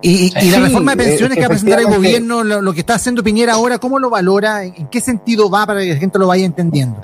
Y, 0.01 0.31
la 0.51 0.61
reforma 0.61 0.95
de 0.95 1.05
pensiones 1.05 1.35
que 1.35 1.41
va 1.41 1.47
a 1.47 1.51
presentar 1.51 1.81
el 1.81 1.87
gobierno, 1.87 2.45
lo, 2.45 2.73
que 2.73 2.81
está 2.81 2.95
haciendo 2.95 3.23
Piñera 3.25 3.55
ahora, 3.55 3.79
¿cómo 3.79 3.99
lo 3.99 4.11
valora? 4.11 4.65
¿En 4.65 4.87
qué 4.87 5.01
sentido 5.01 5.51
va 5.51 5.67
para 5.67 5.81
que 5.81 5.95
la 5.95 5.97
gente 5.97 6.19
lo 6.19 6.29
vaya 6.29 6.45
entendiendo? 6.45 7.01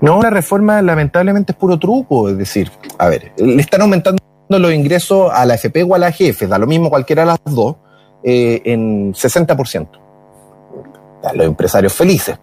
No, 0.00 0.22
la 0.22 0.30
reforma 0.30 0.80
lamentablemente 0.82 1.52
es 1.52 1.58
puro 1.58 1.78
truco. 1.78 2.30
Es 2.30 2.38
decir, 2.38 2.70
a 2.98 3.08
ver, 3.08 3.32
le 3.36 3.60
están 3.60 3.82
aumentando 3.82 4.18
los 4.48 4.72
ingresos 4.72 5.30
a 5.32 5.44
la 5.44 5.54
FP 5.54 5.82
o 5.82 5.94
a 5.94 5.98
la 5.98 6.10
GF, 6.10 6.42
da 6.48 6.58
lo 6.58 6.66
mismo 6.66 6.88
cualquiera 6.88 7.22
de 7.22 7.26
las 7.26 7.38
dos, 7.44 7.76
eh, 8.28 8.60
en 8.64 9.14
60% 9.14 9.88
a 11.22 11.32
los 11.32 11.46
empresarios 11.46 11.92
felices. 11.92 12.36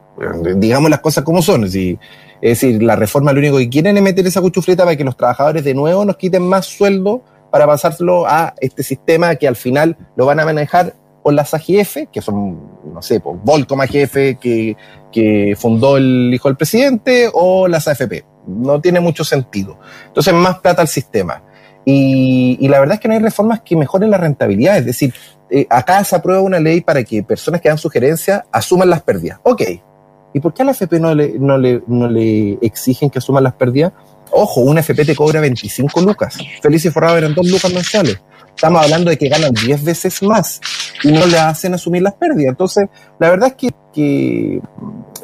Digamos 0.55 0.89
las 0.89 1.01
cosas 1.01 1.25
como 1.25 1.41
son. 1.41 1.65
Es 1.65 1.97
decir, 2.41 2.81
la 2.81 2.95
reforma 2.95 3.33
lo 3.33 3.39
único 3.39 3.57
que 3.57 3.67
quieren 3.67 3.97
es 3.97 4.01
meter 4.01 4.25
esa 4.25 4.39
cuchufleta 4.39 4.85
para 4.85 4.95
que 4.95 5.03
los 5.03 5.17
trabajadores 5.17 5.65
de 5.65 5.73
nuevo 5.73 6.05
nos 6.05 6.15
quiten 6.15 6.43
más 6.43 6.67
sueldo 6.67 7.21
para 7.51 7.67
pasárselo 7.67 8.25
a 8.25 8.53
este 8.61 8.81
sistema 8.81 9.35
que 9.35 9.45
al 9.45 9.57
final 9.57 9.97
lo 10.15 10.25
van 10.25 10.39
a 10.39 10.45
manejar 10.45 10.95
con 11.21 11.35
las 11.35 11.53
AGF, 11.53 12.09
que 12.13 12.21
son, 12.21 12.61
no 12.93 13.01
sé, 13.01 13.19
pues, 13.19 13.37
Volcom 13.43 13.81
AGF 13.81 14.39
que, 14.39 14.77
que 15.11 15.53
fundó 15.57 15.97
el 15.97 16.31
hijo 16.33 16.47
del 16.47 16.55
presidente, 16.55 17.29
o 17.33 17.67
las 17.67 17.89
AFP. 17.89 18.23
No 18.47 18.79
tiene 18.79 19.01
mucho 19.01 19.25
sentido. 19.25 19.77
Entonces, 20.07 20.33
más 20.33 20.59
plata 20.59 20.81
al 20.81 20.87
sistema. 20.87 21.43
Y, 21.85 22.67
la 22.67 22.79
verdad 22.79 22.95
es 22.95 22.99
que 23.01 23.07
no 23.07 23.13
hay 23.13 23.19
reformas 23.19 23.61
que 23.61 23.75
mejoren 23.75 24.09
la 24.09 24.17
rentabilidad. 24.17 24.77
Es 24.77 24.85
decir, 24.85 25.13
eh, 25.49 25.67
acá 25.69 26.03
se 26.03 26.15
aprueba 26.15 26.41
una 26.41 26.59
ley 26.59 26.81
para 26.81 27.03
que 27.03 27.23
personas 27.23 27.61
que 27.61 27.69
dan 27.69 27.77
sugerencias 27.77 28.43
asuman 28.51 28.89
las 28.89 29.01
pérdidas. 29.01 29.39
Ok. 29.43 29.61
¿Y 30.33 30.39
por 30.39 30.53
qué 30.53 30.63
a 30.63 30.65
la 30.65 30.71
FP 30.71 30.99
no 30.99 31.13
le, 31.13 31.37
no 31.37 31.57
le, 31.57 31.83
no 31.87 32.07
le 32.07 32.53
exigen 32.61 33.09
que 33.09 33.19
asuman 33.19 33.43
las 33.43 33.53
pérdidas? 33.53 33.91
Ojo, 34.31 34.61
una 34.61 34.79
FP 34.79 35.05
te 35.05 35.15
cobra 35.15 35.39
25 35.41 36.01
lucas. 36.01 36.37
Feliz 36.61 36.85
y 36.85 36.89
Forrado 36.89 37.17
eran 37.17 37.35
2 37.35 37.47
lucas 37.47 37.71
mensuales. 37.71 38.19
Estamos 38.55 38.83
hablando 38.83 39.09
de 39.09 39.17
que 39.17 39.29
ganan 39.29 39.53
10 39.53 39.83
veces 39.83 40.23
más 40.23 40.59
y 41.03 41.11
no 41.11 41.25
le 41.25 41.37
hacen 41.37 41.73
asumir 41.73 42.01
las 42.01 42.13
pérdidas. 42.13 42.51
Entonces, 42.51 42.87
la 43.19 43.29
verdad 43.29 43.49
es 43.49 43.55
que, 43.55 43.69
que 43.93 44.61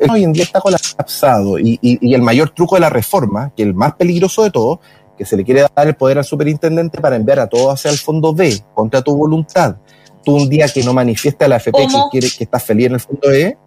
hoy 0.09 0.23
en 0.23 0.33
día 0.33 0.43
está 0.43 0.61
colapsado 0.61 1.57
y, 1.57 1.79
y, 1.81 2.07
y 2.07 2.13
el 2.13 2.21
mayor 2.21 2.51
truco 2.51 2.75
de 2.75 2.81
la 2.81 2.89
reforma, 2.89 3.51
que 3.55 3.63
el 3.63 3.73
más 3.73 3.93
peligroso 3.93 4.43
de 4.43 4.51
todo, 4.51 4.79
que 5.19 5.25
se 5.25 5.37
le 5.37 5.43
quiere 5.43 5.67
dar 5.75 5.85
el 5.87 5.95
poder 5.95 6.17
al 6.17 6.23
superintendente 6.23 6.99
para 6.99 7.15
enviar 7.15 7.41
a 7.41 7.47
todos 7.47 7.73
hacia 7.73 7.91
el 7.91 7.97
fondo 7.97 8.33
B, 8.33 8.57
contra 8.73 9.03
tu 9.03 9.15
voluntad 9.15 9.75
tú 10.23 10.35
un 10.35 10.49
día 10.49 10.67
que 10.67 10.83
no 10.83 10.93
manifiesta 10.93 11.47
la 11.47 11.57
FP 11.57 11.87
que 11.87 12.01
quiere 12.11 12.27
que 12.35 12.43
estás 12.43 12.63
feliz 12.63 12.87
en 12.87 12.93
el 12.93 12.99
fondo 12.99 13.31
E, 13.31 13.57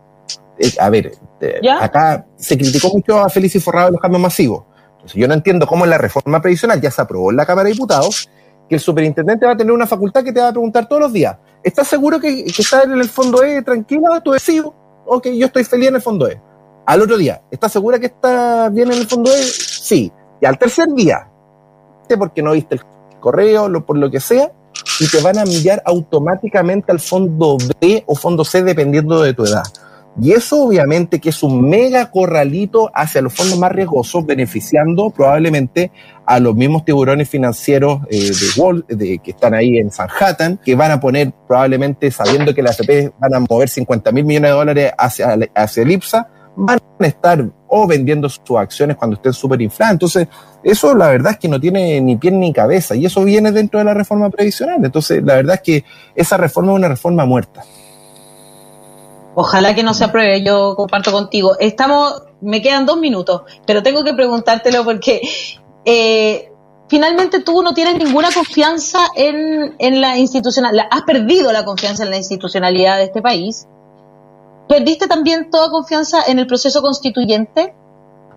eh, 0.58 0.72
a 0.78 0.90
ver, 0.90 1.12
eh, 1.40 1.60
acá 1.80 2.26
se 2.36 2.56
criticó 2.56 2.88
mucho 2.88 3.18
a 3.18 3.28
Feliz 3.28 3.54
y 3.54 3.60
Forrado 3.60 3.86
de 3.86 3.92
los 3.92 4.00
cambios 4.00 4.20
masivos. 4.20 4.64
Entonces 4.92 5.14
yo 5.14 5.26
no 5.26 5.34
entiendo 5.34 5.66
cómo 5.66 5.84
en 5.84 5.90
la 5.90 5.98
reforma 5.98 6.40
previsional 6.40 6.80
ya 6.80 6.90
se 6.90 7.02
aprobó 7.02 7.31
en 7.31 7.37
la 7.37 7.46
Cámara 7.46 7.66
de 7.66 7.72
Diputados 7.72 8.29
que 8.68 8.77
el 8.77 8.81
superintendente 8.81 9.46
va 9.46 9.52
a 9.52 9.56
tener 9.56 9.72
una 9.72 9.87
facultad 9.87 10.22
que 10.22 10.33
te 10.33 10.40
va 10.40 10.48
a 10.48 10.52
preguntar 10.52 10.88
todos 10.88 11.02
los 11.02 11.12
días, 11.12 11.37
¿estás 11.62 11.88
seguro 11.88 12.20
que, 12.20 12.44
que 12.44 12.62
estás 12.62 12.85
en 12.85 12.92
el 12.92 13.08
fondo 13.08 13.42
E 13.42 13.62
tranquila? 13.62 14.20
¿Tú 14.22 14.33
decido? 14.33 14.74
Ok, 15.06 15.29
yo 15.29 15.46
estoy 15.46 15.64
feliz 15.64 15.88
en 15.88 15.96
el 15.96 16.02
fondo 16.02 16.29
E. 16.29 16.40
Al 16.87 17.02
otro 17.02 17.16
día, 17.16 17.42
¿estás 17.50 17.72
segura 17.72 17.98
que 17.98 18.06
estás 18.06 18.72
bien 18.72 18.90
en 18.92 18.98
el 18.98 19.06
fondo 19.06 19.31
E? 19.33 19.42
Sí. 19.42 20.12
Y 20.40 20.46
al 20.46 20.58
tercer 20.58 20.88
día, 20.94 21.29
porque 22.19 22.42
no 22.42 22.53
viste 22.53 22.77
el 22.77 22.83
correo, 23.21 23.69
lo, 23.69 23.85
por 23.85 23.96
lo 23.96 24.11
que 24.11 24.21
sea, 24.21 24.53
y 25.00 25.09
te 25.09 25.21
van 25.21 25.38
a 25.38 25.42
enviar 25.42 25.83
automáticamente 25.85 26.92
al 26.92 27.00
fondo 27.00 27.57
B 27.81 28.05
o 28.07 28.15
fondo 28.15 28.44
C 28.44 28.63
dependiendo 28.63 29.23
de 29.23 29.35
tu 29.35 29.44
edad. 29.44 29.65
Y 30.21 30.33
eso 30.33 30.65
obviamente 30.65 31.21
que 31.21 31.31
es 31.31 31.42
un 31.42 31.69
mega 31.69 32.11
corralito 32.11 32.90
hacia 32.94 33.23
los 33.23 33.33
fondos 33.33 33.59
más 33.59 33.73
riesgosos, 33.73 34.27
beneficiando 34.27 35.09
probablemente 35.09 35.90
a 36.27 36.38
los 36.38 36.55
mismos 36.55 36.85
tiburones 36.85 37.29
financieros 37.31 38.00
eh, 38.11 38.31
de 38.31 38.61
Wall, 38.61 38.85
de, 38.88 39.19
que 39.21 39.31
están 39.31 39.55
ahí 39.55 39.79
en 39.79 39.90
Manhattan, 39.96 40.61
que 40.63 40.75
van 40.75 40.90
a 40.90 41.00
poner 41.00 41.33
probablemente, 41.48 42.11
sabiendo 42.11 42.55
que 42.55 42.63
las 42.63 42.79
AFP 42.79 43.13
van 43.19 43.35
a 43.35 43.40
mover 43.40 43.71
50 43.71 44.13
mil 44.13 44.25
millones 44.25 44.50
de 44.50 44.57
dólares 44.57 44.92
hacia, 44.98 45.38
hacia 45.55 45.83
el 45.83 45.90
IPSA, 45.90 46.29
van 46.57 46.81
a 46.98 47.07
estar 47.07 47.44
o 47.69 47.87
vendiendo 47.87 48.29
sus 48.29 48.57
acciones 48.59 48.96
cuando 48.96 49.17
estén 49.17 49.33
súper 49.33 49.63
infladas. 49.63 49.94
Entonces, 49.94 50.29
eso 50.63 50.94
la 50.94 51.09
verdad 51.09 51.33
es 51.33 51.38
que 51.38 51.48
no 51.48 51.59
tiene 51.59 52.00
ni 52.00 52.17
pie 52.17 52.31
ni 52.31 52.53
cabeza 52.53 52.94
y 52.94 53.07
eso 53.07 53.25
viene 53.25 53.50
dentro 53.53 53.79
de 53.79 53.85
la 53.85 53.94
reforma 53.94 54.31
previsional. 54.31 54.85
Entonces, 54.85 55.23
la 55.23 55.37
verdad 55.37 55.57
es 55.57 55.63
que 55.63 55.85
esa 56.15 56.37
reforma 56.37 56.73
es 56.73 56.79
una 56.79 56.88
reforma 56.88 57.25
muerta. 57.25 57.65
Ojalá 59.35 59.75
que 59.75 59.83
no 59.83 59.94
se 59.94 60.05
apruebe, 60.05 60.44
yo 60.44 60.75
comparto 60.77 61.11
contigo. 61.11 61.57
Estamos, 61.59 62.23
me 62.42 62.61
quedan 62.61 62.85
dos 62.85 62.98
minutos, 62.98 63.42
pero 63.67 63.83
tengo 63.83 64.05
que 64.05 64.13
preguntártelo 64.13 64.85
porque 64.85 65.23
eh, 65.87 66.53
finalmente 66.88 67.40
tú 67.40 67.63
no 67.63 67.73
tienes 67.73 67.96
ninguna 67.96 68.29
confianza 68.31 68.98
en, 69.17 69.75
en 69.79 70.00
la 70.03 70.19
institucionalidad, 70.19 70.87
has 70.90 71.03
perdido 71.03 71.50
la 71.50 71.65
confianza 71.65 72.05
en 72.05 72.11
la 72.11 72.19
institucionalidad 72.19 72.98
de 72.98 73.05
este 73.05 73.23
país. 73.23 73.67
¿Perdiste 74.73 75.06
también 75.06 75.50
toda 75.50 75.70
confianza 75.70 76.23
en 76.27 76.38
el 76.38 76.46
proceso 76.46 76.81
constituyente? 76.81 77.75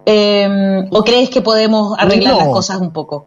Eh, 0.05 0.83
¿O 0.91 1.01
crees 1.01 1.29
que 1.29 1.41
podemos 1.41 1.97
arreglar 1.97 2.35
las 2.35 2.49
cosas 2.49 2.81
un 2.81 2.91
poco? 2.91 3.25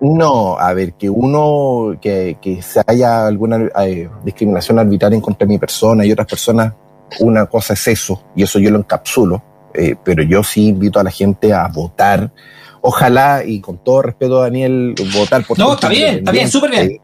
No, 0.00 0.58
a 0.58 0.74
ver, 0.74 0.94
que 0.94 1.08
uno, 1.08 1.96
que, 2.00 2.36
que 2.40 2.60
se 2.60 2.82
haya 2.84 3.24
alguna 3.24 3.68
eh, 3.84 4.10
discriminación 4.24 4.80
arbitraria 4.80 5.14
en 5.14 5.22
contra 5.22 5.46
de 5.46 5.52
mi 5.52 5.58
persona 5.60 6.04
y 6.04 6.10
otras 6.10 6.26
personas, 6.26 6.72
una 7.20 7.46
cosa 7.46 7.74
es 7.74 7.86
eso, 7.86 8.20
y 8.34 8.42
eso 8.42 8.58
yo 8.58 8.72
lo 8.72 8.78
encapsulo, 8.78 9.40
eh, 9.72 9.94
pero 10.02 10.24
yo 10.24 10.42
sí 10.42 10.66
invito 10.66 10.98
a 10.98 11.04
la 11.04 11.12
gente 11.12 11.52
a 11.52 11.68
votar. 11.68 12.32
Ojalá, 12.80 13.44
y 13.44 13.60
con 13.60 13.78
todo 13.78 14.02
respeto, 14.02 14.40
Daniel, 14.40 14.96
votar 15.14 15.44
por... 15.44 15.56
No, 15.56 15.74
está 15.74 15.88
bien, 15.88 16.16
está 16.16 16.32
bien, 16.32 16.48
súper 16.50 16.70
bien. 16.70 17.00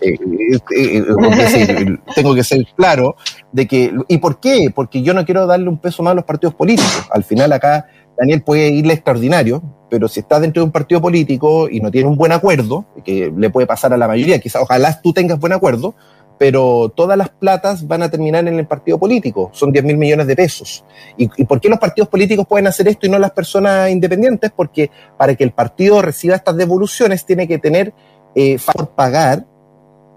Eh, 0.00 0.18
tengo 2.14 2.34
que 2.34 2.44
ser 2.44 2.64
claro 2.76 3.16
de 3.52 3.66
que... 3.66 3.92
¿Y 4.08 4.18
por 4.18 4.40
qué? 4.40 4.70
Porque 4.74 5.02
yo 5.02 5.14
no 5.14 5.24
quiero 5.24 5.46
darle 5.46 5.68
un 5.68 5.78
peso 5.78 6.02
más 6.02 6.12
a 6.12 6.14
los 6.14 6.24
partidos 6.24 6.54
políticos. 6.54 7.06
Al 7.10 7.24
final 7.24 7.52
acá 7.52 7.86
Daniel 8.18 8.42
puede 8.42 8.70
irle 8.70 8.94
extraordinario, 8.94 9.62
pero 9.88 10.08
si 10.08 10.20
está 10.20 10.40
dentro 10.40 10.62
de 10.62 10.66
un 10.66 10.72
partido 10.72 11.00
político 11.00 11.68
y 11.68 11.80
no 11.80 11.90
tiene 11.90 12.08
un 12.08 12.16
buen 12.16 12.32
acuerdo, 12.32 12.84
que 13.04 13.32
le 13.34 13.50
puede 13.50 13.66
pasar 13.66 13.92
a 13.92 13.96
la 13.96 14.08
mayoría, 14.08 14.40
quizás 14.40 14.62
ojalá 14.62 15.00
tú 15.00 15.12
tengas 15.12 15.38
buen 15.38 15.52
acuerdo, 15.52 15.94
pero 16.38 16.92
todas 16.94 17.18
las 17.18 17.28
platas 17.28 17.86
van 17.86 18.02
a 18.02 18.10
terminar 18.10 18.46
en 18.46 18.58
el 18.58 18.66
partido 18.66 18.98
político, 18.98 19.50
son 19.52 19.72
10 19.72 19.84
mil 19.84 19.96
millones 19.96 20.26
de 20.26 20.36
pesos. 20.36 20.84
¿Y, 21.16 21.28
por 21.44 21.60
qué 21.60 21.68
los 21.68 21.78
partidos 21.78 22.08
políticos 22.08 22.46
pueden 22.48 22.66
hacer 22.68 22.88
esto 22.88 23.06
y 23.06 23.10
no 23.10 23.18
las 23.18 23.32
personas 23.32 23.90
independientes? 23.90 24.52
Porque 24.54 24.90
para 25.16 25.34
que 25.34 25.44
el 25.44 25.50
partido 25.50 26.00
reciba 26.00 26.36
estas 26.36 26.56
devoluciones 26.56 27.26
tiene 27.26 27.48
que 27.48 27.58
tener 27.58 27.92
eh, 28.34 28.58
por 28.72 28.90
pagar, 28.90 29.46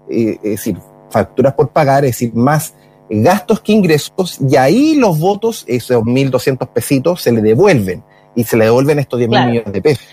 eh, 0.08 0.38
es 0.42 0.50
decir, 0.50 0.76
facturas 1.10 1.54
por 1.54 1.70
pagar, 1.70 2.04
es 2.04 2.12
decir, 2.12 2.34
más 2.34 2.74
gastos 3.08 3.60
que 3.60 3.72
ingresos, 3.72 4.38
y 4.40 4.56
ahí 4.56 4.94
los 4.94 5.18
votos, 5.18 5.64
esos 5.68 6.02
1.200 6.02 6.68
pesitos, 6.68 7.22
se 7.22 7.32
le 7.32 7.42
devuelven, 7.42 8.02
y 8.34 8.44
se 8.44 8.56
le 8.56 8.64
devuelven 8.64 8.98
estos 8.98 9.18
10 9.18 9.30
mil 9.30 9.46
millones 9.46 9.72
de 9.72 9.82
pesos. 9.82 10.06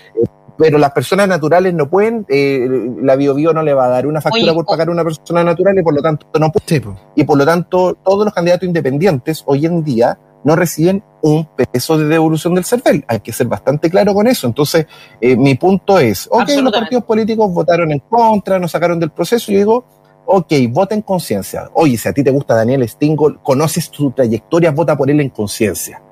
Pero 0.58 0.76
las 0.76 0.92
personas 0.92 1.26
naturales 1.26 1.72
no 1.72 1.88
pueden, 1.88 2.26
eh, 2.28 2.68
la 3.02 3.16
BioBio 3.16 3.54
no 3.54 3.62
le 3.62 3.72
va 3.72 3.86
a 3.86 3.88
dar 3.88 4.06
una 4.06 4.20
factura 4.20 4.52
por 4.52 4.66
pagar 4.66 4.88
a 4.88 4.90
una 4.90 5.02
persona 5.02 5.42
natural 5.42 5.78
y 5.78 5.82
por 5.82 5.94
lo 5.94 6.02
tanto 6.02 6.26
no 6.38 6.52
puede. 6.52 6.82
y 7.14 7.24
por 7.24 7.38
lo 7.38 7.46
tanto, 7.46 7.96
todos 8.04 8.26
los 8.26 8.34
candidatos 8.34 8.66
independientes 8.66 9.42
hoy 9.46 9.64
en 9.64 9.82
día 9.82 10.18
no 10.44 10.56
reciben 10.56 11.02
un 11.22 11.46
peso 11.46 11.98
de 11.98 12.06
devolución 12.06 12.54
del 12.54 12.64
CERVEL. 12.64 13.04
Hay 13.06 13.20
que 13.20 13.32
ser 13.32 13.46
bastante 13.46 13.90
claro 13.90 14.14
con 14.14 14.26
eso. 14.26 14.46
Entonces, 14.46 14.86
eh, 15.20 15.36
mi 15.36 15.54
punto 15.54 15.98
es, 15.98 16.28
ok, 16.30 16.48
los 16.62 16.72
partidos 16.72 17.04
políticos 17.04 17.52
votaron 17.52 17.92
en 17.92 18.00
contra, 18.00 18.58
nos 18.58 18.70
sacaron 18.70 18.98
del 18.98 19.10
proceso. 19.10 19.52
Yo 19.52 19.58
digo, 19.58 19.84
ok, 20.26 20.52
vota 20.70 20.94
en 20.94 21.02
conciencia. 21.02 21.70
Oye, 21.74 21.98
si 21.98 22.08
a 22.08 22.12
ti 22.12 22.22
te 22.22 22.30
gusta 22.30 22.54
Daniel 22.54 22.88
Stingo, 22.88 23.38
conoces 23.42 23.90
su 23.92 24.10
trayectoria, 24.12 24.70
vota 24.70 24.96
por 24.96 25.10
él 25.10 25.20
en 25.20 25.30
conciencia. 25.30 26.02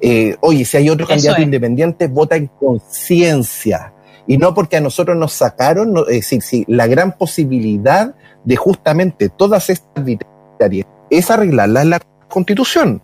Eh, 0.00 0.36
oye, 0.40 0.64
si 0.64 0.76
hay 0.76 0.90
otro 0.90 1.06
candidato 1.06 1.40
independiente, 1.40 2.08
vota 2.08 2.36
en 2.36 2.48
conciencia. 2.48 3.92
Y 4.26 4.38
no 4.38 4.54
porque 4.54 4.76
a 4.76 4.80
nosotros 4.80 5.16
nos 5.16 5.32
sacaron, 5.32 5.96
es 6.08 6.16
decir, 6.16 6.42
si 6.42 6.64
la 6.66 6.86
gran 6.86 7.12
posibilidad 7.12 8.14
de 8.44 8.56
justamente 8.56 9.28
todas 9.28 9.70
estas 9.70 9.88
arbitrariedades 9.94 10.86
es 11.10 11.30
arreglarlas 11.30 11.84
en 11.84 11.90
la 11.90 12.00
constitución. 12.28 13.02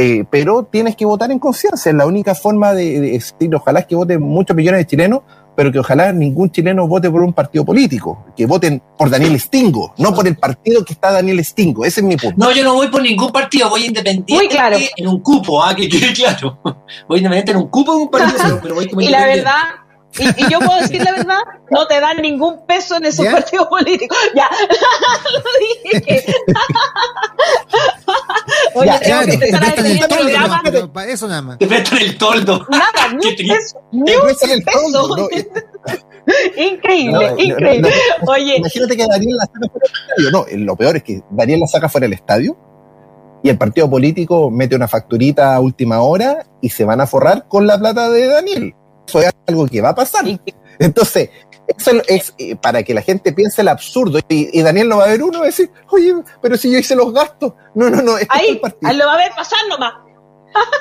Eh, 0.00 0.24
pero 0.30 0.62
tienes 0.62 0.94
que 0.96 1.04
votar 1.04 1.30
en 1.32 1.40
conciencia. 1.40 1.90
Es 1.90 1.96
la 1.96 2.06
única 2.06 2.34
forma 2.34 2.72
de, 2.72 3.00
de, 3.00 3.10
decir, 3.12 3.54
ojalá 3.54 3.80
es 3.80 3.86
que 3.86 3.96
voten 3.96 4.22
muchos 4.22 4.56
millones 4.56 4.78
de 4.78 4.86
chilenos 4.86 5.22
pero 5.58 5.72
que 5.72 5.80
ojalá 5.80 6.12
ningún 6.12 6.52
chileno 6.52 6.86
vote 6.86 7.10
por 7.10 7.20
un 7.20 7.32
partido 7.32 7.64
político, 7.64 8.26
que 8.36 8.46
voten 8.46 8.80
por 8.96 9.10
Daniel 9.10 9.40
Stingo, 9.40 9.92
no 9.98 10.14
por 10.14 10.28
el 10.28 10.36
partido 10.36 10.84
que 10.84 10.92
está 10.92 11.10
Daniel 11.10 11.44
Stingo. 11.44 11.84
Ese 11.84 11.98
es 11.98 12.06
mi 12.06 12.16
punto. 12.16 12.36
No, 12.38 12.52
yo 12.52 12.62
no 12.62 12.74
voy 12.74 12.86
por 12.86 13.02
ningún 13.02 13.32
partido, 13.32 13.68
voy 13.68 13.86
independiente 13.86 14.56
en 14.96 15.08
un 15.08 15.20
cupo, 15.20 15.60
¿ah? 15.60 15.74
que 15.74 15.88
quede 15.88 16.12
claro. 16.12 16.60
Voy 17.08 17.18
independiente 17.18 17.50
en 17.50 17.56
un 17.56 17.66
cupo 17.70 17.92
de 17.92 18.02
un 18.02 18.08
partido, 18.08 18.60
pero 18.62 18.76
voy 18.76 18.88
como 18.88 19.00
Y 19.00 19.08
la 19.08 19.26
verdad, 19.26 19.62
y, 20.16 20.50
yo 20.50 20.58
puedo 20.60 20.80
decir 20.80 21.02
la 21.02 21.12
verdad, 21.12 21.38
no 21.70 21.86
te 21.86 22.00
dan 22.00 22.18
ningún 22.18 22.64
peso 22.66 22.96
en 22.96 23.06
esos 23.06 23.26
partidos 23.26 23.66
políticos. 23.66 24.16
Ya, 24.34 24.48
lo 25.32 25.90
dije. 25.90 26.24
Oye, 28.80 28.86
ya, 28.86 29.00
tengo 29.24 29.26
que 29.26 29.32
empezar 29.46 29.64
a 29.64 29.88
el 29.88 30.62
toldo, 30.62 30.92
para 30.92 31.10
eso 31.10 31.28
nada 31.28 31.42
más. 31.42 31.58
Te 31.58 31.66
prestan 31.66 31.98
el 31.98 32.18
toldo. 32.18 32.66
Nada, 32.70 33.14
ni 33.20 33.28
un 33.28 33.36
peso. 33.36 33.82
Ni 33.92 34.14
un 34.14 34.26
peso. 34.26 35.28
increíble, 36.56 37.34
increíble. 37.38 37.90
Oye. 38.26 38.56
Imagínate 38.56 38.96
que 38.96 39.06
Daniel 39.06 39.36
la 39.36 39.46
saca 39.46 39.68
fuera 39.70 39.86
del 39.86 40.02
estadio. 40.02 40.30
No, 40.30 40.66
lo 40.66 40.76
peor 40.76 40.96
es 40.96 41.02
que 41.02 41.22
Daniel 41.30 41.60
la 41.60 41.66
saca 41.66 41.88
fuera 41.88 42.04
del 42.04 42.12
estadio 42.14 42.56
y 43.42 43.50
el 43.50 43.58
partido 43.58 43.88
político 43.88 44.50
mete 44.50 44.76
una 44.76 44.88
facturita 44.88 45.54
a 45.54 45.60
última 45.60 46.00
hora 46.00 46.46
y 46.60 46.70
se 46.70 46.84
van 46.84 47.00
a 47.00 47.06
forrar 47.06 47.46
con 47.48 47.66
la 47.66 47.78
plata 47.78 48.10
de 48.10 48.26
Daniel. 48.26 48.74
Eso 49.06 49.20
es 49.20 49.30
algo 49.46 49.66
que 49.66 49.80
va 49.80 49.90
a 49.90 49.94
pasar. 49.94 50.24
Entonces, 50.78 51.30
eso 51.68 51.90
es 52.06 52.34
eh, 52.38 52.56
para 52.56 52.82
que 52.82 52.94
la 52.94 53.02
gente 53.02 53.32
piense 53.32 53.60
el 53.60 53.68
absurdo. 53.68 54.20
Y, 54.28 54.62
Daniel 54.62 54.88
no 54.88 54.98
va 54.98 55.04
a 55.04 55.08
ver 55.08 55.22
uno 55.22 55.34
y 55.34 55.40
va 55.40 55.44
a 55.44 55.46
decir, 55.46 55.70
oye, 55.90 56.14
pero 56.40 56.56
si 56.56 56.72
yo 56.72 56.78
hice 56.78 56.96
los 56.96 57.12
gastos. 57.12 57.52
No, 57.74 57.90
no, 57.90 58.02
no. 58.02 58.16
Ahí, 58.30 58.60
lo 58.94 59.06
va 59.06 59.14
a 59.14 59.16
ver 59.16 59.32
pasar 59.36 59.58
nomás. 59.68 59.94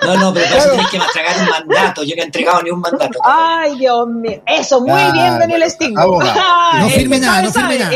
No, 0.01 0.15
no, 0.15 0.33
pero 0.33 0.47
claro. 0.47 0.71
tienes 0.71 0.89
que 0.89 0.97
entregar 0.97 1.37
un 1.41 1.49
mandato. 1.49 2.03
Yo 2.03 2.15
no 2.15 2.21
he 2.21 2.25
entregado 2.25 2.63
ni 2.63 2.71
un 2.71 2.79
mandato. 2.79 3.19
Ay, 3.23 3.75
Dios 3.77 4.07
mío. 4.07 4.41
Eso, 4.45 4.79
muy 4.79 5.11
bien, 5.11 5.37
Daniel 5.37 5.69
Stingo. 5.69 6.23
no 6.79 6.89
firme 6.89 7.19
nada, 7.19 7.41
no 7.43 7.51
firme 7.51 7.77
nada. 7.77 7.91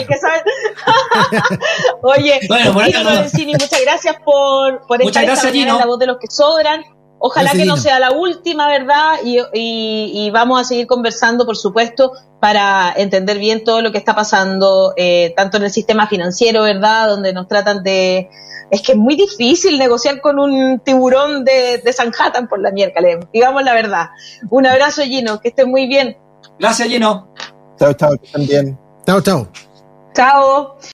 Oye, 2.04 2.42
bueno, 2.48 2.74
bueno, 2.74 3.00
muchas 3.04 3.82
gracias 3.82 4.18
por, 4.24 4.86
por 4.86 5.02
estar 5.02 5.26
gracias, 5.26 5.56
en 5.56 5.68
la 5.68 5.86
voz 5.86 5.98
de 5.98 6.08
los 6.08 6.18
que 6.18 6.28
sobran. 6.28 6.84
Ojalá 7.24 7.52
que 7.52 7.66
no 7.66 7.78
sea 7.78 8.00
la 8.00 8.12
última, 8.12 8.68
¿verdad? 8.68 9.20
Y, 9.24 10.30
vamos 10.32 10.60
a 10.60 10.64
seguir 10.64 10.88
conversando, 10.88 11.46
por 11.46 11.56
supuesto, 11.56 12.14
para 12.40 12.92
entender 12.98 13.38
bien 13.38 13.64
todo 13.64 13.82
lo 13.82 13.92
que 13.92 14.00
está 14.00 14.16
pasando, 14.16 14.94
eh, 14.98 15.32
tanto 15.38 15.58
en 15.58 15.64
el 15.64 15.72
sistema 15.72 16.08
financiero, 16.08 16.64
¿verdad? 16.64 17.08
Donde 17.08 17.32
nos 17.32 17.48
tratan 17.48 17.84
de... 17.84 18.28
Es 18.72 18.82
que 18.82 18.94
es 18.94 18.98
muy 18.98 19.16
difícil 19.16 19.78
negociar 19.78 20.20
con 20.22 20.40
un 20.40 20.80
tiburón 20.80 21.46
de, 21.46 21.78
de 21.84 21.94
Sanhattan 21.94 22.48
por 22.48 22.60
la 22.60 22.72
miércoles, 22.72 23.20
digamos 23.32 23.64
la 23.64 23.74
verdad. 23.74 24.10
Un 24.50 24.66
abrazo, 24.66 25.04
Gino, 25.04 25.40
que 25.42 25.50
estés 25.50 25.68
muy 25.68 25.88
bien. 25.88 26.18
Gracias, 26.58 26.88
Gino. 26.88 27.28
Chao, 27.78 27.94
chao, 27.94 28.12
bien. 28.38 28.80
Chao, 29.06 29.22
chao. 29.22 29.48
Chao. 30.16 30.78